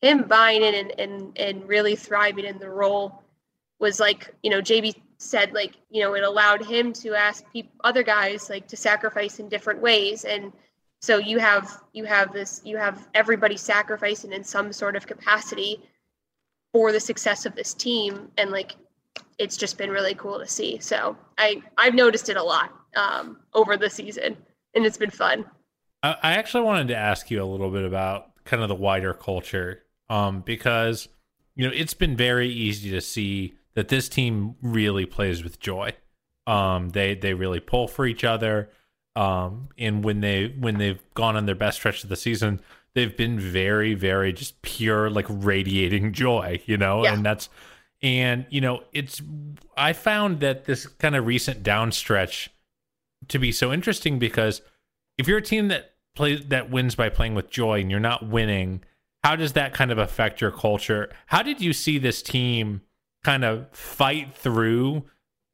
him 0.00 0.24
buying 0.24 0.62
in 0.62 0.74
and 0.74 1.00
and 1.00 1.38
and 1.38 1.68
really 1.68 1.96
thriving 1.96 2.44
in 2.44 2.58
the 2.58 2.70
role 2.70 3.22
was 3.78 4.00
like 4.00 4.34
you 4.42 4.50
know 4.50 4.60
JB 4.60 4.94
said 5.18 5.52
like 5.52 5.76
you 5.90 6.02
know 6.02 6.14
it 6.14 6.24
allowed 6.24 6.64
him 6.64 6.92
to 6.92 7.14
ask 7.14 7.44
people, 7.52 7.72
other 7.84 8.02
guys 8.02 8.50
like 8.50 8.66
to 8.68 8.76
sacrifice 8.76 9.38
in 9.38 9.48
different 9.48 9.80
ways. 9.80 10.24
And 10.24 10.52
so 11.00 11.18
you 11.18 11.38
have 11.38 11.82
you 11.92 12.04
have 12.04 12.32
this 12.32 12.60
you 12.64 12.76
have 12.76 13.08
everybody 13.14 13.56
sacrificing 13.56 14.32
in 14.32 14.44
some 14.44 14.72
sort 14.72 14.96
of 14.96 15.06
capacity 15.06 15.80
for 16.72 16.92
the 16.92 17.00
success 17.00 17.44
of 17.46 17.54
this 17.54 17.74
team. 17.74 18.30
And 18.38 18.50
like 18.50 18.76
it's 19.38 19.56
just 19.56 19.78
been 19.78 19.90
really 19.90 20.14
cool 20.14 20.38
to 20.38 20.46
see. 20.46 20.78
So 20.78 21.16
i 21.38 21.62
i've 21.78 21.94
noticed 21.94 22.28
it 22.28 22.36
a 22.36 22.42
lot 22.42 22.72
um, 22.96 23.38
over 23.54 23.76
the 23.76 23.88
season 23.88 24.36
and 24.74 24.84
it's 24.84 24.98
been 24.98 25.10
fun 25.10 25.44
I 26.02 26.32
actually 26.32 26.64
wanted 26.64 26.88
to 26.88 26.96
ask 26.96 27.30
you 27.30 27.42
a 27.42 27.46
little 27.46 27.70
bit 27.70 27.84
about 27.84 28.32
kind 28.44 28.62
of 28.62 28.68
the 28.68 28.74
wider 28.74 29.14
culture, 29.14 29.82
um, 30.08 30.40
because 30.40 31.08
you 31.54 31.66
know 31.66 31.72
it's 31.74 31.94
been 31.94 32.16
very 32.16 32.48
easy 32.48 32.90
to 32.90 33.00
see 33.00 33.54
that 33.74 33.88
this 33.88 34.08
team 34.08 34.56
really 34.60 35.06
plays 35.06 35.44
with 35.44 35.60
joy. 35.60 35.94
Um, 36.46 36.90
they 36.90 37.14
they 37.14 37.34
really 37.34 37.60
pull 37.60 37.86
for 37.86 38.04
each 38.04 38.24
other, 38.24 38.70
um, 39.14 39.68
and 39.78 40.02
when 40.02 40.20
they 40.20 40.48
when 40.58 40.78
they've 40.78 41.02
gone 41.14 41.36
on 41.36 41.46
their 41.46 41.54
best 41.54 41.78
stretch 41.78 42.02
of 42.02 42.08
the 42.08 42.16
season, 42.16 42.60
they've 42.94 43.16
been 43.16 43.38
very 43.38 43.94
very 43.94 44.32
just 44.32 44.60
pure 44.62 45.08
like 45.08 45.26
radiating 45.28 46.12
joy, 46.12 46.60
you 46.66 46.76
know, 46.76 47.04
yeah. 47.04 47.14
and 47.14 47.24
that's 47.24 47.48
and 48.02 48.44
you 48.50 48.60
know 48.60 48.82
it's 48.92 49.22
I 49.76 49.92
found 49.92 50.40
that 50.40 50.64
this 50.64 50.86
kind 50.86 51.14
of 51.14 51.26
recent 51.26 51.62
downstretch 51.62 52.48
to 53.28 53.38
be 53.38 53.52
so 53.52 53.72
interesting 53.72 54.18
because 54.18 54.62
if 55.16 55.28
you're 55.28 55.38
a 55.38 55.42
team 55.42 55.68
that 55.68 55.91
plays 56.14 56.46
that 56.46 56.70
wins 56.70 56.94
by 56.94 57.08
playing 57.08 57.34
with 57.34 57.50
joy 57.50 57.80
and 57.80 57.90
you're 57.90 58.00
not 58.00 58.26
winning, 58.26 58.82
how 59.24 59.36
does 59.36 59.52
that 59.52 59.72
kind 59.72 59.90
of 59.90 59.98
affect 59.98 60.40
your 60.40 60.50
culture? 60.50 61.10
How 61.26 61.42
did 61.42 61.60
you 61.60 61.72
see 61.72 61.98
this 61.98 62.22
team 62.22 62.82
kind 63.24 63.44
of 63.44 63.68
fight 63.70 64.34
through 64.34 65.04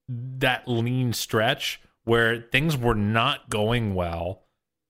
that 0.09 0.67
lean 0.67 1.13
stretch 1.13 1.81
where 2.05 2.41
things 2.41 2.77
were 2.77 2.95
not 2.95 3.51
going 3.51 3.95
well? 3.95 4.43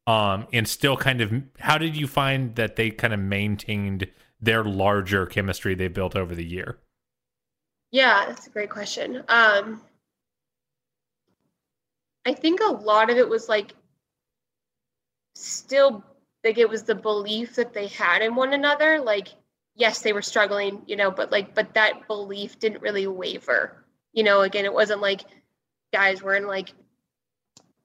Um, 0.07 0.47
and 0.55 0.67
still 0.67 0.97
kind 0.97 1.21
of 1.21 1.33
how 1.59 1.77
did 1.77 1.95
you 1.95 2.07
find 2.07 2.55
that 2.55 2.77
they 2.77 2.91
kind 2.91 3.13
of 3.13 3.21
maintained 3.21 4.07
their 4.41 4.65
larger 4.65 5.27
chemistry 5.27 5.75
they 5.75 5.89
built 5.89 6.17
over 6.17 6.35
the 6.35 6.45
year? 6.45 6.79
Yeah, 7.91 8.25
that's 8.27 8.47
a 8.47 8.51
great 8.51 8.71
question. 8.71 9.23
Um, 9.29 9.83
I 12.25 12.33
think 12.33 12.61
a 12.61 12.73
lot 12.73 13.11
of 13.11 13.17
it 13.17 13.29
was 13.29 13.49
like 13.49 13.75
still 15.39 16.05
like 16.45 16.59
it 16.59 16.69
was 16.69 16.83
the 16.83 16.95
belief 16.95 17.57
that 17.57 17.73
they 17.73 17.89
had 17.89 18.23
in 18.23 18.35
one 18.35 18.53
another. 18.53 19.01
Like, 19.01 19.29
yes, 19.75 20.01
they 20.01 20.13
were 20.13 20.23
struggling, 20.23 20.83
you 20.87 20.97
know, 20.97 21.11
but 21.11 21.31
like, 21.33 21.55
but 21.55 21.75
that 21.75 22.07
belief 22.07 22.59
didn't 22.59 22.83
really 22.83 23.07
waver. 23.07 23.85
You 24.13 24.25
know, 24.25 24.43
again, 24.43 24.65
it 24.65 24.73
wasn't 24.73 25.01
like 25.01 25.23
guys 25.93 26.23
weren't 26.23 26.47
like, 26.47 26.73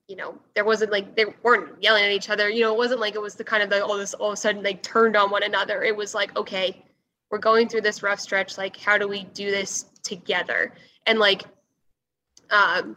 you 0.08 0.16
know, 0.16 0.38
there 0.54 0.64
wasn't 0.64 0.92
like 0.92 1.16
they 1.16 1.26
weren't 1.42 1.82
yelling 1.82 2.04
at 2.04 2.12
each 2.12 2.30
other. 2.30 2.48
You 2.48 2.62
know, 2.62 2.72
it 2.72 2.78
wasn't 2.78 3.00
like 3.00 3.14
it 3.14 3.22
was 3.22 3.34
the 3.34 3.44
kind 3.44 3.62
of 3.62 3.70
like 3.70 3.82
all 3.82 3.96
this 3.96 4.14
all 4.14 4.28
of 4.28 4.34
a 4.34 4.36
sudden 4.36 4.62
they 4.62 4.74
turned 4.74 5.16
on 5.16 5.30
one 5.30 5.42
another. 5.42 5.82
It 5.82 5.96
was 5.96 6.14
like, 6.14 6.36
okay, 6.36 6.84
we're 7.30 7.38
going 7.38 7.68
through 7.68 7.80
this 7.82 8.02
rough 8.02 8.20
stretch. 8.20 8.58
Like, 8.58 8.76
how 8.76 8.98
do 8.98 9.08
we 9.08 9.24
do 9.34 9.50
this 9.50 9.86
together? 10.02 10.74
And 11.06 11.18
like, 11.18 11.42
um, 12.50 12.96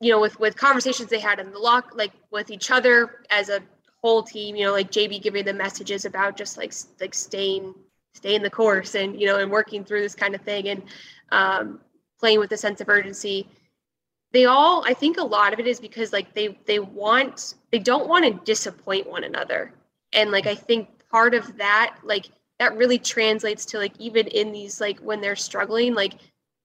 you 0.00 0.10
know, 0.10 0.20
with 0.20 0.38
with 0.38 0.56
conversations 0.56 1.08
they 1.08 1.20
had 1.20 1.40
in 1.40 1.50
the 1.50 1.58
lock, 1.58 1.92
like 1.94 2.12
with 2.30 2.50
each 2.50 2.70
other 2.70 3.22
as 3.30 3.48
a 3.48 3.62
whole 4.06 4.22
team, 4.22 4.54
you 4.54 4.64
know, 4.64 4.70
like 4.72 4.92
JB 4.92 5.20
giving 5.20 5.44
them 5.44 5.56
messages 5.56 6.04
about 6.04 6.36
just 6.36 6.56
like 6.56 6.72
like 7.00 7.12
staying 7.12 7.74
staying 8.14 8.40
the 8.40 8.50
course 8.50 8.94
and 8.94 9.20
you 9.20 9.26
know 9.26 9.38
and 9.38 9.50
working 9.50 9.84
through 9.84 10.00
this 10.00 10.14
kind 10.14 10.32
of 10.36 10.40
thing 10.42 10.68
and 10.68 10.82
um, 11.32 11.80
playing 12.20 12.38
with 12.38 12.52
a 12.52 12.56
sense 12.56 12.80
of 12.80 12.88
urgency. 12.88 13.48
They 14.32 14.44
all, 14.44 14.84
I 14.86 14.94
think, 14.94 15.18
a 15.18 15.24
lot 15.24 15.52
of 15.52 15.58
it 15.58 15.66
is 15.66 15.80
because 15.80 16.12
like 16.12 16.32
they 16.34 16.56
they 16.66 16.78
want 16.78 17.54
they 17.72 17.80
don't 17.80 18.08
want 18.08 18.24
to 18.24 18.44
disappoint 18.44 19.10
one 19.10 19.24
another, 19.24 19.72
and 20.12 20.30
like 20.30 20.46
I 20.46 20.54
think 20.54 20.88
part 21.10 21.34
of 21.34 21.56
that 21.56 21.96
like 22.04 22.26
that 22.60 22.76
really 22.76 22.98
translates 22.98 23.64
to 23.66 23.78
like 23.78 23.94
even 23.98 24.28
in 24.28 24.52
these 24.52 24.80
like 24.80 25.00
when 25.00 25.20
they're 25.20 25.34
struggling 25.34 25.94
like 25.94 26.14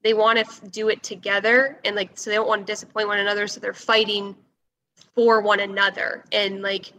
they 0.03 0.13
want 0.13 0.37
to 0.37 0.45
f- 0.45 0.61
do 0.71 0.89
it 0.89 1.01
together 1.03 1.79
and 1.85 1.95
like 1.95 2.11
so 2.15 2.29
they 2.29 2.35
don't 2.35 2.47
want 2.47 2.65
to 2.65 2.71
disappoint 2.71 3.07
one 3.07 3.19
another 3.19 3.47
so 3.47 3.59
they're 3.59 3.73
fighting 3.73 4.35
for 5.15 5.41
one 5.41 5.59
another 5.59 6.23
and 6.31 6.61
like 6.61 6.93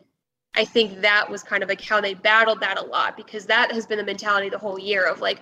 i 0.54 0.64
think 0.64 1.00
that 1.00 1.28
was 1.30 1.42
kind 1.42 1.62
of 1.62 1.68
like 1.68 1.80
how 1.80 2.00
they 2.00 2.14
battled 2.14 2.60
that 2.60 2.78
a 2.78 2.82
lot 2.82 3.16
because 3.16 3.46
that 3.46 3.72
has 3.72 3.86
been 3.86 3.98
the 3.98 4.04
mentality 4.04 4.48
the 4.48 4.58
whole 4.58 4.78
year 4.78 5.06
of 5.06 5.20
like 5.20 5.40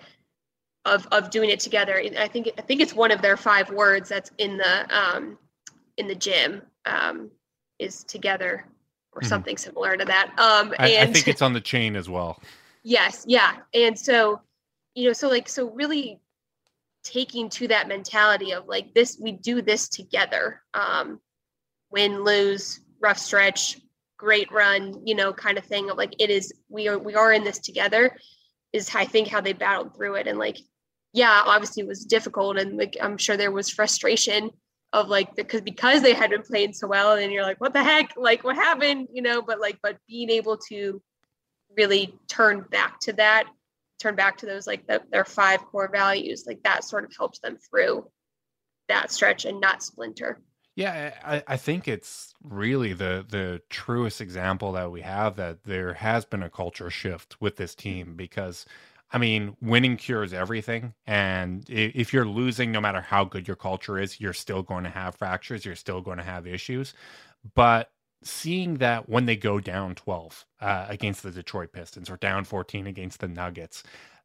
of 0.85 1.07
of 1.13 1.31
doing 1.31 1.51
it 1.51 1.61
together 1.61 1.95
and 1.97 2.17
i 2.19 2.27
think 2.29 2.49
i 2.59 2.63
think 2.63 2.81
it's 2.81 2.95
one 2.95 3.11
of 3.11 3.21
their 3.23 3.37
five 3.37 3.71
words 3.71 4.09
that's 4.09 4.31
in 4.39 4.57
the 4.57 4.97
um 4.97 5.39
in 5.97 6.07
the 6.07 6.15
gym 6.15 6.63
um 6.87 7.31
is 7.79 8.05
together 8.05 8.65
or 9.13 9.21
Mhm. 9.23 9.27
something 9.27 9.57
similar 9.57 9.97
to 9.97 10.05
that 10.05 10.29
um 10.39 10.75
I, 10.79 10.99
I 11.03 11.07
think 11.07 11.29
it's 11.29 11.43
on 11.43 11.53
the 11.53 11.61
chain 11.61 11.97
as 11.97 12.09
well. 12.09 12.41
Yes, 12.83 13.25
yeah. 13.29 13.57
And 13.75 13.99
so, 13.99 14.41
you 14.95 15.07
know, 15.07 15.13
so 15.13 15.29
like 15.29 15.49
so 15.49 15.71
really 15.71 16.21
taking 17.03 17.49
to 17.51 17.69
that 17.69 17.89
mentality 17.89 18.53
of 18.53 18.69
like 18.69 18.95
this 18.95 19.19
we 19.21 19.33
do 19.33 19.61
this 19.63 19.89
together. 19.89 20.63
Um 20.75 21.21
win, 21.91 22.23
lose, 22.25 22.81
rough 23.01 23.19
stretch, 23.19 23.81
great 24.21 24.53
run, 24.53 25.01
you 25.07 25.15
know, 25.15 25.33
kind 25.33 25.57
of 25.57 25.65
thing 25.65 25.89
of 25.89 25.97
like 25.97 26.15
it 26.19 26.29
is 26.29 26.53
we 26.69 26.89
are 26.89 26.99
we 26.99 27.15
are 27.15 27.33
in 27.33 27.43
this 27.43 27.59
together 27.59 28.15
is 28.71 28.95
I 28.95 29.07
think 29.07 29.29
how 29.29 29.41
they 29.41 29.55
battled 29.55 29.97
through 29.97 30.17
it. 30.17 30.27
And 30.27 30.39
like 30.39 30.59
yeah, 31.15 31.43
obviously 31.47 31.83
it 31.83 31.89
was 31.89 32.05
difficult 32.05 32.59
and 32.59 32.77
like 32.77 32.99
I'm 33.01 33.17
sure 33.17 33.39
there 33.39 33.51
was 33.51 33.71
frustration 33.71 34.51
of 34.93 35.09
like 35.09 35.35
because 35.37 35.63
because 35.63 36.03
they 36.03 36.13
had 36.13 36.29
been 36.29 36.43
playing 36.43 36.75
so 36.75 36.87
well 36.87 37.15
and 37.15 37.33
you're 37.33 37.45
like 37.45 37.63
what 37.63 37.73
the 37.73 37.83
heck? 37.83 38.13
Like 38.19 38.45
what 38.45 38.57
happened? 38.57 39.09
You 39.11 39.23
know 39.23 39.41
but 39.41 39.59
like 39.59 39.79
but 39.83 39.97
being 40.07 40.29
able 40.29 40.59
to 40.69 41.01
really 41.79 42.15
turn 42.29 42.67
back 42.71 43.01
to 43.01 43.15
that 43.15 43.45
turn 43.99 44.17
back 44.17 44.39
to 44.39 44.47
those 44.47 44.67
like 44.67 44.87
the, 44.87 45.01
their 45.11 45.25
five 45.25 45.65
core 45.67 45.89
values 45.91 46.45
like 46.47 46.63
that 46.65 46.85
sort 46.85 47.05
of 47.05 47.13
helps 47.17 47.39
them 47.39 47.57
through 47.57 48.07
that 48.89 49.11
stretch 49.11 49.47
and 49.47 49.61
not 49.61 49.83
splinter 49.83 50.41
Yeah, 50.77 51.15
I, 51.25 51.43
I 51.47 51.57
think 51.57 51.89
it's 51.89 52.35
really 52.43 52.93
the 52.93 53.25
the 53.29 53.61
truest 53.71 54.21
example 54.21 54.73
that 54.73 54.91
we 54.91 55.03
have 55.03 55.37
that 55.37 55.65
there 55.65 55.95
has 55.95 56.25
been 56.25 56.43
a 56.43 56.51
culture 56.51 56.91
shift 56.91 57.41
with 57.41 57.57
this 57.57 57.75
team 57.75 58.15
because 58.17 58.65
I 59.13 59.19
mean, 59.19 59.57
winning 59.61 59.97
cures 59.97 60.33
everything. 60.33 60.95
And 61.07 61.65
if 61.69 62.13
you're 62.13 62.25
losing, 62.25 62.71
no 62.71 62.81
matter 62.81 63.01
how 63.01 63.25
good 63.25 63.49
your 63.49 63.57
culture 63.57 63.99
is, 63.99 64.21
you're 64.21 64.33
still 64.33 64.63
going 64.63 64.85
to 64.85 64.91
have 64.91 65.17
fractures, 65.17 65.65
you're 65.65 65.75
still 65.75 66.01
going 66.01 66.19
to 66.19 66.23
have 66.25 66.47
issues. 66.47 66.95
But 67.55 67.91
seeing 68.23 68.75
that 68.77 69.09
when 69.09 69.27
they 69.27 69.37
go 69.37 69.61
down 69.61 69.95
12 69.95 70.45
uh, 70.61 70.87
against 70.89 71.23
the 71.23 71.31
Detroit 71.31 71.73
Pistons 71.73 72.11
or 72.11 72.17
down 72.17 72.45
14 72.45 72.87
against 72.87 73.21
the 73.21 73.29
Nuggets, 73.29 73.83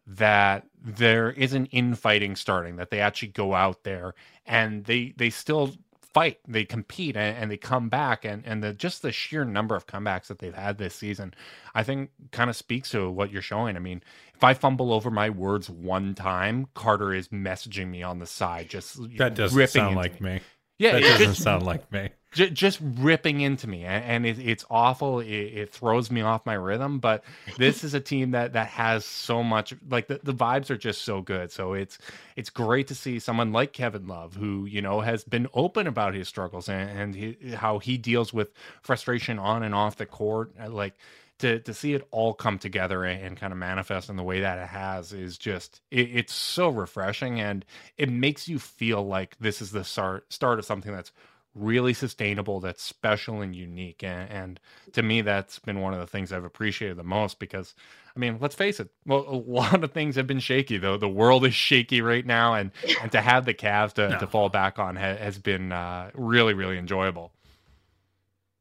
that 0.08 0.68
there 0.80 1.32
is 1.32 1.54
an 1.54 1.66
infighting 1.68 2.36
starting, 2.36 2.76
that 2.76 2.92
they 2.92 3.00
actually 3.00 3.30
go 3.30 3.54
out 3.56 3.84
there 3.84 4.14
and 4.46 4.86
they 4.86 5.14
they 5.18 5.30
still 5.32 5.74
fight, 6.16 6.40
they 6.48 6.64
compete, 6.64 7.18
and, 7.18 7.38
and 7.38 7.52
they 7.52 7.58
come 7.58 7.90
back, 7.90 8.24
and 8.24 8.42
and 8.46 8.64
the 8.64 8.72
just 8.74 9.02
the 9.02 9.12
sheer 9.12 9.44
number 9.44 9.76
of 9.76 9.86
comebacks 9.86 10.28
that 10.28 10.40
they've 10.40 10.56
had 10.56 10.78
this 10.78 10.96
season, 10.96 11.34
I 11.76 11.84
think, 11.84 12.10
kind 12.32 12.50
of 12.50 12.56
speaks 12.56 12.90
to 12.92 13.10
what 13.12 13.32
you're 13.32 13.42
showing. 13.42 13.76
I 13.76 13.80
mean, 13.80 14.02
if 14.34 14.42
I 14.42 14.54
fumble 14.54 14.94
over 14.94 15.12
my 15.12 15.30
words 15.30 15.70
one 15.70 16.16
time, 16.16 16.68
Carter 16.74 17.14
is 17.14 17.28
messaging 17.28 17.90
me 17.90 18.02
on 18.02 18.20
the 18.20 18.26
side, 18.26 18.70
just 18.70 18.98
That 19.18 19.36
doesn't 19.36 19.68
sound 19.68 19.98
like 19.98 20.22
me. 20.22 20.40
Yeah, 20.78 20.94
That 20.94 21.02
doesn't 21.02 21.28
just- 21.28 21.44
sound 21.44 21.64
like 21.66 21.92
me. 21.92 22.10
J- 22.36 22.52
just 22.52 22.80
ripping 22.82 23.42
into 23.42 23.68
me 23.68 23.84
and, 23.86 24.04
and 24.04 24.26
it, 24.26 24.38
it's 24.38 24.66
awful. 24.70 25.22
It, 25.22 25.30
it 25.30 25.72
throws 25.72 26.12
me 26.12 26.22
off 26.22 26.46
my 26.46 26.54
rhythm 26.54 27.00
but 27.00 27.24
this 27.58 27.84
is 27.84 27.94
a 27.94 28.00
team 28.00 28.32
that 28.32 28.54
that 28.54 28.68
has 28.68 29.06
so 29.06 29.42
much 29.42 29.74
like 29.90 30.08
the, 30.08 30.20
the 30.22 30.34
vibes 30.34 30.70
are 30.70 30.78
just 30.78 31.02
so 31.04 31.22
good. 31.22 31.52
So 31.52 31.74
it's 31.74 31.98
it's 32.36 32.50
great 32.50 32.88
to 32.88 32.96
see 32.96 33.20
someone 33.20 33.52
like 33.52 33.74
kevin 33.74 34.08
love 34.08 34.36
who 34.36 34.66
you 34.66 34.82
know 34.82 35.02
has 35.02 35.24
been 35.24 35.48
open 35.54 35.88
about 35.88 36.14
his 36.14 36.28
struggles 36.28 36.70
and, 36.70 37.00
and 37.00 37.16
he, 37.16 37.38
how 37.56 37.80
he 37.80 37.98
deals 37.98 38.34
with 38.34 38.52
frustration 38.84 39.40
on 39.40 39.64
and 39.64 39.74
off 39.74 39.96
the 39.96 40.06
court. 40.06 40.52
Uh, 40.62 40.70
like 40.70 40.94
to 41.40 41.60
to 41.60 41.74
see 41.74 41.94
it 41.94 42.08
all 42.12 42.34
come 42.34 42.58
together 42.60 43.04
and, 43.04 43.22
and 43.24 43.38
kind 43.38 43.52
of 43.54 43.60
manifest 43.60 44.10
in 44.10 44.16
the 44.16 44.24
way 44.24 44.42
that 44.42 44.58
it 44.58 44.68
has 44.68 45.14
is 45.14 45.38
just 45.38 45.82
it, 45.92 46.10
it's 46.14 46.34
so 46.34 46.70
refreshing 46.70 47.40
and 47.40 47.66
it 47.98 48.10
makes 48.10 48.48
you 48.48 48.60
feel 48.60 49.06
like 49.06 49.38
this 49.40 49.62
is 49.62 49.72
the 49.72 49.84
start 49.84 50.32
start 50.32 50.60
of 50.60 50.66
something 50.66 50.94
that's 50.94 51.12
really 51.56 51.94
sustainable 51.94 52.60
that's 52.60 52.84
special 52.84 53.42
and 53.42 53.56
unique 53.56 54.04
and, 54.04 54.30
and 54.30 54.60
to 54.94 55.02
me 55.02 55.22
that's 55.22 55.58
been 55.60 55.80
one 55.80 55.94
of 55.94 56.00
the 56.02 56.08
things 56.08 56.34
i've 56.34 56.44
appreciated 56.44 56.98
the 56.98 57.04
most 57.04 57.40
because 57.40 57.74
i 58.16 58.20
mean 58.20 58.38
let's 58.42 58.56
face 58.56 58.80
it 58.80 58.90
well 59.06 59.26
a 59.28 59.36
lot 59.52 59.84
of 59.84 59.92
things 59.94 60.16
have 60.18 60.28
been 60.28 60.40
shaky 60.40 60.78
though. 60.78 60.98
The 60.98 61.08
world 61.10 61.46
is 61.46 61.56
shaky 61.56 62.02
right 62.02 62.26
now 62.26 62.54
and 62.56 62.72
and 63.02 63.12
to 63.14 63.22
have 63.22 63.46
the 63.46 63.54
Cavs 63.54 63.94
to, 63.94 64.10
No. 64.10 64.20
to 64.20 64.28
fall 64.28 64.50
back 64.50 64.80
on 64.80 64.96
ha- 64.98 65.16
has 65.16 65.38
been 65.40 65.72
uh, 65.72 66.12
really 66.14 66.54
really 66.54 66.78
enjoyable. 66.78 67.32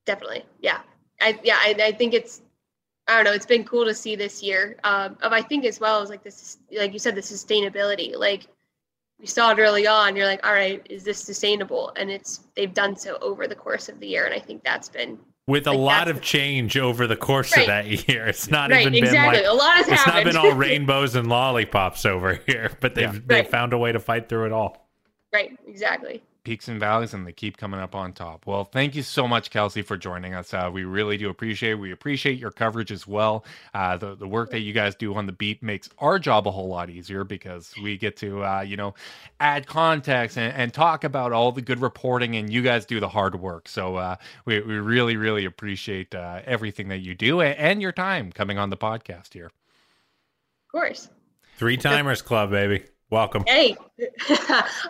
Definitely. 0.06 0.44
Yeah. 0.60 0.80
I 1.20 1.38
yeah 1.44 1.56
i, 1.60 1.74
I 1.80 1.92
think 1.92 2.14
it's 2.14 2.42
i 3.08 3.14
don't 3.16 3.24
know 3.24 3.32
it's 3.32 3.46
been 3.46 3.64
cool 3.64 3.84
to 3.84 3.94
see 3.94 4.16
this 4.16 4.42
year 4.42 4.76
um 4.84 5.16
of 5.22 5.32
i 5.32 5.40
think 5.42 5.64
as 5.64 5.78
well 5.80 6.02
as 6.02 6.10
like 6.10 6.22
this 6.24 6.58
like 6.76 6.92
you 6.92 6.98
said 6.98 7.14
the 7.14 7.20
sustainability. 7.20 8.16
Like 8.16 8.46
we 9.24 9.28
saw 9.28 9.52
it 9.52 9.58
early 9.58 9.86
on 9.86 10.14
you're 10.14 10.26
like 10.26 10.46
all 10.46 10.52
right 10.52 10.86
is 10.90 11.02
this 11.02 11.18
sustainable 11.18 11.90
and 11.96 12.10
it's 12.10 12.40
they've 12.56 12.74
done 12.74 12.94
so 12.94 13.16
over 13.22 13.46
the 13.48 13.54
course 13.54 13.88
of 13.88 13.98
the 13.98 14.06
year 14.06 14.26
and 14.26 14.34
i 14.34 14.38
think 14.38 14.62
that's 14.62 14.90
been 14.90 15.18
With 15.46 15.66
a 15.66 15.72
lot 15.72 16.08
of 16.08 16.20
change 16.20 16.76
over 16.76 17.06
the 17.06 17.16
course 17.16 17.56
Right. 17.56 17.62
of 17.62 17.66
that 17.68 17.86
year. 18.08 18.26
It's 18.26 18.50
not 18.50 18.70
right 18.70 18.82
even 18.82 18.94
exactly 19.02 19.40
been 19.40 19.48
a 19.48 19.54
lot 19.54 19.76
has 19.76 19.88
it's 19.88 20.02
happened 20.02 20.34
not 20.34 20.42
been 20.42 20.52
all 20.52 20.52
rainbows 20.66 21.14
and 21.14 21.26
lollipops 21.28 22.04
over 22.04 22.38
here, 22.46 22.70
but 22.80 22.94
they've 22.94 23.14
Yeah. 23.14 23.20
they've 23.26 23.44
Right. 23.44 23.50
found 23.50 23.72
a 23.72 23.78
way 23.78 23.92
to 23.92 23.98
fight 23.98 24.28
through 24.28 24.44
it 24.46 24.52
all. 24.52 24.88
right 25.32 25.52
exactly 25.66 26.22
peaks 26.44 26.68
and 26.68 26.78
valleys 26.78 27.14
and 27.14 27.26
they 27.26 27.32
keep 27.32 27.56
coming 27.56 27.80
up 27.80 27.94
on 27.94 28.12
top. 28.12 28.46
Well 28.46 28.64
thank 28.64 28.94
you 28.94 29.02
so 29.02 29.26
much 29.26 29.50
kelsey 29.50 29.82
for 29.82 29.96
joining 29.96 30.34
us. 30.34 30.54
Uh, 30.54 30.70
we 30.72 30.84
really 30.84 31.16
do 31.16 31.30
appreciate 31.30 31.72
it 31.72 31.74
we 31.74 31.92
appreciate 31.92 32.38
your 32.38 32.50
coverage 32.50 32.92
as 32.92 33.06
well. 33.06 33.44
Uh, 33.72 33.96
the, 33.96 34.14
the 34.14 34.28
work 34.28 34.50
that 34.50 34.60
you 34.60 34.72
guys 34.72 34.94
do 34.94 35.14
on 35.14 35.26
the 35.26 35.32
beat 35.32 35.62
makes 35.62 35.88
our 35.98 36.18
job 36.18 36.46
a 36.46 36.50
whole 36.50 36.68
lot 36.68 36.90
easier 36.90 37.24
because 37.24 37.74
we 37.82 37.96
get 37.96 38.16
to 38.18 38.44
uh, 38.44 38.60
you 38.60 38.76
know 38.76 38.94
add 39.40 39.66
context 39.66 40.38
and, 40.38 40.54
and 40.54 40.72
talk 40.72 41.04
about 41.04 41.32
all 41.32 41.52
the 41.52 41.62
good 41.62 41.80
reporting 41.80 42.36
and 42.36 42.52
you 42.52 42.62
guys 42.62 42.86
do 42.86 43.00
the 43.00 43.08
hard 43.08 43.40
work. 43.40 43.68
So 43.68 43.96
uh, 43.96 44.16
we, 44.44 44.60
we 44.60 44.74
really 44.74 45.16
really 45.16 45.44
appreciate 45.44 46.14
uh, 46.14 46.40
everything 46.44 46.88
that 46.88 46.98
you 46.98 47.14
do 47.14 47.40
and, 47.40 47.58
and 47.58 47.82
your 47.82 47.92
time 47.92 48.32
coming 48.32 48.58
on 48.58 48.70
the 48.70 48.76
podcast 48.76 49.32
here. 49.32 49.46
Of 49.46 50.72
course. 50.72 51.08
Three 51.56 51.76
timers 51.76 52.22
club, 52.22 52.50
baby. 52.50 52.84
Welcome. 53.14 53.44
hey 53.46 53.76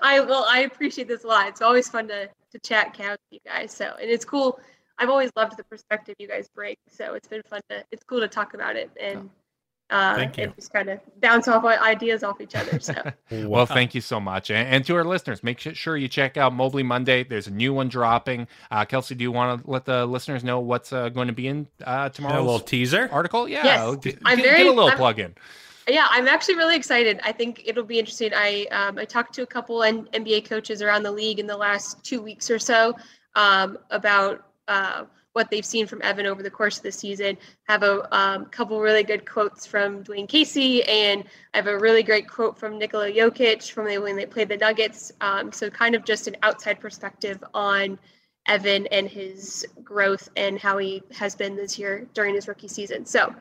i 0.02 0.20
well 0.26 0.46
i 0.48 0.60
appreciate 0.60 1.08
this 1.08 1.24
a 1.24 1.26
lot 1.26 1.46
it's 1.48 1.62
always 1.62 1.88
fun 1.88 2.08
to 2.08 2.28
to 2.52 2.58
chat 2.60 2.94
Cavs 2.96 3.10
with 3.12 3.18
you 3.32 3.40
guys. 3.44 3.72
So 3.72 3.94
and 4.00 4.08
it's 4.08 4.24
cool. 4.24 4.60
I've 4.98 5.10
always 5.10 5.30
loved 5.34 5.56
the 5.56 5.64
perspective 5.64 6.14
you 6.20 6.28
guys 6.28 6.48
bring. 6.54 6.76
So 6.88 7.14
it's 7.14 7.26
been 7.26 7.42
fun 7.50 7.60
to 7.68 7.84
it's 7.90 8.04
cool 8.04 8.20
to 8.20 8.28
talk 8.28 8.54
about 8.54 8.76
it 8.76 8.90
and 9.00 9.28
uh, 9.90 10.14
Thank 10.14 10.38
you. 10.38 10.44
and 10.44 10.54
just 10.54 10.72
kind 10.72 10.88
of 10.88 11.00
bounce 11.20 11.48
off 11.48 11.64
ideas 11.64 12.22
off 12.22 12.40
each 12.40 12.54
other. 12.54 12.78
So 12.78 12.94
Well, 13.48 13.66
thank 13.66 13.92
you 13.94 14.00
so 14.00 14.20
much. 14.20 14.50
And, 14.50 14.68
and 14.68 14.86
to 14.86 14.94
our 14.94 15.04
listeners, 15.04 15.42
make 15.42 15.58
sure 15.58 15.96
you 15.96 16.06
check 16.08 16.36
out 16.36 16.54
Mobley 16.54 16.84
Monday. 16.84 17.24
There's 17.24 17.48
a 17.48 17.50
new 17.52 17.74
one 17.74 17.88
dropping. 17.88 18.46
Uh, 18.70 18.84
Kelsey, 18.84 19.16
do 19.16 19.22
you 19.24 19.32
want 19.32 19.62
to 19.64 19.70
let 19.70 19.84
the 19.84 20.06
listeners 20.06 20.42
know 20.44 20.60
what's 20.60 20.92
uh, 20.92 21.08
going 21.08 21.26
to 21.26 21.34
be 21.34 21.48
in 21.48 21.66
uh, 21.84 22.08
a 22.10 22.14
tomorrow's 22.14 22.44
little 22.44 22.60
teaser. 22.60 23.08
article? 23.12 23.48
Yeah. 23.48 23.64
Yes. 23.64 23.96
Get, 23.96 24.18
I'm 24.24 24.36
get- 24.36 24.44
very- 24.46 24.58
get 24.58 24.66
a 24.68 24.70
little 24.70 24.88
I'm- 24.88 24.96
plug 24.96 25.18
in. 25.18 25.34
Yeah, 25.88 26.06
I'm 26.10 26.28
actually 26.28 26.56
really 26.56 26.76
excited. 26.76 27.20
I 27.22 27.32
think 27.32 27.62
it'll 27.66 27.84
be 27.84 27.98
interesting. 27.98 28.32
I 28.34 28.64
um, 28.70 28.98
I 28.98 29.04
talked 29.04 29.34
to 29.34 29.42
a 29.42 29.46
couple 29.46 29.82
N- 29.82 30.08
NBA 30.12 30.48
coaches 30.48 30.80
around 30.80 31.02
the 31.02 31.12
league 31.12 31.38
in 31.38 31.46
the 31.46 31.56
last 31.56 32.02
two 32.02 32.22
weeks 32.22 32.50
or 32.50 32.58
so 32.58 32.96
um, 33.34 33.78
about 33.90 34.46
uh, 34.66 35.04
what 35.34 35.50
they've 35.50 35.64
seen 35.64 35.86
from 35.86 36.00
Evan 36.02 36.26
over 36.26 36.42
the 36.42 36.50
course 36.50 36.78
of 36.78 36.84
the 36.84 36.92
season. 36.92 37.36
Have 37.68 37.82
a 37.82 38.16
um, 38.16 38.46
couple 38.46 38.80
really 38.80 39.02
good 39.02 39.28
quotes 39.28 39.66
from 39.66 40.02
Dwane 40.02 40.28
Casey, 40.28 40.82
and 40.84 41.24
I 41.52 41.58
have 41.58 41.66
a 41.66 41.78
really 41.78 42.02
great 42.02 42.28
quote 42.28 42.58
from 42.58 42.78
Nikola 42.78 43.10
Jokic 43.10 43.70
from 43.70 43.84
they, 43.84 43.98
when 43.98 44.16
they 44.16 44.26
played 44.26 44.48
the 44.48 44.56
Nuggets. 44.56 45.12
Um, 45.20 45.52
so 45.52 45.68
kind 45.68 45.94
of 45.94 46.04
just 46.04 46.26
an 46.28 46.36
outside 46.42 46.80
perspective 46.80 47.44
on 47.52 47.98
Evan 48.46 48.86
and 48.86 49.08
his 49.08 49.66
growth 49.82 50.28
and 50.36 50.58
how 50.58 50.78
he 50.78 51.02
has 51.12 51.34
been 51.34 51.56
this 51.56 51.78
year 51.78 52.06
during 52.14 52.34
his 52.34 52.48
rookie 52.48 52.68
season. 52.68 53.04
So 53.04 53.34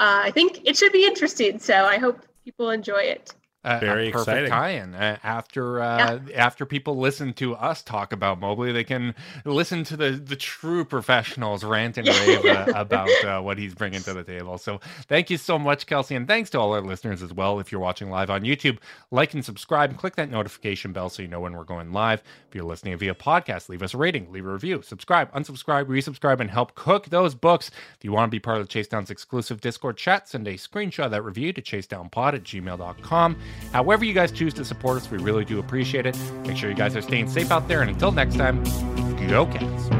uh, 0.00 0.22
I 0.24 0.30
think 0.30 0.62
it 0.64 0.76
should 0.76 0.92
be 0.92 1.06
interesting. 1.06 1.58
So 1.58 1.74
I 1.74 1.98
hope 1.98 2.26
people 2.44 2.70
enjoy 2.70 3.02
it. 3.02 3.34
Uh, 3.62 3.78
Very 3.78 4.08
a 4.08 4.12
perfect 4.12 4.46
exciting. 4.46 4.50
tie-in. 4.50 4.94
Uh, 4.94 5.18
after 5.22 5.82
uh, 5.82 6.18
after 6.34 6.64
people 6.64 6.96
listen 6.96 7.34
to 7.34 7.54
us 7.56 7.82
talk 7.82 8.12
about 8.12 8.40
Mobley, 8.40 8.72
they 8.72 8.84
can 8.84 9.14
listen 9.44 9.84
to 9.84 9.98
the 9.98 10.12
the 10.12 10.36
true 10.36 10.82
professionals 10.82 11.62
rant 11.62 11.98
and 11.98 12.08
rave 12.08 12.44
uh, 12.46 12.72
about 12.74 13.10
uh, 13.22 13.40
what 13.42 13.58
he's 13.58 13.74
bringing 13.74 14.00
to 14.02 14.14
the 14.14 14.24
table. 14.24 14.56
So 14.56 14.80
thank 15.08 15.28
you 15.28 15.36
so 15.36 15.58
much, 15.58 15.86
Kelsey, 15.86 16.14
and 16.14 16.26
thanks 16.26 16.48
to 16.50 16.58
all 16.58 16.72
our 16.72 16.80
listeners 16.80 17.22
as 17.22 17.34
well. 17.34 17.60
If 17.60 17.70
you're 17.70 17.82
watching 17.82 18.08
live 18.08 18.30
on 18.30 18.44
YouTube, 18.44 18.78
like 19.10 19.34
and 19.34 19.44
subscribe, 19.44 19.90
and 19.90 19.98
click 19.98 20.16
that 20.16 20.30
notification 20.30 20.92
bell 20.92 21.10
so 21.10 21.20
you 21.20 21.28
know 21.28 21.40
when 21.40 21.54
we're 21.54 21.64
going 21.64 21.92
live. 21.92 22.22
If 22.48 22.54
you're 22.54 22.64
listening 22.64 22.96
via 22.96 23.14
podcast, 23.14 23.68
leave 23.68 23.82
us 23.82 23.92
a 23.92 23.98
rating, 23.98 24.32
leave 24.32 24.46
a 24.46 24.52
review, 24.52 24.80
subscribe, 24.80 25.30
unsubscribe, 25.34 25.84
resubscribe, 25.84 26.40
and 26.40 26.50
help 26.50 26.74
cook 26.74 27.10
those 27.10 27.34
books. 27.34 27.70
If 27.98 28.04
you 28.04 28.12
want 28.12 28.30
to 28.30 28.34
be 28.34 28.40
part 28.40 28.56
of 28.58 28.64
the 28.66 28.72
Chase 28.72 28.88
Down's 28.88 29.10
exclusive 29.10 29.60
Discord 29.60 29.98
chat, 29.98 30.28
send 30.28 30.48
a 30.48 30.54
screenshot 30.54 31.04
of 31.04 31.10
that 31.10 31.22
review 31.22 31.52
to 31.52 31.60
chasedownpod 31.60 32.34
at 32.34 32.42
gmail.com. 32.44 33.36
However, 33.72 34.04
you 34.04 34.12
guys 34.12 34.32
choose 34.32 34.54
to 34.54 34.64
support 34.64 34.96
us, 34.98 35.10
we 35.10 35.18
really 35.18 35.44
do 35.44 35.58
appreciate 35.58 36.06
it. 36.06 36.18
Make 36.46 36.56
sure 36.56 36.68
you 36.70 36.76
guys 36.76 36.96
are 36.96 37.02
staying 37.02 37.28
safe 37.28 37.50
out 37.50 37.68
there, 37.68 37.82
and 37.82 37.90
until 37.90 38.12
next 38.12 38.36
time, 38.36 38.62
go 39.28 39.46
Cats. 39.46 39.99